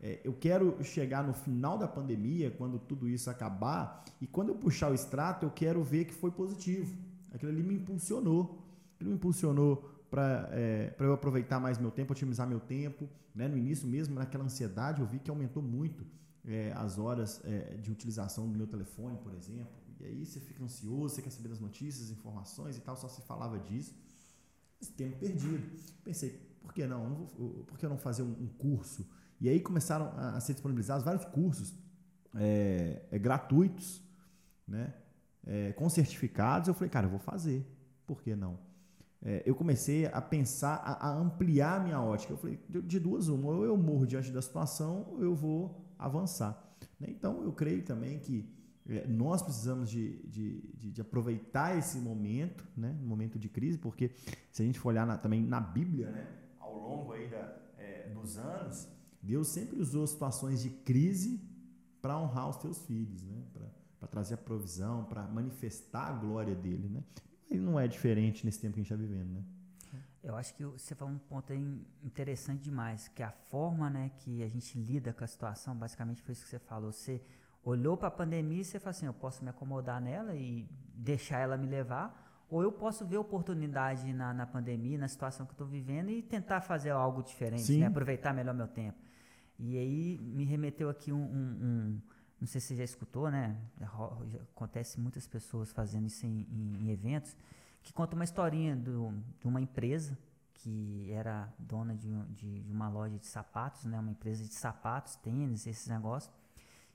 É, 0.00 0.20
eu 0.24 0.32
quero 0.32 0.82
chegar 0.82 1.22
no 1.22 1.34
final 1.34 1.76
da 1.76 1.86
pandemia, 1.86 2.50
quando 2.50 2.78
tudo 2.78 3.06
isso 3.06 3.28
acabar, 3.28 4.02
e 4.18 4.26
quando 4.26 4.48
eu 4.48 4.54
puxar 4.54 4.90
o 4.90 4.94
extrato, 4.94 5.44
eu 5.44 5.50
quero 5.50 5.82
ver 5.82 6.06
que 6.06 6.14
foi 6.14 6.30
positivo. 6.30 6.96
Aquilo 7.32 7.52
ali 7.52 7.62
me 7.62 7.74
impulsionou. 7.74 8.64
Aquilo 8.94 9.10
me 9.10 9.16
impulsionou 9.16 9.89
para 10.10 10.48
é, 10.52 10.94
eu 10.98 11.12
aproveitar 11.12 11.60
mais 11.60 11.78
meu 11.78 11.90
tempo, 11.90 12.12
otimizar 12.12 12.46
meu 12.46 12.60
tempo. 12.60 13.08
Né? 13.34 13.46
No 13.46 13.56
início 13.56 13.86
mesmo, 13.86 14.16
naquela 14.16 14.44
ansiedade, 14.44 15.00
eu 15.00 15.06
vi 15.06 15.18
que 15.18 15.30
aumentou 15.30 15.62
muito 15.62 16.04
é, 16.44 16.72
as 16.76 16.98
horas 16.98 17.40
é, 17.44 17.76
de 17.76 17.90
utilização 17.90 18.50
do 18.50 18.56
meu 18.56 18.66
telefone, 18.66 19.16
por 19.18 19.32
exemplo. 19.34 19.72
E 20.00 20.04
aí 20.06 20.26
você 20.26 20.40
fica 20.40 20.64
ansioso, 20.64 21.14
você 21.14 21.22
quer 21.22 21.30
saber 21.30 21.48
das 21.48 21.60
notícias, 21.60 22.10
informações 22.10 22.76
e 22.76 22.80
tal, 22.80 22.96
só 22.96 23.08
se 23.08 23.22
falava 23.22 23.58
disso. 23.58 23.94
Esse 24.80 24.92
tempo 24.92 25.18
perdido. 25.18 25.62
Pensei, 26.02 26.30
por 26.60 26.72
que 26.72 26.86
não? 26.86 27.26
por 27.66 27.78
que 27.78 27.86
não 27.86 27.98
fazer 27.98 28.22
um, 28.22 28.46
curso? 28.58 29.06
E 29.40 29.48
aí 29.48 29.60
começaram 29.60 30.06
a, 30.16 30.36
a 30.36 30.40
ser 30.40 30.54
disponibilizados 30.54 31.04
vários 31.04 31.24
cursos 31.26 31.74
é, 32.34 33.02
é, 33.10 33.18
gratuitos, 33.18 34.02
né? 34.66 34.94
É, 35.46 35.72
com 35.72 35.88
certificados. 35.88 36.68
Eu 36.68 36.74
falei, 36.74 36.90
cara, 36.90 37.06
eu 37.06 37.10
vou 37.10 37.18
fazer. 37.18 37.66
Por 38.06 38.22
que 38.22 38.34
não? 38.34 38.58
É, 39.22 39.42
eu 39.44 39.54
comecei 39.54 40.06
a 40.06 40.20
pensar, 40.20 40.76
a, 40.76 41.08
a, 41.08 41.18
ampliar 41.18 41.80
a 41.80 41.84
minha 41.84 42.00
ótica. 42.00 42.32
Eu 42.32 42.38
falei, 42.38 42.58
de, 42.68 42.80
de 42.80 42.98
duas 42.98 43.28
uma, 43.28 43.50
ou 43.50 43.64
eu 43.64 43.76
morro 43.76 44.06
diante 44.06 44.30
da 44.30 44.40
situação, 44.40 45.06
ou 45.10 45.22
eu 45.22 45.34
vou 45.34 45.84
avançar. 45.98 46.58
Né? 46.98 47.08
Então, 47.10 47.42
eu 47.42 47.52
creio 47.52 47.84
também 47.84 48.18
que 48.18 48.48
é, 48.88 49.06
nós 49.06 49.42
precisamos 49.42 49.90
de, 49.90 50.18
de, 50.26 50.60
de, 50.74 50.90
de, 50.90 51.00
aproveitar 51.00 51.76
esse 51.76 51.98
momento, 51.98 52.66
né? 52.76 52.96
momento 53.02 53.38
de 53.38 53.48
crise, 53.48 53.78
porque 53.78 54.10
se 54.50 54.62
a 54.62 54.64
gente 54.64 54.78
for 54.78 54.88
olhar 54.88 55.06
na, 55.06 55.18
também 55.18 55.42
na 55.42 55.60
Bíblia, 55.60 56.10
né? 56.10 56.26
ao 56.58 56.74
longo 56.78 57.12
aí 57.12 57.28
da, 57.28 57.56
é, 57.78 58.08
dos 58.08 58.38
anos, 58.38 58.88
Deus 59.22 59.48
sempre 59.48 59.78
usou 59.78 60.06
situações 60.06 60.62
de 60.62 60.70
crise 60.70 61.40
para 62.00 62.18
honrar 62.18 62.48
os 62.48 62.56
teus 62.56 62.78
filhos, 62.86 63.22
né? 63.22 63.42
para 63.98 64.08
trazer 64.08 64.34
a 64.34 64.38
provisão, 64.38 65.04
para 65.04 65.26
manifestar 65.28 66.08
a 66.08 66.12
glória 66.12 66.54
dele. 66.54 66.88
Né? 66.88 67.04
E 67.50 67.58
não 67.58 67.78
é 67.78 67.88
diferente 67.88 68.46
nesse 68.46 68.60
tempo 68.60 68.74
que 68.74 68.80
a 68.80 68.82
gente 68.82 68.92
está 68.92 69.02
vivendo. 69.02 69.32
Né? 69.34 69.42
Eu 70.22 70.36
acho 70.36 70.54
que 70.54 70.64
você 70.64 70.94
falou 70.94 71.14
um 71.14 71.18
ponto 71.18 71.52
interessante 72.02 72.62
demais, 72.62 73.08
que 73.08 73.22
a 73.22 73.30
forma 73.30 73.90
né, 73.90 74.10
que 74.18 74.42
a 74.42 74.48
gente 74.48 74.78
lida 74.78 75.12
com 75.12 75.24
a 75.24 75.26
situação, 75.26 75.74
basicamente 75.74 76.22
foi 76.22 76.32
isso 76.32 76.44
que 76.44 76.50
você 76.50 76.58
falou. 76.58 76.92
Você 76.92 77.20
olhou 77.64 77.96
para 77.96 78.08
a 78.08 78.10
pandemia 78.10 78.60
e 78.60 78.64
você 78.64 78.78
falou 78.78 78.90
assim, 78.90 79.06
eu 79.06 79.14
posso 79.14 79.42
me 79.42 79.50
acomodar 79.50 80.00
nela 80.00 80.34
e 80.34 80.68
deixar 80.94 81.38
ela 81.38 81.56
me 81.56 81.66
levar, 81.66 82.46
ou 82.50 82.62
eu 82.62 82.70
posso 82.70 83.06
ver 83.06 83.16
oportunidade 83.16 84.12
na, 84.12 84.34
na 84.34 84.46
pandemia, 84.46 84.98
na 84.98 85.08
situação 85.08 85.46
que 85.46 85.50
eu 85.52 85.54
estou 85.54 85.66
vivendo 85.66 86.10
e 86.10 86.20
tentar 86.20 86.60
fazer 86.60 86.90
algo 86.90 87.22
diferente, 87.22 87.78
né? 87.78 87.86
aproveitar 87.86 88.34
melhor 88.34 88.54
meu 88.54 88.68
tempo. 88.68 88.98
E 89.58 89.78
aí 89.78 90.18
me 90.18 90.44
remeteu 90.44 90.90
aqui 90.90 91.12
um, 91.12 91.22
um, 91.22 91.58
um 91.62 92.00
não 92.40 92.46
sei 92.46 92.60
se 92.60 92.68
você 92.68 92.76
já 92.76 92.84
escutou, 92.84 93.30
né? 93.30 93.56
Acontece 94.54 94.98
muitas 94.98 95.26
pessoas 95.26 95.70
fazendo 95.72 96.06
isso 96.06 96.24
em, 96.24 96.46
em, 96.50 96.84
em 96.84 96.90
eventos, 96.90 97.36
que 97.82 97.92
conta 97.92 98.14
uma 98.14 98.24
historinha 98.24 98.74
do, 98.74 99.12
de 99.38 99.46
uma 99.46 99.60
empresa 99.60 100.18
que 100.54 101.10
era 101.12 101.52
dona 101.58 101.94
de, 101.94 102.08
de, 102.34 102.62
de, 102.62 102.72
uma 102.72 102.88
loja 102.88 103.18
de 103.18 103.26
sapatos, 103.26 103.84
né? 103.84 103.98
Uma 103.98 104.10
empresa 104.10 104.44
de 104.44 104.54
sapatos, 104.54 105.16
tênis, 105.16 105.66
esses 105.66 105.86
negócios. 105.86 106.32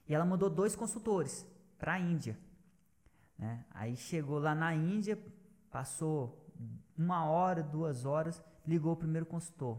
E 0.08 0.14
ela 0.14 0.24
mandou 0.24 0.48
dois 0.48 0.76
consultores 0.76 1.46
para 1.78 1.94
a 1.94 1.98
Índia. 1.98 2.38
Né? 3.38 3.64
Aí 3.70 3.96
chegou 3.96 4.38
lá 4.38 4.54
na 4.54 4.74
Índia, 4.74 5.18
Passou 5.76 6.42
uma 6.96 7.26
hora, 7.26 7.62
duas 7.62 8.06
horas, 8.06 8.42
ligou 8.66 8.94
o 8.94 8.96
primeiro 8.96 9.26
consultor. 9.26 9.78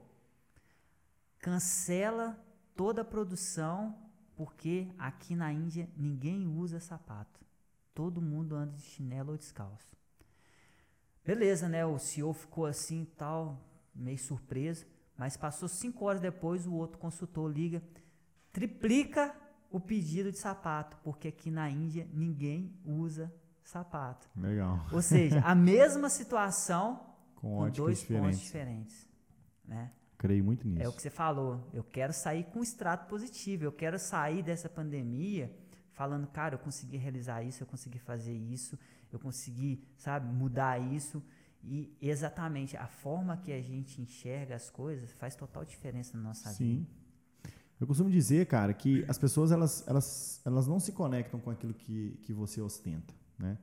Cancela 1.39 2.39
toda 2.75 3.01
a 3.01 3.03
produção, 3.03 3.97
porque 4.37 4.87
aqui 4.99 5.35
na 5.35 5.51
Índia 5.51 5.89
ninguém 5.97 6.47
usa 6.47 6.79
sapato. 6.79 7.41
Todo 7.93 8.21
mundo 8.21 8.55
anda 8.55 8.73
de 8.73 8.83
chinelo 8.83 9.31
ou 9.31 9.37
descalço. 9.37 9.97
Beleza, 11.25 11.67
né? 11.67 11.83
O 11.83 11.97
CEO 11.97 12.31
ficou 12.31 12.67
assim 12.67 13.03
tal, 13.17 13.59
meio 13.93 14.19
surpreso. 14.19 14.85
Mas 15.17 15.35
passou 15.35 15.67
cinco 15.67 16.05
horas 16.05 16.21
depois, 16.21 16.67
o 16.67 16.73
outro 16.73 16.99
consultor 16.99 17.51
liga, 17.51 17.81
triplica 18.53 19.35
o 19.71 19.79
pedido 19.79 20.31
de 20.31 20.37
sapato, 20.37 20.95
porque 21.03 21.27
aqui 21.27 21.49
na 21.49 21.67
Índia 21.67 22.07
ninguém 22.13 22.79
usa 22.85 23.33
sapato. 23.63 24.29
Legal. 24.37 24.85
Ou 24.93 25.01
seja, 25.01 25.39
a 25.41 25.55
mesma 25.55 26.09
situação 26.09 27.03
com, 27.35 27.57
com 27.57 27.69
dois 27.71 27.99
diferentes. 27.99 28.29
pontos 28.29 28.39
diferentes. 28.39 29.09
Né? 29.65 29.91
Creio 30.17 30.43
muito 30.43 30.67
nisso. 30.67 30.83
É 30.83 30.89
o 30.89 30.93
que 30.93 31.01
você 31.01 31.09
falou. 31.09 31.61
Eu 31.73 31.83
quero 31.83 32.11
sair 32.11 32.43
com 32.45 32.63
extrato 32.63 33.07
positivo. 33.07 33.63
Eu 33.63 33.71
quero 33.71 33.99
sair 33.99 34.41
dessa 34.41 34.67
pandemia 34.67 35.55
falando, 35.91 36.27
cara, 36.27 36.55
eu 36.55 36.59
consegui 36.59 36.97
realizar 36.97 37.43
isso, 37.43 37.63
eu 37.63 37.67
consegui 37.67 37.99
fazer 37.99 38.33
isso, 38.33 38.77
eu 39.11 39.19
consegui, 39.19 39.83
sabe, 39.97 40.31
mudar 40.31 40.79
isso. 40.79 41.23
E 41.63 41.95
exatamente 42.01 42.77
a 42.77 42.87
forma 42.87 43.35
que 43.37 43.51
a 43.51 43.61
gente 43.61 44.01
enxerga 44.01 44.55
as 44.55 44.69
coisas 44.69 45.11
faz 45.13 45.35
total 45.35 45.65
diferença 45.65 46.15
na 46.15 46.23
nossa 46.23 46.49
Sim. 46.49 46.79
vida. 46.79 46.87
Eu 47.79 47.85
costumo 47.85 48.09
dizer, 48.09 48.47
cara, 48.47 48.73
que 48.73 49.05
as 49.07 49.17
pessoas 49.17 49.51
elas, 49.51 49.87
elas, 49.87 50.41
elas 50.45 50.67
não 50.67 50.79
se 50.79 50.91
conectam 50.91 51.39
com 51.39 51.51
aquilo 51.51 51.73
que, 51.73 52.17
que 52.23 52.33
você 52.33 52.59
ostenta, 52.59 53.13
né? 53.37 53.57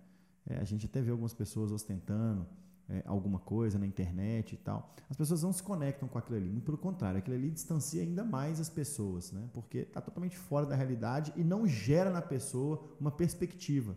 É, 0.46 0.58
a 0.58 0.64
gente 0.64 0.86
até 0.86 1.00
vê 1.00 1.10
algumas 1.10 1.32
pessoas 1.32 1.72
ostentando 1.72 2.46
é, 2.88 3.02
alguma 3.06 3.38
coisa 3.38 3.78
na 3.78 3.86
internet 3.86 4.54
e 4.54 4.58
tal. 4.58 4.94
As 5.08 5.16
pessoas 5.16 5.42
não 5.42 5.52
se 5.52 5.62
conectam 5.62 6.08
com 6.08 6.18
aquilo 6.18 6.36
ali. 6.36 6.50
Muito 6.50 6.64
pelo 6.64 6.78
contrário, 6.78 7.18
aquilo 7.18 7.36
ali 7.36 7.50
distancia 7.50 8.02
ainda 8.02 8.24
mais 8.24 8.60
as 8.60 8.68
pessoas, 8.68 9.32
né? 9.32 9.48
Porque 9.52 9.78
está 9.78 10.00
totalmente 10.00 10.36
fora 10.36 10.66
da 10.66 10.74
realidade 10.74 11.32
e 11.36 11.42
não 11.42 11.66
gera 11.66 12.10
na 12.10 12.22
pessoa 12.22 12.84
uma 13.00 13.10
perspectiva. 13.10 13.96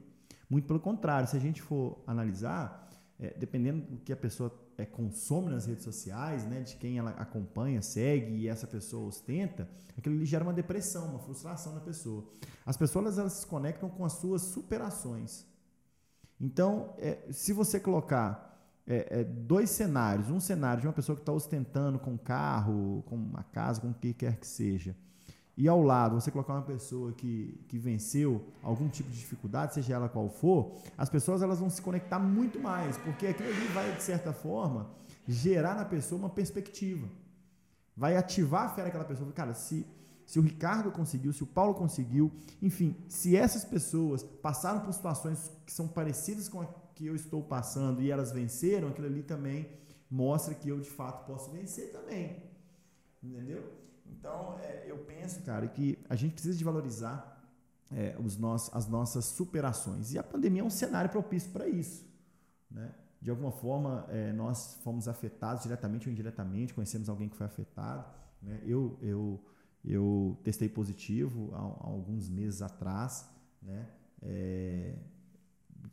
Muito 0.50 0.66
pelo 0.66 0.80
contrário, 0.80 1.28
se 1.28 1.36
a 1.36 1.40
gente 1.40 1.62
for 1.62 2.02
analisar, 2.08 2.90
é, 3.20 3.34
dependendo 3.38 3.82
do 3.82 3.98
que 3.98 4.14
a 4.14 4.18
pessoa 4.18 4.54
é, 4.78 4.86
consome 4.86 5.50
nas 5.50 5.66
redes 5.66 5.84
sociais, 5.84 6.46
né, 6.46 6.62
de 6.62 6.78
quem 6.78 6.98
ela 6.98 7.12
acompanha, 7.12 7.82
segue 7.82 8.36
e 8.36 8.48
essa 8.48 8.66
pessoa 8.66 9.08
ostenta, 9.08 9.68
aquilo 9.98 10.16
ali 10.16 10.26
gera 10.26 10.44
uma 10.44 10.54
depressão, 10.54 11.10
uma 11.10 11.20
frustração 11.20 11.74
na 11.74 11.82
pessoa. 11.82 12.24
As 12.66 12.78
pessoas 12.78 13.18
elas 13.18 13.34
se 13.34 13.48
conectam 13.48 13.90
com 13.90 14.06
as 14.06 14.14
suas 14.14 14.44
superações. 14.44 15.46
Então, 16.40 16.94
é, 17.00 17.18
se 17.32 17.52
você 17.52 17.80
colocar 17.80 18.47
é, 18.88 19.20
é, 19.20 19.24
dois 19.24 19.70
cenários, 19.70 20.30
um 20.30 20.40
cenário 20.40 20.82
de 20.82 20.88
uma 20.88 20.94
pessoa 20.94 21.16
que 21.16 21.22
está 21.22 21.34
ostentando 21.34 22.00
com 22.00 22.12
um 22.12 22.18
carro, 22.18 23.04
com 23.08 23.16
uma 23.16 23.44
casa, 23.44 23.82
com 23.82 23.90
o 23.90 23.94
que 23.94 24.14
quer 24.14 24.38
que 24.38 24.48
seja, 24.48 24.96
e 25.58 25.68
ao 25.68 25.82
lado 25.82 26.22
você 26.22 26.30
colocar 26.30 26.54
uma 26.54 26.62
pessoa 26.62 27.12
que, 27.12 27.60
que 27.68 27.80
venceu 27.80 28.46
algum 28.62 28.88
tipo 28.88 29.10
de 29.10 29.18
dificuldade, 29.18 29.74
seja 29.74 29.96
ela 29.96 30.08
qual 30.08 30.30
for, 30.30 30.72
as 30.96 31.10
pessoas 31.10 31.42
elas 31.42 31.60
vão 31.60 31.70
se 31.70 31.82
conectar 31.82 32.20
muito 32.20 32.60
mais, 32.60 32.96
porque 32.98 33.26
aquilo 33.26 33.50
ali 33.50 33.68
vai, 33.70 33.96
de 33.96 34.04
certa 34.04 34.32
forma, 34.32 34.88
gerar 35.28 35.74
na 35.74 35.84
pessoa 35.84 36.20
uma 36.20 36.30
perspectiva. 36.30 37.10
Vai 37.96 38.16
ativar 38.16 38.66
a 38.66 38.70
fé 38.70 38.84
daquela 38.84 39.04
pessoa. 39.04 39.32
Cara, 39.32 39.56
se, 39.56 39.84
se 40.28 40.38
o 40.38 40.44
Ricardo 40.44 40.92
conseguiu, 40.92 41.34
se 41.34 41.42
o 41.42 41.48
Paulo 41.48 41.74
conseguiu, 41.74 42.32
enfim, 42.62 42.96
se 43.10 43.36
essas 43.36 43.66
pessoas 43.66 44.22
passaram 44.22 44.82
por 44.82 44.94
situações 44.94 45.52
que 45.66 45.74
são 45.74 45.88
parecidas 45.88 46.48
com 46.48 46.62
a 46.62 46.68
que 46.98 47.06
eu 47.06 47.16
estou 47.16 47.44
passando 47.44 48.02
e 48.02 48.10
elas 48.10 48.32
venceram, 48.32 48.88
aquilo 48.88 49.06
ali 49.06 49.22
também 49.22 49.70
mostra 50.10 50.56
que 50.56 50.68
eu 50.68 50.80
de 50.80 50.90
fato 50.90 51.28
posso 51.28 51.52
vencer 51.52 51.92
também. 51.92 52.42
Entendeu? 53.22 53.72
Então, 54.08 54.58
é, 54.60 54.86
eu 54.88 54.98
penso, 55.06 55.44
cara, 55.44 55.68
que 55.68 56.00
a 56.10 56.16
gente 56.16 56.34
precisa 56.34 56.58
de 56.58 56.64
valorizar 56.64 57.38
é, 57.92 58.16
os 58.20 58.36
nossos, 58.36 58.74
as 58.74 58.88
nossas 58.88 59.26
superações. 59.26 60.12
E 60.12 60.18
a 60.18 60.24
pandemia 60.24 60.62
é 60.62 60.64
um 60.64 60.72
cenário 60.72 61.10
propício 61.12 61.52
para 61.52 61.68
isso. 61.68 62.04
Né? 62.72 62.92
De 63.22 63.30
alguma 63.30 63.52
forma, 63.52 64.08
é, 64.10 64.34
nós 64.34 64.80
fomos 64.84 65.08
afetados 65.08 65.64
diretamente 65.64 66.08
ou 66.08 66.12
indiretamente, 66.14 66.74
conhecemos 66.74 67.10
alguém 67.10 67.30
que 67.30 67.36
foi 67.36 67.46
afetado. 67.46 68.06
Né? 68.42 68.60
Eu, 68.66 68.98
eu, 69.04 69.40
eu 69.86 70.40
testei 70.44 70.68
positivo 70.68 71.52
há, 71.54 71.60
há 71.60 71.90
alguns 71.90 72.28
meses 72.28 72.64
atrás. 72.64 73.30
Né? 73.62 73.88
É, 74.24 74.96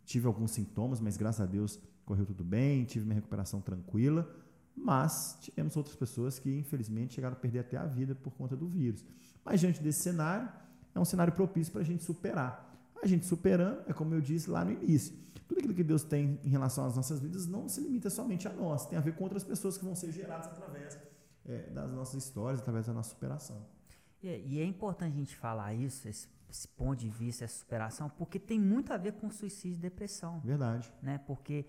tive 0.05 0.27
alguns 0.27 0.53
sintomas, 0.53 1.01
mas 1.01 1.17
graças 1.17 1.41
a 1.41 1.47
Deus 1.47 1.81
correu 2.05 2.27
tudo 2.27 2.45
bem, 2.45 2.85
tive 2.85 3.05
minha 3.05 3.17
recuperação 3.17 3.61
tranquila. 3.61 4.29
Mas 4.77 5.39
tivemos 5.41 5.77
outras 5.77 5.95
pessoas 5.95 6.39
que, 6.39 6.53
infelizmente, 6.59 7.15
chegaram 7.15 7.37
a 7.37 7.39
perder 7.39 7.61
até 7.61 7.77
a 7.77 7.87
vida 7.87 8.15
por 8.15 8.33
conta 8.35 8.57
do 8.57 8.67
vírus. 8.67 9.05
Mas, 9.45 9.61
diante 9.61 9.81
desse 9.81 10.03
cenário, 10.03 10.49
é 10.95 10.99
um 10.99 11.05
cenário 11.05 11.33
propício 11.33 11.73
para 11.73 11.83
a 11.83 11.85
gente 11.85 12.03
superar. 12.03 12.73
A 13.03 13.07
gente 13.07 13.27
superando, 13.27 13.83
é 13.87 13.93
como 13.93 14.15
eu 14.15 14.21
disse 14.21 14.51
lá 14.51 14.65
no 14.65 14.73
início, 14.73 15.15
tudo 15.47 15.59
aquilo 15.59 15.75
que 15.75 15.85
Deus 15.85 16.03
tem 16.03 16.41
em 16.43 16.49
relação 16.49 16.87
às 16.87 16.97
nossas 16.97 17.21
vidas 17.21 17.47
não 17.47 17.69
se 17.69 17.81
limita 17.81 18.09
somente 18.09 18.49
a 18.49 18.53
nós, 18.53 18.87
tem 18.87 18.99
a 18.99 19.01
ver 19.01 19.15
com 19.15 19.25
outras 19.25 19.45
pessoas 19.45 19.77
que 19.77 19.85
vão 19.85 19.95
ser 19.95 20.11
geradas 20.11 20.47
através 20.47 20.99
é, 21.45 21.71
das 21.71 21.93
nossas 21.93 22.25
histórias, 22.25 22.61
através 22.61 22.87
da 22.87 22.93
nossa 22.93 23.11
superação. 23.11 23.67
E, 24.23 24.29
é, 24.29 24.63
é 24.63 24.65
importante 24.65 25.13
a 25.15 25.19
gente 25.19 25.37
falar 25.37 25.75
isso, 25.75 26.09
esse, 26.09 26.27
esse, 26.55 26.69
ponto 26.69 26.99
de 26.99 27.11
vista, 27.11 27.45
essa 27.45 27.59
superação, 27.59 28.09
porque 28.09 28.39
tem 28.39 28.61
muito 28.61 28.93
a 28.93 28.97
ver 28.97 29.15
com 29.15 29.29
suicídio 29.31 29.77
e 29.77 29.81
depressão. 29.81 30.41
Verdade. 30.41 30.93
Né? 31.03 31.19
Porque 31.27 31.67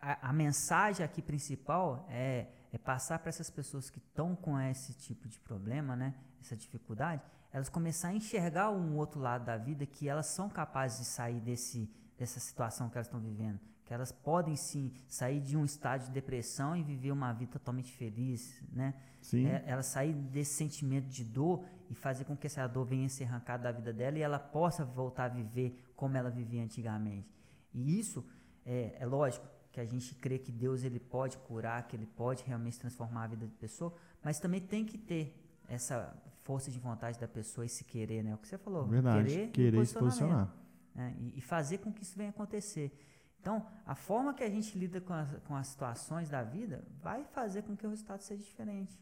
a, 0.00 0.28
a, 0.28 0.32
mensagem 0.32 1.04
aqui 1.04 1.20
principal 1.20 2.06
é, 2.08 2.46
é 2.72 2.78
passar 2.78 3.18
para 3.18 3.30
essas 3.30 3.50
pessoas 3.50 3.90
que 3.90 3.98
estão 3.98 4.36
com 4.36 4.58
esse 4.60 4.94
tipo 4.94 5.28
de 5.28 5.38
problema, 5.40 5.96
né, 5.96 6.14
essa 6.40 6.56
dificuldade, 6.56 7.22
elas 7.52 7.68
começar 7.68 8.08
a 8.08 8.14
enxergar 8.14 8.70
um 8.70 8.96
outro 8.96 9.20
lado 9.20 9.44
da 9.44 9.56
vida 9.56 9.84
que 9.84 10.08
elas 10.08 10.26
são 10.26 10.48
capazes 10.48 11.00
de 11.00 11.04
sair 11.04 11.40
desse, 11.40 11.90
dessa 12.16 12.40
situação 12.40 12.88
que 12.88 12.96
elas 12.96 13.06
estão 13.06 13.20
vivendo, 13.20 13.60
que 13.84 13.92
elas 13.92 14.12
podem 14.12 14.56
sim 14.56 14.92
sair 15.08 15.40
de 15.40 15.56
um 15.56 15.64
estado 15.64 16.06
de 16.06 16.10
depressão 16.10 16.76
e 16.76 16.82
viver 16.82 17.12
uma 17.12 17.32
vida 17.32 17.52
totalmente 17.52 17.92
feliz, 17.92 18.62
né? 18.72 18.94
Sim. 19.20 19.46
É, 19.46 19.62
ela 19.66 19.82
sair 19.82 20.14
desse 20.14 20.54
sentimento 20.54 21.08
de 21.08 21.24
dor 21.24 21.64
e 21.92 21.94
fazer 21.94 22.24
com 22.24 22.34
que 22.34 22.46
essa 22.46 22.66
dor 22.66 22.86
venha 22.86 23.06
ser 23.06 23.24
arrancada 23.24 23.64
da 23.64 23.70
vida 23.70 23.92
dela 23.92 24.16
e 24.16 24.22
ela 24.22 24.38
possa 24.38 24.82
voltar 24.82 25.26
a 25.26 25.28
viver 25.28 25.78
como 25.94 26.16
ela 26.16 26.30
vivia 26.30 26.62
antigamente. 26.64 27.28
E 27.72 27.98
isso 28.00 28.26
é, 28.64 28.96
é 28.98 29.04
lógico, 29.04 29.46
que 29.70 29.78
a 29.78 29.84
gente 29.84 30.14
crê 30.14 30.38
que 30.38 30.50
Deus 30.50 30.84
ele 30.84 30.98
pode 30.98 31.36
curar, 31.36 31.86
que 31.86 31.94
ele 31.94 32.06
pode 32.06 32.44
realmente 32.44 32.78
transformar 32.78 33.24
a 33.24 33.26
vida 33.26 33.46
de 33.46 33.54
pessoa, 33.54 33.94
mas 34.22 34.38
também 34.38 34.58
tem 34.58 34.86
que 34.86 34.96
ter 34.96 35.38
essa 35.68 36.16
força 36.40 36.70
de 36.70 36.78
vontade 36.78 37.18
da 37.20 37.28
pessoa 37.28 37.66
e 37.66 37.68
se 37.68 37.84
querer, 37.84 38.24
né? 38.24 38.34
O 38.34 38.38
que 38.38 38.48
você 38.48 38.56
falou. 38.56 38.86
Verdade. 38.86 39.28
Querer, 39.28 39.50
querer 39.50 39.86
se 39.86 39.94
posicionar. 39.94 40.50
Né? 40.94 41.14
E, 41.18 41.38
e, 41.38 41.40
fazer 41.42 41.78
com 41.78 41.92
que 41.92 42.02
isso 42.02 42.16
venha 42.16 42.30
acontecer. 42.30 42.90
Então, 43.38 43.66
a 43.84 43.94
forma 43.94 44.32
que 44.32 44.42
a 44.42 44.48
gente 44.48 44.78
lida 44.78 44.98
com 44.98 45.12
as, 45.12 45.28
com 45.46 45.54
as 45.54 45.66
situações 45.66 46.30
da 46.30 46.42
vida 46.42 46.84
vai 47.02 47.22
fazer 47.24 47.62
com 47.62 47.76
que 47.76 47.86
o 47.86 47.90
resultado 47.90 48.22
seja 48.22 48.42
diferente. 48.42 48.98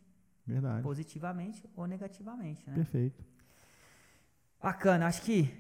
Verdade. 0.47 0.83
Positivamente 0.83 1.65
ou 1.77 1.87
negativamente, 1.87 2.63
né? 2.69 2.75
Perfeito. 2.75 3.25
Bacana. 4.63 5.07
Acho 5.07 5.23
que 5.23 5.53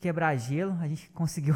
quebrar 0.00 0.36
gelo, 0.36 0.72
a 0.80 0.88
gente 0.88 1.08
conseguiu 1.12 1.54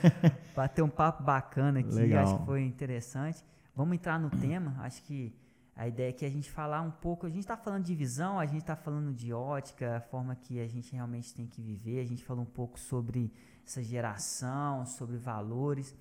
bater 0.54 0.82
um 0.82 0.88
papo 0.88 1.22
bacana 1.22 1.80
aqui, 1.80 1.94
Legal. 1.94 2.24
acho 2.24 2.38
que 2.38 2.44
foi 2.44 2.62
interessante. 2.62 3.44
Vamos 3.74 3.94
entrar 3.94 4.18
no 4.18 4.30
tema, 4.30 4.76
acho 4.80 5.02
que 5.02 5.34
a 5.76 5.88
ideia 5.88 6.10
é 6.10 6.12
que 6.12 6.24
a 6.24 6.30
gente 6.30 6.48
falar 6.50 6.80
um 6.82 6.90
pouco, 6.90 7.26
a 7.26 7.28
gente 7.28 7.40
está 7.40 7.56
falando 7.56 7.82
de 7.82 7.94
visão, 7.94 8.38
a 8.38 8.46
gente 8.46 8.60
está 8.60 8.76
falando 8.76 9.12
de 9.12 9.32
ótica, 9.32 9.96
a 9.96 10.00
forma 10.00 10.36
que 10.36 10.60
a 10.60 10.68
gente 10.68 10.92
realmente 10.92 11.34
tem 11.34 11.46
que 11.46 11.60
viver, 11.60 12.00
a 12.00 12.04
gente 12.04 12.24
falou 12.24 12.44
um 12.44 12.50
pouco 12.50 12.78
sobre 12.78 13.32
essa 13.66 13.82
geração, 13.82 14.86
sobre 14.86 15.16
valores, 15.16 15.92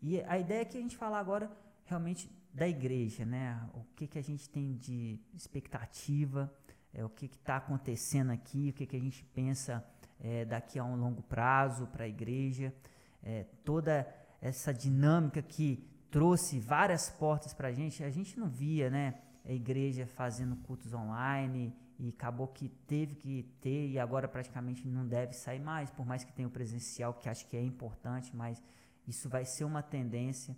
e 0.00 0.22
a 0.22 0.38
ideia 0.38 0.60
é 0.60 0.64
que 0.64 0.78
a 0.78 0.80
gente 0.80 0.96
falar 0.96 1.18
agora 1.18 1.50
realmente 1.86 2.30
da 2.56 2.66
igreja, 2.66 3.24
né? 3.26 3.60
O 3.74 3.84
que, 3.94 4.06
que 4.06 4.18
a 4.18 4.22
gente 4.22 4.48
tem 4.48 4.74
de 4.74 5.20
expectativa, 5.34 6.50
é, 6.92 7.04
o 7.04 7.08
que 7.10 7.26
está 7.26 7.58
acontecendo 7.58 8.30
aqui, 8.30 8.70
o 8.70 8.72
que, 8.72 8.86
que 8.86 8.96
a 8.96 9.00
gente 9.00 9.22
pensa 9.26 9.84
é, 10.18 10.42
daqui 10.46 10.78
a 10.78 10.84
um 10.84 10.96
longo 10.96 11.22
prazo 11.22 11.86
para 11.88 12.04
a 12.04 12.08
igreja, 12.08 12.74
é, 13.22 13.44
toda 13.62 14.08
essa 14.40 14.72
dinâmica 14.72 15.42
que 15.42 15.86
trouxe 16.10 16.58
várias 16.58 17.10
portas 17.10 17.52
para 17.52 17.68
a 17.68 17.72
gente. 17.72 18.02
A 18.02 18.08
gente 18.10 18.40
não 18.40 18.48
via, 18.48 18.88
né, 18.88 19.20
a 19.44 19.52
igreja 19.52 20.06
fazendo 20.06 20.56
cultos 20.56 20.94
online 20.94 21.76
e 21.98 22.08
acabou 22.08 22.48
que 22.48 22.70
teve 22.86 23.16
que 23.16 23.42
ter 23.60 23.90
e 23.90 23.98
agora 23.98 24.26
praticamente 24.26 24.88
não 24.88 25.06
deve 25.06 25.34
sair 25.34 25.60
mais, 25.60 25.90
por 25.90 26.06
mais 26.06 26.24
que 26.24 26.32
tenha 26.32 26.48
o 26.48 26.50
presencial, 26.50 27.12
que 27.12 27.28
acho 27.28 27.46
que 27.48 27.56
é 27.56 27.62
importante, 27.62 28.34
mas 28.34 28.62
isso 29.06 29.28
vai 29.28 29.44
ser 29.44 29.64
uma 29.64 29.82
tendência. 29.82 30.56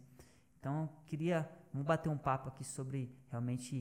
Então, 0.59 0.88
queria 1.06 1.48
vamos 1.72 1.86
bater 1.86 2.09
um 2.09 2.16
papo 2.16 2.48
aqui 2.48 2.64
sobre 2.64 3.11
realmente 3.30 3.80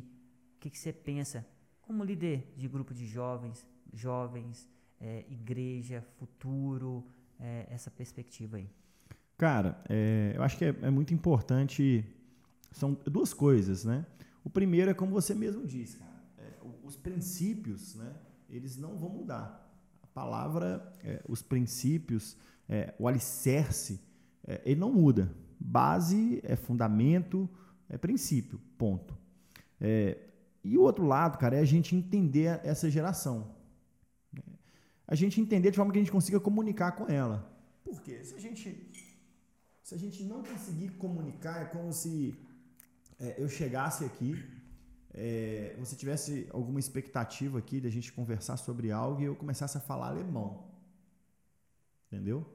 o 0.55 0.59
que, 0.59 0.69
que 0.69 0.78
você 0.78 0.91
pensa 0.91 1.45
como 1.82 2.03
líder 2.03 2.53
de 2.55 2.67
grupo 2.67 2.93
de 2.93 3.05
jovens, 3.05 3.65
jovens, 3.93 4.69
é, 4.99 5.25
igreja, 5.30 6.05
futuro, 6.17 7.05
é, 7.39 7.67
essa 7.69 7.89
perspectiva 7.89 8.57
aí? 8.57 8.69
Cara, 9.38 9.82
é, 9.88 10.34
eu 10.36 10.43
acho 10.43 10.57
que 10.57 10.65
é, 10.65 10.75
é, 10.82 10.89
muito 10.89 11.13
importante. 11.13 12.03
São 12.71 12.93
duas 13.05 13.34
coisas, 13.34 13.86
né? 13.86 14.05
O 14.43 14.49
primeiro 14.49 14.91
é 14.91 14.93
como 14.93 15.11
você 15.11 15.34
mesmo 15.34 15.65
disse, 15.65 15.97
cara. 15.97 16.11
É, 16.38 16.53
os 16.84 16.95
princípios, 16.95 17.95
né? 17.95 18.13
Eles 18.49 18.78
não 18.78 18.97
vão 18.97 19.09
mudar. 19.09 19.63
A 20.01 20.07
palavra, 20.07 20.91
é, 21.03 21.21
os 21.28 21.41
princípios, 21.41 22.36
o 22.99 23.07
alicerce, 23.07 24.01
ele 24.65 24.80
não 24.80 24.91
muda. 24.91 25.34
Base 25.60 26.39
é 26.43 26.55
fundamento, 26.55 27.49
é 27.89 27.97
princípio, 27.97 28.60
ponto. 28.78 29.18
e 30.64 30.78
o 30.78 30.82
outro 30.82 31.05
lado, 31.05 31.38
cara, 31.38 31.55
é 31.55 31.60
a 31.60 31.66
gente 31.66 31.95
entender 31.95 32.60
essa 32.64 32.89
geração 32.89 33.58
a 35.08 35.16
gente 35.16 35.39
entender 35.39 35.72
de 35.72 35.78
forma 35.78 35.91
que 35.91 35.97
a 35.97 36.01
gente 36.01 36.12
consiga 36.12 36.39
comunicar 36.39 36.91
com 36.91 37.08
ela. 37.08 37.49
Por 37.84 38.01
quê? 38.01 38.24
Se 38.24 38.36
a 38.36 38.39
gente 38.39 38.91
Se 39.82 39.95
a 39.95 39.97
gente 39.97 40.22
não 40.26 40.43
conseguir 40.43 40.89
comunicar, 41.03 41.62
é 41.62 41.66
como 41.66 41.93
se 41.93 42.38
é, 43.18 43.36
eu 43.41 43.47
chegasse 43.47 44.03
aqui, 44.03 44.36
é, 45.14 45.74
você 45.80 45.95
tivesse 45.95 46.45
alguma 46.51 46.78
expectativa 46.78 47.58
aqui 47.58 47.80
de 47.80 47.88
a 47.88 47.89
gente 47.89 48.12
conversar 48.12 48.58
sobre 48.58 48.91
algo 48.91 49.22
e 49.22 49.24
eu 49.24 49.36
começasse 49.36 49.78
a 49.78 49.80
falar 49.80 50.10
alemão. 50.10 50.66
Entendeu? 52.08 52.45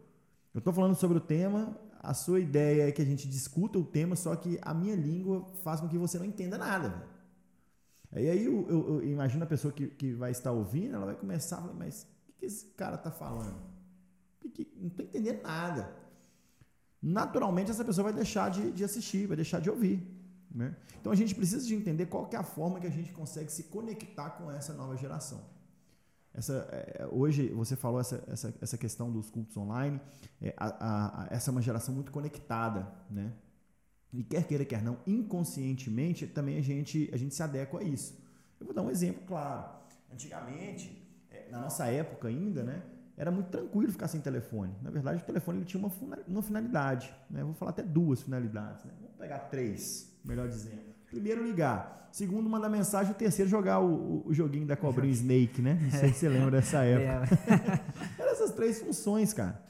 Eu 0.52 0.58
estou 0.58 0.74
falando 0.74 0.94
sobre 0.94 1.16
o 1.16 1.20
tema, 1.22 1.74
a 2.02 2.14
sua 2.14 2.40
ideia 2.40 2.88
é 2.88 2.92
que 2.92 3.00
a 3.00 3.04
gente 3.04 3.28
discuta 3.28 3.78
o 3.78 3.84
tema, 3.84 4.16
só 4.16 4.34
que 4.34 4.58
a 4.60 4.74
minha 4.74 4.96
língua 4.96 5.46
faz 5.62 5.80
com 5.80 5.88
que 5.88 5.96
você 5.96 6.18
não 6.18 6.26
entenda 6.26 6.58
nada. 6.58 7.06
E 8.14 8.28
aí 8.28 8.44
eu, 8.44 8.66
eu, 8.68 8.88
eu, 8.94 9.08
imagino 9.08 9.44
a 9.44 9.46
pessoa 9.46 9.72
que, 9.72 9.86
que 9.86 10.12
vai 10.12 10.32
estar 10.32 10.50
ouvindo, 10.50 10.96
ela 10.96 11.06
vai 11.06 11.14
começar 11.14 11.58
a 11.58 11.60
falar, 11.60 11.74
mas 11.74 12.02
o 12.02 12.06
que, 12.26 12.32
que 12.32 12.46
esse 12.46 12.66
cara 12.72 12.96
está 12.96 13.10
falando? 13.10 13.56
Que, 14.52 14.68
não 14.76 14.88
estou 14.88 15.06
entendendo 15.06 15.42
nada. 15.42 15.94
Naturalmente 17.00 17.70
essa 17.70 17.84
pessoa 17.84 18.04
vai 18.04 18.12
deixar 18.12 18.50
de, 18.50 18.72
de 18.72 18.84
assistir, 18.84 19.26
vai 19.26 19.36
deixar 19.36 19.60
de 19.60 19.70
ouvir. 19.70 20.02
Né? 20.50 20.76
Então 21.00 21.12
a 21.12 21.16
gente 21.16 21.34
precisa 21.34 21.66
de 21.66 21.74
entender 21.74 22.06
qual 22.06 22.28
é 22.32 22.36
a 22.36 22.42
forma 22.42 22.80
que 22.80 22.86
a 22.86 22.90
gente 22.90 23.12
consegue 23.12 23.50
se 23.50 23.64
conectar 23.64 24.30
com 24.30 24.50
essa 24.50 24.74
nova 24.74 24.96
geração. 24.96 25.40
Essa, 26.34 26.66
é, 26.70 27.06
hoje 27.10 27.48
você 27.48 27.76
falou 27.76 28.00
essa, 28.00 28.22
essa, 28.26 28.54
essa 28.60 28.78
questão 28.78 29.10
dos 29.10 29.28
cultos 29.28 29.56
online. 29.56 30.00
É, 30.40 30.54
a, 30.56 31.24
a, 31.24 31.26
essa 31.30 31.50
é 31.50 31.52
uma 31.52 31.62
geração 31.62 31.94
muito 31.94 32.10
conectada, 32.10 32.86
né? 33.10 33.32
E 34.12 34.22
quer 34.22 34.44
queira, 34.46 34.64
quer 34.64 34.82
não, 34.82 34.98
inconscientemente 35.06 36.26
também 36.26 36.58
a 36.58 36.62
gente, 36.62 37.08
a 37.12 37.16
gente 37.16 37.34
se 37.34 37.42
adequa 37.42 37.78
a 37.78 37.82
isso. 37.82 38.18
Eu 38.60 38.66
vou 38.66 38.74
dar 38.74 38.82
um 38.82 38.90
exemplo 38.90 39.22
claro. 39.26 39.70
Antigamente, 40.12 41.02
é, 41.30 41.48
na 41.50 41.62
nossa 41.62 41.86
época 41.86 42.28
ainda, 42.28 42.62
né? 42.62 42.82
Era 43.16 43.30
muito 43.30 43.50
tranquilo 43.50 43.92
ficar 43.92 44.08
sem 44.08 44.20
telefone. 44.20 44.74
Na 44.82 44.90
verdade, 44.90 45.22
o 45.22 45.26
telefone 45.26 45.58
ele 45.58 45.64
tinha 45.66 45.80
uma, 45.80 45.92
uma 46.26 46.42
finalidade. 46.42 47.14
Né? 47.30 47.44
vou 47.44 47.54
falar 47.54 47.70
até 47.70 47.82
duas 47.82 48.22
finalidades. 48.22 48.84
Né? 48.84 48.92
Vamos 49.00 49.16
pegar 49.16 49.38
três, 49.40 50.10
melhor 50.24 50.48
dizendo. 50.48 50.92
Primeiro, 51.12 51.44
ligar. 51.44 52.08
Segundo, 52.10 52.48
mandar 52.48 52.70
mensagem. 52.70 53.12
O 53.12 53.14
terceiro, 53.14 53.50
jogar 53.50 53.80
o, 53.80 54.26
o 54.26 54.32
joguinho 54.32 54.66
da 54.66 54.76
cobrinha 54.76 55.12
Snake, 55.14 55.60
né? 55.60 55.78
Não 55.80 55.90
sei 55.90 56.08
se 56.08 56.20
você 56.20 56.28
lembra 56.28 56.50
dessa 56.50 56.82
época. 56.84 57.38
Eram 58.18 58.32
essas 58.32 58.50
três 58.52 58.80
funções, 58.80 59.32
cara. 59.32 59.62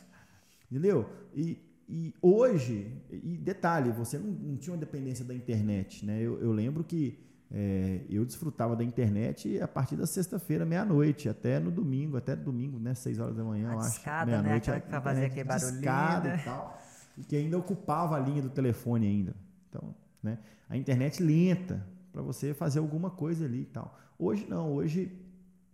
Entendeu? 0.71 1.09
E, 1.35 1.59
e 1.89 2.15
hoje, 2.23 2.91
e 3.11 3.37
detalhe, 3.37 3.91
você 3.91 4.19
não, 4.19 4.31
não, 4.31 4.57
tinha 4.57 4.73
uma 4.73 4.81
dependência 4.81 5.25
da 5.25 5.35
internet, 5.35 6.07
né? 6.07 6.21
Eu, 6.21 6.41
eu 6.41 6.53
lembro 6.53 6.85
que 6.85 7.19
é, 7.51 8.01
eu 8.09 8.25
desfrutava 8.25 8.75
da 8.75 8.83
internet 8.83 9.61
a 9.61 9.69
partir 9.69 9.97
da 9.97 10.07
sexta-feira, 10.07 10.65
meia-noite, 10.65 11.29
até 11.29 11.61
no 11.61 11.71
domingo, 11.71 12.17
até 12.17 12.35
domingo, 12.35 12.79
né? 12.79 12.95
Seis 12.95 13.19
horas 13.19 13.37
da 13.37 13.45
manhã, 13.45 13.71
a 13.71 13.73
eu 13.75 13.81
acho. 13.81 14.07
Né? 14.07 14.25
Meia-noite. 14.25 14.71
Né? 14.71 14.77
Aquela 14.77 15.01
que 15.01 15.05
fazia 15.05 15.27
aquele 15.27 15.45
barulhinho. 15.45 15.81
Né? 15.81 16.39
E, 16.41 16.45
tal, 16.45 16.83
e 17.19 17.25
que 17.25 17.37
ainda 17.37 17.59
ocupava 17.59 18.17
a 18.17 18.21
linha 18.21 18.41
do 18.41 18.49
telefone 18.49 19.07
ainda. 19.07 19.35
Então, 19.69 19.95
né? 20.23 20.39
A 20.69 20.77
internet 20.77 21.23
lenta 21.23 21.87
para 22.13 22.23
você 22.23 22.55
fazer 22.55 22.79
alguma 22.79 23.11
coisa 23.11 23.45
ali 23.45 23.63
e 23.63 23.67
tal. 23.67 23.99
Hoje 24.19 24.47
não, 24.49 24.73
hoje 24.73 25.11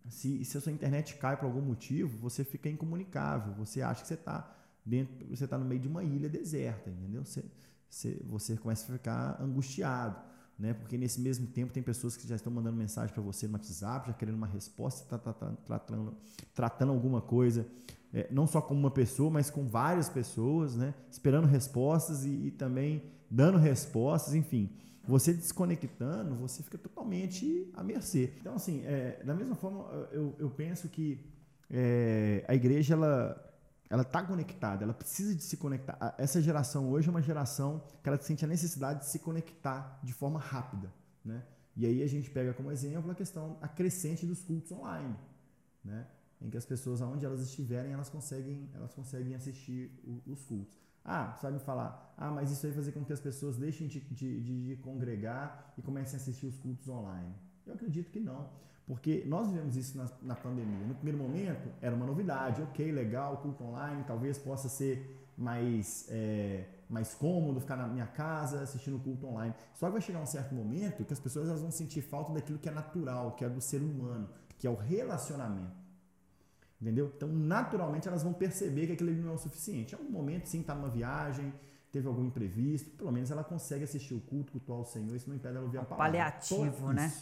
se, 0.08 0.44
se 0.44 0.56
a 0.56 0.60
sua 0.60 0.72
internet 0.72 1.16
cai 1.16 1.36
por 1.36 1.46
algum 1.46 1.60
motivo, 1.60 2.16
você 2.18 2.44
fica 2.44 2.68
incomunicável. 2.68 3.52
Você 3.54 3.82
acha 3.82 4.02
que 4.02 4.08
você 4.08 4.14
está 4.14 4.54
dentro, 4.84 5.26
você 5.28 5.44
está 5.44 5.58
no 5.58 5.64
meio 5.64 5.80
de 5.80 5.88
uma 5.88 6.02
ilha 6.02 6.28
deserta, 6.28 6.90
entendeu? 6.90 7.24
Você, 7.24 7.44
você, 7.88 8.20
você 8.24 8.56
começa 8.56 8.90
a 8.90 8.96
ficar 8.96 9.40
angustiado, 9.40 10.16
né? 10.58 10.72
Porque 10.72 10.96
nesse 10.96 11.20
mesmo 11.20 11.46
tempo 11.46 11.72
tem 11.72 11.82
pessoas 11.82 12.16
que 12.16 12.26
já 12.26 12.36
estão 12.36 12.52
mandando 12.52 12.76
mensagem 12.76 13.12
para 13.12 13.22
você 13.22 13.46
no 13.46 13.54
WhatsApp, 13.54 14.08
já 14.08 14.14
querendo 14.14 14.36
uma 14.36 14.46
resposta, 14.46 15.02
está 15.04 15.18
tá, 15.18 15.32
tá, 15.32 15.52
tratando, 15.64 16.16
tratando 16.54 16.92
alguma 16.92 17.20
coisa, 17.20 17.66
é, 18.12 18.26
não 18.30 18.46
só 18.46 18.60
com 18.62 18.74
uma 18.74 18.90
pessoa, 18.90 19.30
mas 19.30 19.50
com 19.50 19.66
várias 19.66 20.08
pessoas, 20.08 20.74
né? 20.74 20.94
Esperando 21.10 21.46
respostas 21.46 22.24
e, 22.24 22.30
e 22.30 22.50
também 22.50 23.02
dando 23.30 23.58
respostas, 23.58 24.34
enfim. 24.34 24.70
Você 25.06 25.32
desconectando, 25.32 26.34
você 26.34 26.62
fica 26.62 26.76
totalmente 26.76 27.70
à 27.74 27.82
mercê. 27.82 28.34
Então, 28.40 28.54
assim, 28.54 28.84
é, 28.84 29.22
da 29.24 29.34
mesma 29.34 29.54
forma, 29.54 29.84
eu, 30.12 30.34
eu 30.38 30.50
penso 30.50 30.88
que 30.88 31.24
é, 31.70 32.44
a 32.46 32.54
igreja, 32.54 32.94
ela 32.94 33.44
ela 33.90 34.02
está 34.02 34.22
conectada, 34.22 34.84
ela 34.84 34.92
precisa 34.92 35.34
de 35.34 35.42
se 35.42 35.56
conectar. 35.56 36.14
Essa 36.18 36.42
geração 36.42 36.90
hoje 36.90 37.08
é 37.08 37.10
uma 37.10 37.22
geração 37.22 37.82
que 38.02 38.08
ela 38.08 38.18
sente 38.18 38.44
a 38.44 38.48
necessidade 38.48 39.00
de 39.00 39.06
se 39.06 39.18
conectar 39.18 39.98
de 40.02 40.12
forma 40.12 40.38
rápida, 40.38 40.92
né? 41.24 41.42
E 41.74 41.86
aí 41.86 42.02
a 42.02 42.06
gente 42.06 42.28
pega 42.28 42.52
como 42.52 42.70
exemplo 42.70 43.10
a 43.10 43.14
questão 43.14 43.56
crescente 43.74 44.26
dos 44.26 44.42
cultos 44.42 44.72
online, 44.72 45.16
né? 45.82 46.06
Em 46.40 46.50
que 46.50 46.56
as 46.56 46.66
pessoas, 46.66 47.00
aonde 47.00 47.24
elas 47.24 47.40
estiverem, 47.40 47.92
elas 47.92 48.10
conseguem, 48.10 48.68
elas 48.74 48.92
conseguem 48.92 49.34
assistir 49.34 49.90
o, 50.04 50.32
os 50.32 50.44
cultos. 50.44 50.78
Ah, 51.10 51.50
me 51.50 51.58
falar, 51.58 52.12
ah, 52.18 52.30
mas 52.30 52.50
isso 52.50 52.66
vai 52.66 52.72
fazer 52.72 52.92
com 52.92 53.02
que 53.02 53.14
as 53.14 53.18
pessoas 53.18 53.56
deixem 53.56 53.88
de, 53.88 53.98
de, 53.98 54.66
de, 54.66 54.76
congregar 54.82 55.72
e 55.78 55.80
comecem 55.80 56.18
a 56.18 56.20
assistir 56.20 56.44
os 56.44 56.58
cultos 56.58 56.86
online. 56.86 57.32
Eu 57.66 57.72
acredito 57.72 58.10
que 58.10 58.20
não. 58.20 58.50
Porque 58.86 59.24
nós 59.26 59.48
vivemos 59.48 59.74
isso 59.74 59.96
na, 59.96 60.06
na, 60.20 60.34
pandemia. 60.34 60.86
No 60.86 60.94
primeiro 60.94 61.16
momento 61.16 61.70
era 61.80 61.96
uma 61.96 62.04
novidade, 62.04 62.60
ok, 62.60 62.92
legal, 62.92 63.38
culto 63.38 63.64
online, 63.64 64.04
talvez 64.06 64.36
possa 64.36 64.68
ser 64.68 65.32
mais, 65.34 66.06
é, 66.10 66.66
mais 66.90 67.14
cômodo 67.14 67.58
ficar 67.58 67.76
na 67.76 67.88
minha 67.88 68.06
casa 68.06 68.60
assistindo 68.60 69.02
culto 69.02 69.26
online. 69.26 69.54
Só 69.72 69.86
que 69.86 69.92
vai 69.92 70.02
chegar 70.02 70.20
um 70.20 70.26
certo 70.26 70.54
momento 70.54 71.06
que 71.06 71.12
as 71.14 71.20
pessoas 71.20 71.48
elas 71.48 71.62
vão 71.62 71.70
sentir 71.70 72.02
falta 72.02 72.34
daquilo 72.34 72.58
que 72.58 72.68
é 72.68 72.72
natural, 72.72 73.32
que 73.32 73.46
é 73.46 73.48
do 73.48 73.62
ser 73.62 73.80
humano, 73.80 74.28
que 74.58 74.66
é 74.66 74.70
o 74.70 74.74
relacionamento. 74.74 75.87
Entendeu? 76.80 77.12
Então, 77.16 77.28
naturalmente, 77.28 78.06
elas 78.06 78.22
vão 78.22 78.32
perceber 78.32 78.86
que 78.86 78.92
aquilo 78.92 79.10
não 79.12 79.32
é 79.32 79.34
o 79.34 79.38
suficiente. 79.38 79.94
Em 79.94 79.98
algum 79.98 80.10
momento, 80.10 80.46
sim, 80.46 80.60
está 80.60 80.74
numa 80.74 80.88
viagem, 80.88 81.52
teve 81.90 82.06
algum 82.06 82.24
imprevisto, 82.24 82.90
pelo 82.90 83.10
menos 83.10 83.30
ela 83.30 83.42
consegue 83.42 83.84
assistir 83.84 84.14
o 84.14 84.20
culto, 84.20 84.52
cultuar 84.52 84.80
o 84.80 84.84
Senhor, 84.84 85.14
isso 85.16 85.28
não 85.28 85.36
impede 85.36 85.56
ela 85.56 85.64
ouvir 85.64 85.78
a 85.78 85.84
palavra. 85.84 86.12
Paliativo, 86.12 86.92
né? 86.92 87.12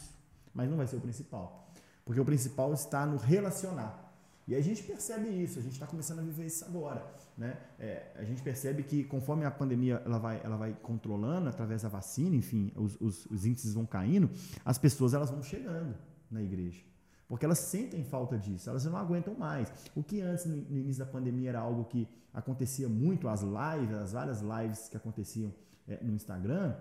Mas 0.52 0.68
não 0.68 0.76
vai 0.76 0.86
ser 0.86 0.96
o 0.96 1.00
principal. 1.00 1.70
Porque 2.04 2.20
o 2.20 2.24
principal 2.24 2.72
está 2.74 3.06
no 3.06 3.16
relacionar. 3.16 4.06
E 4.46 4.54
a 4.54 4.60
gente 4.60 4.82
percebe 4.82 5.28
isso, 5.28 5.58
a 5.58 5.62
gente 5.62 5.72
está 5.72 5.86
começando 5.86 6.20
a 6.20 6.22
viver 6.22 6.46
isso 6.46 6.64
agora. 6.64 7.04
Né? 7.36 7.58
É, 7.78 8.12
a 8.14 8.24
gente 8.24 8.42
percebe 8.42 8.82
que 8.82 9.04
conforme 9.04 9.44
a 9.44 9.50
pandemia 9.50 10.00
ela 10.04 10.18
vai, 10.18 10.40
ela 10.42 10.56
vai 10.56 10.72
controlando 10.82 11.48
através 11.48 11.82
da 11.82 11.88
vacina, 11.88 12.36
enfim, 12.36 12.72
os, 12.76 12.98
os, 13.00 13.26
os 13.26 13.44
índices 13.44 13.74
vão 13.74 13.84
caindo, 13.84 14.30
as 14.64 14.78
pessoas 14.78 15.14
elas 15.14 15.30
vão 15.30 15.42
chegando 15.42 15.96
na 16.30 16.42
igreja. 16.42 16.80
Porque 17.28 17.44
elas 17.44 17.58
sentem 17.58 18.04
falta 18.04 18.38
disso, 18.38 18.70
elas 18.70 18.84
não 18.84 18.96
aguentam 18.96 19.34
mais. 19.34 19.72
O 19.94 20.02
que 20.02 20.20
antes, 20.20 20.46
no 20.46 20.78
início 20.78 21.04
da 21.04 21.10
pandemia, 21.10 21.50
era 21.50 21.60
algo 21.60 21.84
que 21.84 22.08
acontecia 22.32 22.88
muito, 22.88 23.28
as 23.28 23.42
lives, 23.42 23.96
as 23.96 24.12
várias 24.12 24.40
lives 24.40 24.88
que 24.88 24.96
aconteciam 24.96 25.52
é, 25.88 26.02
no 26.02 26.12
Instagram, 26.12 26.76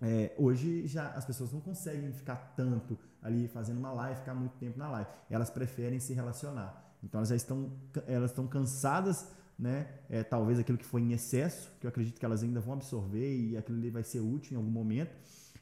é, 0.00 0.34
hoje 0.36 0.84
já 0.88 1.10
as 1.10 1.24
pessoas 1.24 1.52
não 1.52 1.60
conseguem 1.60 2.12
ficar 2.12 2.54
tanto 2.56 2.98
ali 3.22 3.46
fazendo 3.46 3.78
uma 3.78 3.92
live, 3.92 4.18
ficar 4.18 4.34
muito 4.34 4.56
tempo 4.58 4.76
na 4.76 4.90
live. 4.90 5.08
Elas 5.30 5.48
preferem 5.48 6.00
se 6.00 6.12
relacionar. 6.12 6.96
Então 7.04 7.20
elas 7.20 7.28
já 7.28 7.36
estão, 7.36 7.72
elas 8.06 8.32
estão 8.32 8.48
cansadas, 8.48 9.28
né? 9.56 9.86
É, 10.10 10.24
talvez 10.24 10.58
aquilo 10.58 10.76
que 10.76 10.84
foi 10.84 11.02
em 11.02 11.12
excesso, 11.12 11.70
que 11.80 11.86
eu 11.86 11.88
acredito 11.88 12.18
que 12.18 12.24
elas 12.24 12.42
ainda 12.42 12.60
vão 12.60 12.74
absorver 12.74 13.32
e 13.32 13.56
aquilo 13.56 13.78
ali 13.78 13.90
vai 13.90 14.02
ser 14.02 14.18
útil 14.18 14.54
em 14.54 14.56
algum 14.56 14.70
momento. 14.70 15.16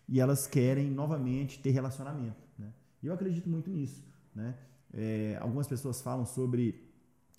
E 0.09 0.19
elas 0.19 0.47
querem 0.47 0.91
novamente 0.91 1.61
ter 1.61 1.71
relacionamento. 1.71 2.43
Né? 2.59 2.73
E 3.03 3.07
eu 3.07 3.13
acredito 3.13 3.49
muito 3.49 3.71
nisso. 3.71 4.03
Né? 4.35 4.55
É, 4.93 5.39
algumas 5.41 5.67
pessoas 5.67 6.01
falam 6.01 6.25
sobre 6.25 6.89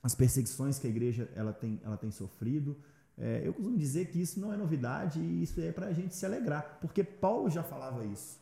as 0.03 0.15
perseguições 0.15 0.79
que 0.79 0.87
a 0.87 0.89
igreja 0.89 1.29
ela 1.35 1.53
tem, 1.53 1.79
ela 1.83 1.97
tem 1.97 2.11
sofrido. 2.11 2.77
É, 3.17 3.41
eu 3.45 3.53
costumo 3.53 3.77
dizer 3.77 4.07
que 4.07 4.21
isso 4.21 4.39
não 4.39 4.51
é 4.51 4.57
novidade 4.57 5.19
e 5.19 5.43
isso 5.43 5.59
é 5.61 5.71
para 5.71 5.87
a 5.87 5.93
gente 5.93 6.15
se 6.15 6.25
alegrar, 6.25 6.79
porque 6.81 7.03
Paulo 7.03 7.49
já 7.49 7.63
falava 7.63 8.05
isso. 8.05 8.39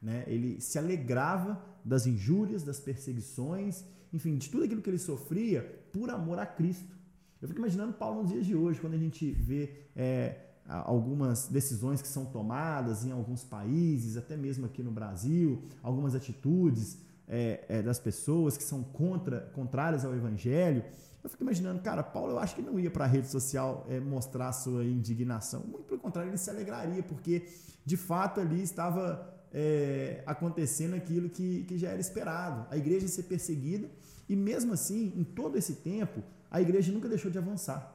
Né? 0.00 0.24
Ele 0.26 0.60
se 0.60 0.78
alegrava 0.78 1.62
das 1.84 2.06
injúrias, 2.06 2.62
das 2.62 2.80
perseguições, 2.80 3.84
enfim, 4.12 4.36
de 4.36 4.48
tudo 4.48 4.64
aquilo 4.64 4.82
que 4.82 4.90
ele 4.90 4.98
sofria 4.98 5.62
por 5.92 6.10
amor 6.10 6.38
a 6.38 6.46
Cristo. 6.46 6.96
Eu 7.40 7.48
fico 7.48 7.60
imaginando 7.60 7.92
Paulo 7.92 8.22
nos 8.22 8.32
dias 8.32 8.46
de 8.46 8.56
hoje, 8.56 8.80
quando 8.80 8.94
a 8.94 8.98
gente 8.98 9.30
vê 9.30 9.86
é, 9.94 10.36
algumas 10.66 11.48
decisões 11.48 12.02
que 12.02 12.08
são 12.08 12.26
tomadas 12.26 13.04
em 13.04 13.12
alguns 13.12 13.44
países, 13.44 14.16
até 14.16 14.36
mesmo 14.36 14.66
aqui 14.66 14.82
no 14.82 14.90
Brasil, 14.90 15.62
algumas 15.82 16.14
atitudes 16.14 16.98
é, 17.28 17.64
é, 17.68 17.82
das 17.82 17.98
pessoas 17.98 18.56
que 18.56 18.62
são 18.62 18.82
contra, 18.82 19.40
contrárias 19.54 20.04
ao 20.04 20.14
evangelho. 20.14 20.82
Eu 21.22 21.28
fico 21.28 21.42
imaginando, 21.42 21.80
cara, 21.82 22.02
Paulo 22.02 22.32
eu 22.32 22.38
acho 22.38 22.54
que 22.54 22.62
não 22.62 22.78
ia 22.78 22.90
para 22.90 23.04
a 23.04 23.08
rede 23.08 23.28
social 23.28 23.86
é, 23.88 24.00
mostrar 24.00 24.52
sua 24.52 24.84
indignação. 24.84 25.60
Muito 25.60 25.84
pelo 25.84 26.00
contrário, 26.00 26.30
ele 26.30 26.38
se 26.38 26.48
alegraria, 26.48 27.02
porque 27.02 27.46
de 27.84 27.96
fato 27.96 28.40
ali 28.40 28.62
estava 28.62 29.34
é, 29.52 30.22
acontecendo 30.26 30.94
aquilo 30.94 31.28
que, 31.28 31.64
que 31.64 31.76
já 31.76 31.90
era 31.90 32.00
esperado. 32.00 32.66
A 32.70 32.76
igreja 32.76 33.06
ser 33.08 33.24
perseguida, 33.24 33.88
e 34.28 34.36
mesmo 34.36 34.72
assim, 34.72 35.12
em 35.16 35.24
todo 35.24 35.56
esse 35.56 35.74
tempo, 35.76 36.22
a 36.50 36.60
igreja 36.60 36.92
nunca 36.92 37.08
deixou 37.08 37.30
de 37.30 37.38
avançar. 37.38 37.94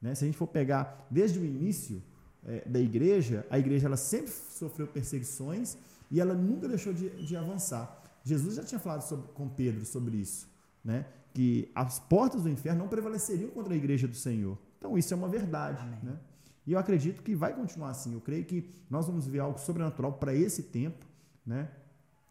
Né? 0.00 0.14
Se 0.14 0.24
a 0.24 0.26
gente 0.26 0.36
for 0.36 0.46
pegar 0.46 1.06
desde 1.10 1.38
o 1.38 1.44
início 1.44 2.02
é, 2.46 2.62
da 2.66 2.78
igreja, 2.78 3.46
a 3.50 3.58
igreja 3.58 3.86
ela 3.86 3.96
sempre 3.96 4.30
sofreu 4.30 4.86
perseguições 4.86 5.76
e 6.10 6.20
ela 6.20 6.34
nunca 6.34 6.68
deixou 6.68 6.92
de, 6.92 7.08
de 7.24 7.36
avançar. 7.36 8.03
Jesus 8.24 8.56
já 8.56 8.64
tinha 8.64 8.80
falado 8.80 9.02
sobre, 9.02 9.28
com 9.28 9.48
Pedro 9.48 9.84
sobre 9.84 10.16
isso, 10.16 10.48
né? 10.82 11.06
que 11.34 11.70
as 11.74 11.98
portas 11.98 12.44
do 12.44 12.48
inferno 12.48 12.78
não 12.78 12.88
prevaleceriam 12.88 13.50
contra 13.50 13.74
a 13.74 13.76
igreja 13.76 14.08
do 14.08 14.14
Senhor. 14.14 14.56
Então, 14.78 14.96
isso 14.96 15.12
é 15.12 15.16
uma 15.16 15.28
verdade. 15.28 15.84
Né? 16.02 16.16
E 16.64 16.72
eu 16.72 16.78
acredito 16.78 17.22
que 17.22 17.34
vai 17.34 17.52
continuar 17.52 17.90
assim. 17.90 18.14
Eu 18.14 18.20
creio 18.20 18.44
que 18.44 18.70
nós 18.88 19.06
vamos 19.06 19.26
ver 19.26 19.40
algo 19.40 19.58
sobrenatural 19.58 20.12
para 20.12 20.32
esse 20.32 20.62
tempo. 20.62 21.04
Né? 21.44 21.68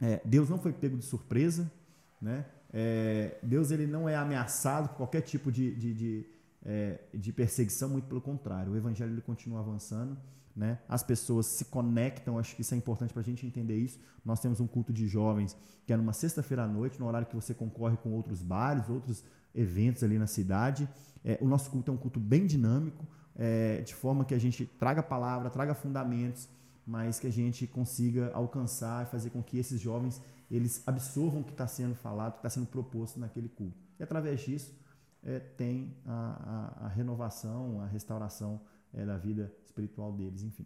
É, 0.02 0.22
Deus 0.24 0.50
não 0.50 0.58
foi 0.58 0.72
pego 0.72 0.98
de 0.98 1.04
surpresa. 1.04 1.70
Né? 2.22 2.46
É, 2.72 3.38
Deus 3.44 3.72
ele 3.72 3.86
não 3.86 4.08
é 4.08 4.16
ameaçado 4.16 4.89
por 4.89 4.98
qualquer 4.98 5.22
tipo 5.22 5.52
de, 5.52 5.76
de, 5.76 5.94
de, 5.94 6.26
é, 6.66 7.02
de 7.14 7.34
perseguição, 7.34 7.89
muito 7.89 8.08
pelo 8.08 8.22
contrário. 8.22 8.72
O 8.72 8.78
evangelho 8.78 9.12
ele 9.12 9.22
continua 9.22 9.60
avançando. 9.60 10.18
Né? 10.56 10.78
As 10.88 11.01
pessoas 11.01 11.47
se 11.47 11.66
conectam, 11.66 12.38
acho 12.38 12.56
que 12.56 12.62
isso 12.62 12.74
é 12.74 12.78
importante 12.78 13.12
para 13.12 13.22
a 13.22 13.26
gente 13.26 13.45
entender 13.45 13.78
isso. 13.78 13.99
Nós 14.24 14.39
temos 14.39 14.60
um 14.60 14.68
culto 14.68 14.93
de 14.93 15.08
jovens 15.08 15.58
que 15.86 15.91
é 15.91 15.97
numa 15.97 16.14
sexta-feira 16.14 16.64
à 16.64 16.68
noite, 16.68 16.99
no 16.99 17.08
horário 17.08 17.28
que 17.28 17.36
você 17.36 17.54
concorre 17.54 17.97
com 17.97 18.12
outros 18.14 18.41
bares, 18.41 18.88
outros 18.88 19.24
eventos 19.54 20.04
ali 20.04 20.18
na 20.18 20.28
cidade. 20.28 20.88
É, 21.26 21.38
o 21.41 21.47
nosso 21.47 21.70
culto 21.70 21.91
é 21.91 21.93
um 21.93 21.97
culto 21.97 22.20
bem 22.20 22.45
dinâmico, 22.45 23.06
é, 23.36 23.82
de 23.82 23.93
forma 23.93 24.24
que 24.24 24.34
a 24.34 24.39
gente 24.39 24.66
traga 24.66 25.01
palavra, 25.01 25.49
traga 25.49 25.74
fundamentos, 25.74 26.47
mas 26.86 27.20
que 27.20 27.28
a 27.28 27.32
gente 27.32 27.66
consiga 27.66 28.32
alcançar 28.34 29.06
e 29.06 29.10
fazer 29.10 29.30
com 29.30 29.41
que 29.41 29.58
esses 29.58 29.80
jovens 29.80 30.22
eles 30.51 30.84
absorvam 30.86 31.41
o 31.41 31.43
que 31.43 31.51
está 31.51 31.66
sendo 31.66 31.95
falado, 31.95 32.32
o 32.32 32.34
que 32.34 32.39
está 32.39 32.49
sendo 32.49 32.68
proposto 32.68 33.20
naquele 33.20 33.49
culto. 33.49 33.78
E 33.99 34.04
através 34.04 34.41
disso 34.41 34.74
é, 35.24 35.39
tem 35.39 35.95
a, 36.06 36.76
a, 36.82 36.86
a, 36.86 36.88
renovação, 36.89 37.82
a 37.82 37.88
restauração 37.88 38.62
é, 38.93 39.06
da 39.06 39.18
vida 39.18 39.51
espiritual 39.74 40.12
deles, 40.12 40.44
enfim. 40.44 40.66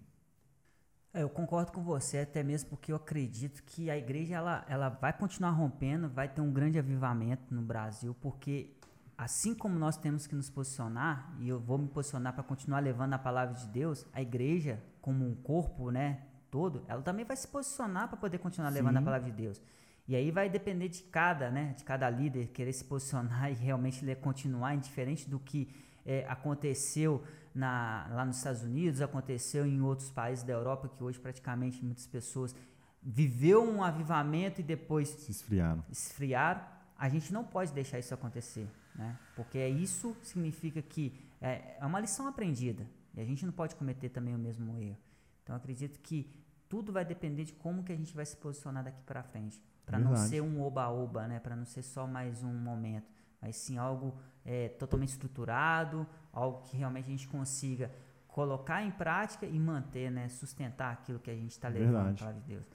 É, 1.14 1.24
eu 1.24 1.30
concordo 1.30 1.72
com 1.72 1.82
você, 1.82 2.20
até 2.20 2.43
mesmo 2.43 2.70
porque 2.70 2.91
eu 2.91 2.95
acredito 2.97 3.64
que 3.64 3.89
a 3.89 3.97
igreja 3.97 4.36
ela, 4.36 4.66
ela 4.68 4.89
vai 4.89 5.14
continuar 5.14 5.51
rompendo, 5.51 6.10
vai 6.10 6.28
ter 6.28 6.41
um 6.41 6.51
grande 6.51 6.78
avivamento 6.78 7.53
no 7.53 7.62
Brasil, 7.62 8.16
porque 8.22 8.76
assim 9.18 9.55
como 9.55 9.80
nós 9.80 9.97
temos 9.97 10.28
que 10.28 10.36
nos 10.36 10.49
posicionar, 10.49 11.34
e 11.39 11.47
eu 11.47 11.60
vou 11.60 11.78
me 11.78 11.88
posicionar 11.88 12.34
para 12.34 12.43
continuar 12.43 12.80
levando 12.82 13.14
a 13.14 13.18
palavra 13.18 13.55
de 13.55 13.68
Deus, 13.68 14.05
a 14.14 14.22
igreja, 14.22 14.84
como 15.01 15.26
um 15.26 15.34
corpo, 15.34 15.89
né, 15.89 16.22
todo, 16.51 16.84
ela 16.88 17.01
também 17.01 17.26
vai 17.26 17.36
se 17.36 17.47
posicionar 17.47 18.10
para 18.10 18.18
poder 18.18 18.38
continuar 18.38 18.70
Sim. 18.70 18.76
levando 18.76 18.97
a 18.97 19.01
palavra 19.01 19.26
de 19.26 19.36
Deus. 19.36 19.62
E 20.08 20.16
aí 20.16 20.32
vai 20.32 20.49
depender 20.49 20.88
de 20.88 21.03
cada, 21.03 21.49
né, 21.49 21.74
de 21.76 21.84
cada 21.84 22.10
líder 22.10 22.47
querer 22.49 22.74
se 22.74 22.84
posicionar 22.84 23.49
e 23.51 23.55
realmente 23.55 24.05
continuar 24.16 24.76
indiferente 24.76 25.30
do 25.30 25.39
que 25.39 25.74
é, 26.05 26.26
aconteceu 26.28 27.24
na, 27.58 28.08
lá 28.12 28.26
nos 28.26 28.38
Estados 28.38 28.64
Unidos, 28.64 29.01
aconteceu 29.01 29.66
em 29.66 29.82
outros 29.82 30.10
países 30.10 30.43
da 30.43 30.53
Europa, 30.53 30.88
que 30.88 31.03
hoje 31.03 31.20
praticamente 31.20 31.84
muitas 31.84 32.08
pessoas 32.08 32.55
viveu 33.01 33.64
um 33.64 33.84
avivamento 33.84 34.62
e 34.62 34.64
depois 34.64 35.10
se 35.10 35.32
esfriaram. 35.32 35.84
esfriaram. 35.89 36.62
A 36.97 37.10
gente 37.10 37.32
não 37.32 37.43
pode 37.43 37.72
deixar 37.74 37.99
isso 37.99 38.14
acontecer 38.14 38.68
né? 38.97 39.16
Porque 39.36 39.66
isso 39.68 40.18
significa 40.24 40.82
que 40.82 41.14
é, 41.39 41.78
é 41.80 41.86
uma 41.86 41.99
lição 41.99 42.28
aprendida 42.28 42.86
e 43.14 43.22
a 43.22 43.26
gente 43.26 43.45
não 43.45 43.53
pode 43.53 43.76
cometer 43.76 44.10
também 44.10 44.34
o 44.34 44.39
mesmo 44.39 44.78
erro. 44.78 44.97
Então 45.43 45.55
acredito 45.55 45.99
que 45.99 46.34
tudo 46.68 46.91
vai 46.91 47.05
depender 47.05 47.45
de 47.45 47.53
como 47.53 47.84
que 47.84 47.93
a 47.93 47.95
gente 47.95 48.14
vai 48.14 48.26
se 48.26 48.36
posicionar 48.36 48.84
daqui 48.84 49.01
para 49.03 49.24
frente, 49.24 49.62
para 49.86 49.97
não 49.99 50.16
ser 50.16 50.41
um 50.41 50.62
oba-oba, 50.62 51.28
né? 51.28 51.39
Para 51.39 51.55
não 51.55 51.66
ser 51.66 51.84
só 51.84 52.05
mais 52.08 52.43
um 52.43 52.53
momento, 52.53 53.08
mas 53.47 53.55
sim 53.55 53.77
algo 53.77 54.13
é, 54.45 54.67
totalmente 54.67 55.09
estruturado, 55.09 56.05
algo 56.33 56.63
que 56.63 56.75
realmente 56.75 57.05
a 57.05 57.09
gente 57.09 57.27
consiga 57.29 57.89
colocar 58.27 58.83
em 58.83 58.91
prática 58.91 59.45
e 59.45 59.57
manter, 59.57 60.11
né? 60.11 60.27
Sustentar 60.27 60.91
aquilo 60.91 61.17
que 61.17 61.31
a 61.31 61.33
gente 61.33 61.51
está 61.51 61.69
levando 61.69 62.17
para 62.17 62.33
de 62.33 62.41
Deus. 62.41 62.65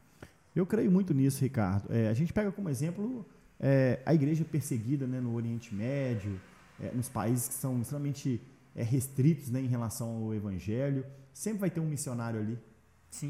Eu 0.57 0.65
creio 0.67 0.91
muito 0.91 1.13
nisso, 1.13 1.43
Ricardo. 1.43 1.93
É, 1.93 2.09
a 2.09 2.15
gente 2.15 2.33
pega 2.33 2.51
como 2.51 2.71
exemplo 2.71 3.27
é, 3.61 4.01
a 4.07 4.15
igreja 4.15 4.45
perseguida 4.47 5.07
né, 5.07 5.21
no 5.21 5.35
Oriente 5.35 5.75
Médio, 5.75 6.41
é, 6.81 6.91
nos 6.93 7.11
países 7.11 7.49
que 7.49 7.55
são 7.55 7.79
extremamente 7.81 8.41
é, 8.75 8.83
restritos 8.83 9.51
né, 9.51 9.61
em 9.61 9.69
relação 9.69 10.25
ao 10.25 10.35
evangelho, 10.35 11.05
sempre 11.35 11.61
vai 11.61 11.71
ter 11.71 11.81
um 11.81 11.87
missionário 11.87 12.41
ali 12.41 12.59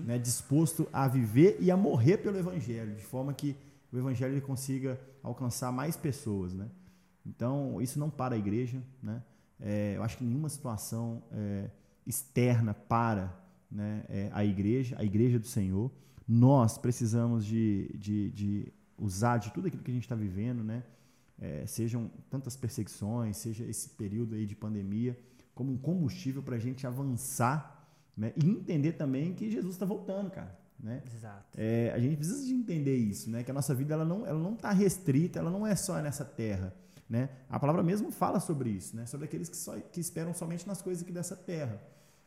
né, 0.05 0.17
disposto 0.17 0.89
a 0.93 1.09
viver 1.09 1.57
e 1.59 1.73
a 1.73 1.77
morrer 1.77 2.19
pelo 2.19 2.39
evangelho, 2.39 2.95
de 2.95 3.05
forma 3.05 3.35
que 3.35 3.57
o 3.93 3.99
evangelho 3.99 4.41
consiga 4.43 4.99
alcançar 5.25 5.73
mais 5.73 5.97
pessoas. 5.97 6.55
Né? 6.55 6.69
Então, 7.27 7.81
isso 7.81 7.99
não 7.99 8.11
para 8.11 8.35
a 8.35 8.39
igreja. 8.39 8.83
Né? 9.03 9.23
É, 9.61 9.95
eu 9.97 10.03
acho 10.03 10.19
que 10.19 10.25
nenhuma 10.25 10.49
situação 10.49 11.23
é, 11.33 11.71
externa 12.07 12.75
para 12.75 13.37
né, 13.71 14.05
é, 14.09 14.31
a 14.33 14.45
igreja, 14.45 14.97
a 14.99 15.05
igreja 15.05 15.39
do 15.39 15.47
Senhor. 15.47 15.91
Nós 16.27 16.79
precisamos 16.79 17.45
de, 17.45 17.91
de, 17.99 18.31
de 18.31 18.73
usar 18.99 19.39
de 19.39 19.53
tudo 19.53 19.67
aquilo 19.69 19.83
que 19.83 19.91
a 19.91 19.95
gente 19.95 20.05
está 20.05 20.15
vivendo, 20.15 20.63
né? 20.63 20.85
É, 21.41 21.67
sejam 21.67 22.09
tantas 22.31 22.55
perseguições, 22.55 23.37
seja 23.37 23.65
esse 23.65 23.89
período 23.89 24.37
aí 24.37 24.47
de 24.47 24.55
pandemia, 24.55 25.19
como 25.55 25.73
um 25.73 25.77
combustível 25.77 26.41
para 26.41 26.55
a 26.55 26.59
gente 26.59 26.87
avançar 26.87 27.83
né? 28.17 28.33
e 28.37 28.49
entender 28.49 28.93
também 28.93 29.35
que 29.35 29.51
Jesus 29.51 29.75
está 29.75 29.85
voltando, 29.85 30.31
cara. 30.31 30.57
Né? 30.79 31.03
Exato. 31.15 31.59
É, 31.59 31.93
a 31.93 31.99
gente 31.99 32.17
precisa 32.17 32.45
de 32.45 32.53
entender 32.53 32.97
isso, 32.97 33.31
né? 33.31 33.43
que 33.43 33.51
a 33.51 33.55
nossa 33.55 33.75
vida 33.75 33.95
ela 33.95 34.05
não 34.05 34.27
ela 34.27 34.39
não 34.39 34.55
está 34.55 34.71
restrita, 34.73 35.39
ela 35.39 35.51
não 35.51 35.67
é 35.67 35.75
só 35.75 36.01
nessa 36.01 36.25
terra. 36.25 36.75
Né? 37.13 37.29
A 37.47 37.61
palavra 37.61 37.83
mesmo 37.83 38.11
fala 38.11 38.41
sobre 38.41 38.71
isso, 38.71 38.97
né? 38.97 39.05
sobre 39.05 39.27
aqueles 39.27 39.47
que, 39.51 39.57
só, 39.59 39.79
que 39.79 40.01
esperam 40.01 40.33
somente 40.33 40.67
nas 40.67 40.81
coisas 40.81 41.03
aqui 41.03 41.13
dessa 41.13 41.37
terra. 41.37 41.79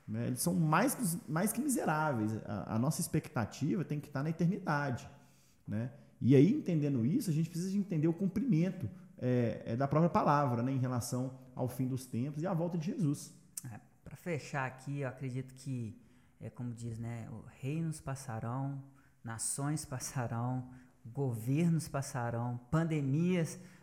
Né? 0.07 0.27
Eles 0.27 0.43
são 0.43 0.53
mais 0.53 1.17
mais 1.27 1.51
que 1.51 1.59
miseráveis. 1.59 2.31
A, 2.45 2.75
a 2.75 2.77
nossa 2.77 3.01
expectativa 3.01 3.83
tem 3.83 3.99
que 3.99 4.05
estar 4.05 4.21
na 4.21 4.29
eternidade. 4.29 5.09
Né? 5.67 5.89
E 6.21 6.35
aí, 6.35 6.53
entendendo 6.53 7.03
isso, 7.03 7.31
a 7.31 7.33
gente 7.33 7.49
precisa 7.49 7.71
de 7.71 7.79
entender 7.79 8.07
o 8.07 8.13
cumprimento 8.13 8.87
é, 9.17 9.63
é 9.65 9.75
da 9.75 9.87
própria 9.87 10.07
palavra 10.11 10.61
né, 10.61 10.71
em 10.71 10.77
relação 10.77 11.35
ao 11.55 11.67
fim 11.67 11.87
dos 11.87 12.05
tempos 12.05 12.43
e 12.43 12.45
à 12.45 12.53
volta 12.53 12.77
de 12.77 12.85
Jesus. 12.85 13.33
É, 13.65 13.79
Para 14.03 14.15
fechar 14.15 14.67
aqui, 14.67 14.99
eu 14.99 15.07
acredito 15.07 15.55
que, 15.55 15.99
é 16.39 16.47
como 16.47 16.71
diz, 16.71 16.99
né, 16.99 17.27
reinos 17.59 17.99
passarão, 17.99 18.83
nações 19.23 19.83
passarão, 19.89 20.69
governos 21.03 21.87
passarão, 21.87 22.59
pandemias 22.69 23.55
passarão, 23.55 23.74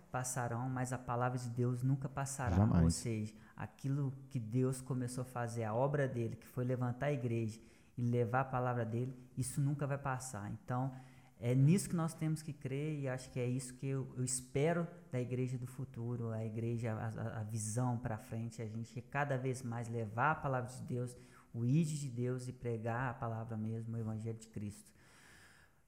mas 0.68 0.92
a 0.92 0.98
palavra 0.98 1.38
de 1.38 1.48
Deus 1.48 1.82
nunca 1.82 2.08
passará. 2.08 2.56
Jamais. 2.56 2.84
Ou 2.84 2.90
seja, 2.90 3.34
aquilo 3.56 4.12
que 4.28 4.38
Deus 4.38 4.80
começou 4.80 5.22
a 5.22 5.24
fazer, 5.24 5.64
a 5.64 5.74
obra 5.74 6.06
dele, 6.06 6.36
que 6.36 6.46
foi 6.46 6.64
levantar 6.64 7.06
a 7.06 7.12
igreja 7.12 7.60
e 7.96 8.02
levar 8.02 8.40
a 8.40 8.44
palavra 8.44 8.84
dele, 8.84 9.16
isso 9.36 9.60
nunca 9.60 9.86
vai 9.86 9.98
passar. 9.98 10.50
Então, 10.52 10.92
é 11.40 11.54
nisso 11.54 11.88
que 11.88 11.96
nós 11.96 12.14
temos 12.14 12.40
que 12.40 12.52
crer 12.52 13.00
e 13.00 13.08
acho 13.08 13.30
que 13.30 13.40
é 13.40 13.46
isso 13.46 13.74
que 13.74 13.86
eu, 13.88 14.08
eu 14.16 14.22
espero 14.22 14.86
da 15.10 15.20
igreja 15.20 15.58
do 15.58 15.66
futuro, 15.66 16.30
a 16.30 16.44
igreja, 16.44 16.92
a, 16.92 17.40
a 17.40 17.42
visão 17.42 17.98
para 17.98 18.16
frente, 18.16 18.62
a 18.62 18.66
gente 18.66 19.00
cada 19.02 19.36
vez 19.36 19.62
mais 19.62 19.88
levar 19.88 20.30
a 20.30 20.34
palavra 20.36 20.70
de 20.70 20.82
Deus, 20.82 21.16
o 21.52 21.64
id 21.64 21.98
de 21.98 22.08
Deus 22.08 22.46
e 22.46 22.52
pregar 22.52 23.10
a 23.10 23.14
palavra 23.14 23.56
mesmo, 23.56 23.96
o 23.96 23.98
evangelho 23.98 24.38
de 24.38 24.46
Cristo. 24.48 24.92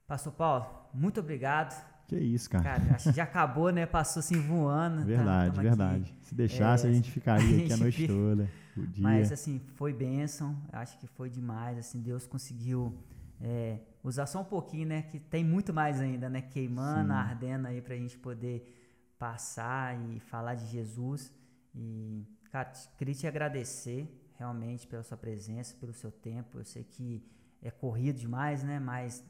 Pastor 0.05 0.33
Paulo, 0.33 0.89
muito 0.93 1.19
obrigado. 1.19 1.94
Que 2.07 2.17
isso, 2.17 2.49
cara. 2.49 2.63
Cara, 2.63 2.95
acho 2.95 3.09
que 3.09 3.15
já 3.15 3.23
acabou, 3.23 3.71
né? 3.71 3.85
Passou 3.85 4.19
assim 4.19 4.39
voando. 4.39 4.99
Tá? 4.99 5.05
Verdade, 5.05 5.59
verdade. 5.59 6.03
Aqui. 6.03 6.27
Se 6.27 6.35
deixasse, 6.35 6.85
é, 6.85 6.89
a 6.91 6.93
gente 6.93 7.11
ficaria 7.11 7.43
a 7.43 7.51
gente 7.51 7.63
aqui 7.63 7.73
a 7.73 7.77
noite 7.77 8.07
toda. 8.07 8.49
O 8.77 8.85
dia. 8.85 9.03
Mas 9.03 9.31
assim, 9.31 9.59
foi 9.75 9.91
bênção. 9.91 10.55
Acho 10.71 10.97
que 10.99 11.07
foi 11.07 11.29
demais. 11.29 11.77
Assim, 11.77 12.01
Deus 12.01 12.27
conseguiu 12.27 12.95
é, 13.41 13.79
usar 14.03 14.27
só 14.27 14.41
um 14.41 14.45
pouquinho, 14.45 14.87
né? 14.87 15.01
Que 15.03 15.19
tem 15.19 15.43
muito 15.43 15.73
mais 15.73 15.99
ainda, 15.99 16.29
né? 16.29 16.41
Queimando, 16.41 17.11
Sim. 17.11 17.17
ardendo 17.17 17.67
aí 17.67 17.81
pra 17.81 17.95
gente 17.95 18.17
poder 18.17 18.71
passar 19.17 19.99
e 20.09 20.19
falar 20.19 20.55
de 20.55 20.67
Jesus. 20.67 21.33
E, 21.73 22.23
cara, 22.51 22.71
queria 22.97 23.15
te 23.15 23.25
agradecer 23.25 24.07
realmente 24.37 24.85
pela 24.85 25.01
sua 25.01 25.17
presença, 25.17 25.75
pelo 25.79 25.93
seu 25.93 26.11
tempo. 26.11 26.59
Eu 26.59 26.65
sei 26.65 26.83
que 26.83 27.23
é 27.63 27.71
corrido 27.71 28.19
demais, 28.19 28.63
né? 28.63 28.79
Mas 28.79 29.23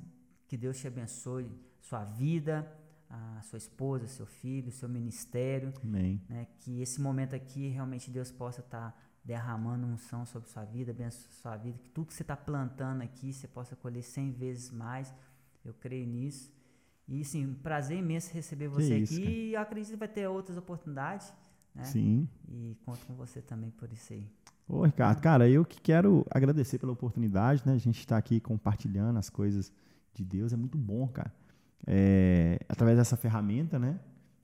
que 0.47 0.57
Deus 0.57 0.77
te 0.77 0.87
abençoe 0.87 1.49
sua 1.85 2.03
vida, 2.03 2.67
a 3.09 3.41
sua 3.43 3.57
esposa, 3.57 4.07
seu 4.07 4.25
filho, 4.25 4.71
seu 4.71 4.89
ministério. 4.89 5.71
Amém. 5.83 6.21
Né? 6.27 6.47
Que 6.59 6.81
esse 6.81 6.99
momento 6.99 7.35
aqui 7.35 7.67
realmente 7.67 8.09
Deus 8.09 8.31
possa 8.31 8.61
estar 8.61 8.91
tá 8.91 8.97
derramando 9.23 9.85
unção 9.85 10.25
sobre 10.25 10.49
sua 10.49 10.65
vida, 10.65 10.91
abençoe 10.91 11.31
sua 11.33 11.57
vida, 11.57 11.77
que 11.79 11.89
tudo 11.89 12.07
que 12.07 12.13
você 12.13 12.23
está 12.23 12.35
plantando 12.35 13.01
aqui 13.01 13.31
você 13.31 13.47
possa 13.47 13.75
colher 13.75 14.03
cem 14.03 14.31
vezes 14.31 14.71
mais. 14.71 15.13
Eu 15.63 15.73
creio 15.73 16.07
nisso. 16.07 16.51
E 17.07 17.23
sim, 17.23 17.45
um 17.45 17.53
prazer 17.53 17.99
imenso 17.99 18.33
receber 18.33 18.67
você 18.67 18.97
isso, 18.97 19.13
aqui 19.13 19.23
cara. 19.23 19.35
e 19.35 19.53
eu 19.53 19.61
acredito 19.61 19.91
que 19.91 19.99
vai 19.99 20.07
ter 20.07 20.27
outras 20.27 20.57
oportunidades. 20.57 21.31
Né? 21.73 21.83
Sim. 21.83 22.27
E 22.49 22.75
conto 22.83 23.05
com 23.05 23.13
você 23.13 23.41
também 23.41 23.69
por 23.69 23.91
isso 23.91 24.13
aí. 24.13 24.27
Ô, 24.67 24.83
Ricardo, 24.83 25.21
cara, 25.21 25.47
eu 25.47 25.63
que 25.63 25.79
quero 25.79 26.25
agradecer 26.31 26.79
pela 26.79 26.91
oportunidade, 26.91 27.61
né? 27.63 27.73
A 27.73 27.77
gente 27.77 27.99
está 27.99 28.17
aqui 28.17 28.39
compartilhando 28.39 29.17
as 29.19 29.29
coisas 29.29 29.71
de 30.11 30.25
Deus, 30.25 30.51
é 30.51 30.55
muito 30.57 30.77
bom, 30.77 31.07
cara. 31.07 31.31
É, 31.87 32.59
através 32.67 32.97
dessa 32.97 33.15
ferramenta, 33.15 33.77
né? 33.77 33.99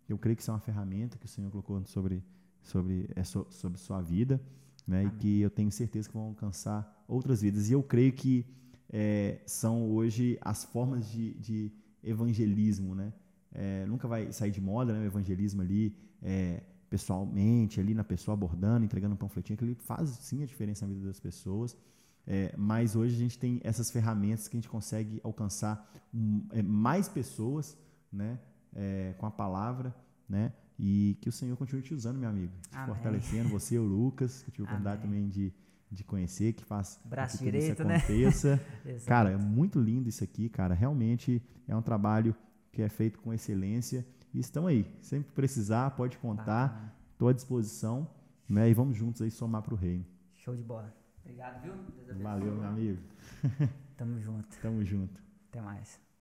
Eu 0.08 0.18
creio 0.18 0.36
que 0.36 0.42
isso 0.42 0.52
é 0.52 0.54
uma 0.54 0.60
ferramenta 0.60 1.18
que 1.18 1.26
o 1.26 1.30
Senhor 1.30 1.50
colocou 1.50 1.84
sobre, 1.86 2.24
sobre, 2.62 3.10
é, 3.16 3.24
sobre 3.24 3.80
sua 3.80 4.02
vida 4.02 4.42
né? 4.88 5.06
E 5.06 5.10
que 5.12 5.42
eu 5.42 5.50
tenho 5.50 5.72
certeza 5.72 6.08
que 6.08 6.14
vão 6.14 6.28
alcançar 6.28 7.04
outras 7.08 7.42
vidas. 7.42 7.70
E 7.70 7.74
eu 7.74 7.84
creio 7.84 8.14
que 8.14 8.46
é, 8.90 9.42
são 9.46 9.90
hoje 9.90 10.38
as 10.42 10.66
formas 10.66 11.10
de, 11.10 11.34
de 11.36 11.72
evangelismo, 12.04 12.96
né? 12.96 13.14
É, 13.54 13.86
nunca 13.86 14.08
vai 14.08 14.32
sair 14.32 14.52
de 14.52 14.62
moda, 14.62 14.94
né? 14.94 15.00
O 15.00 15.06
evangelismo 15.06 15.62
ali, 15.62 15.96
é, 16.22 16.64
pessoalmente, 16.90 17.80
ali 17.80 17.94
na 17.94 18.04
pessoa 18.04 18.34
abordando, 18.34 18.86
entregando 18.86 19.14
um 19.14 19.18
panfletinho, 19.18 19.58
que 19.58 19.64
ele 19.64 19.76
faz 19.76 20.10
sim 20.10 20.44
a 20.44 20.46
diferença 20.46 20.86
na 20.86 20.94
vida 20.94 21.08
das 21.08 21.20
pessoas. 21.20 21.76
É, 22.28 22.54
mas 22.58 22.96
hoje 22.96 23.16
a 23.16 23.18
gente 23.18 23.38
tem 23.38 23.60
essas 23.64 23.90
ferramentas 23.90 24.48
que 24.48 24.56
a 24.56 24.60
gente 24.60 24.70
consegue 24.70 25.20
alcançar 25.24 25.92
um, 26.14 26.46
é, 26.52 26.62
mais 26.62 27.10
pessoas 27.10 27.78
né, 28.12 28.40
é, 28.76 29.14
com 29.18 29.26
a 29.26 29.32
palavra, 29.32 29.96
né? 30.28 30.54
E 30.78 31.18
que 31.22 31.30
o 31.30 31.32
Senhor 31.32 31.56
continue 31.58 31.84
te 31.84 31.94
usando, 31.94 32.18
meu 32.18 32.30
amigo, 32.30 32.54
te 32.70 32.76
Amém. 32.76 32.96
fortalecendo, 32.96 33.50
você, 33.50 33.78
o 33.78 33.84
Lucas, 33.84 34.42
que 34.42 34.50
eu 34.50 34.54
tive 34.54 34.64
a 34.64 34.66
oportunidade 34.66 35.02
também 35.04 35.30
de, 35.30 35.54
de 35.92 36.04
conhecer, 36.04 36.54
que 36.54 36.64
faz 36.64 37.00
Braço 37.06 37.38
que 37.38 37.44
direito, 37.44 37.74
isso 37.74 37.82
aconteça. 37.82 38.62
Né? 38.84 39.00
cara, 39.06 39.32
é 39.32 39.38
muito 39.38 39.80
lindo 39.80 40.10
isso 40.10 40.24
aqui, 40.24 40.50
cara. 40.50 40.74
Realmente 40.74 41.42
é 41.68 41.76
um 41.76 41.82
trabalho 41.84 42.36
que 42.72 42.82
é 42.82 42.90
feito 42.90 43.20
com 43.20 43.34
excelência. 43.34 44.06
E 44.34 44.40
estão 44.40 44.66
aí. 44.66 44.90
Sempre 45.02 45.32
precisar, 45.34 45.92
pode 45.92 46.18
contar. 46.18 46.96
Estou 47.12 47.28
à 47.28 47.34
disposição. 47.34 48.10
Né? 48.50 48.70
E 48.70 48.74
vamos 48.74 48.98
juntos 48.98 49.22
aí 49.22 49.30
somar 49.30 49.62
para 49.62 49.74
o 49.74 49.78
reino. 49.78 50.06
Show 50.36 50.56
de 50.56 50.64
bola. 50.64 51.01
Obrigado, 51.24 51.62
viu? 51.62 51.74
Valeu, 52.22 52.56
meu 52.56 52.68
amigo. 52.68 53.02
Tamo 53.98 54.20
junto. 54.20 54.48
Tamo 54.62 54.84
junto. 54.84 55.22
Até 55.50 55.62
mais. 55.62 56.00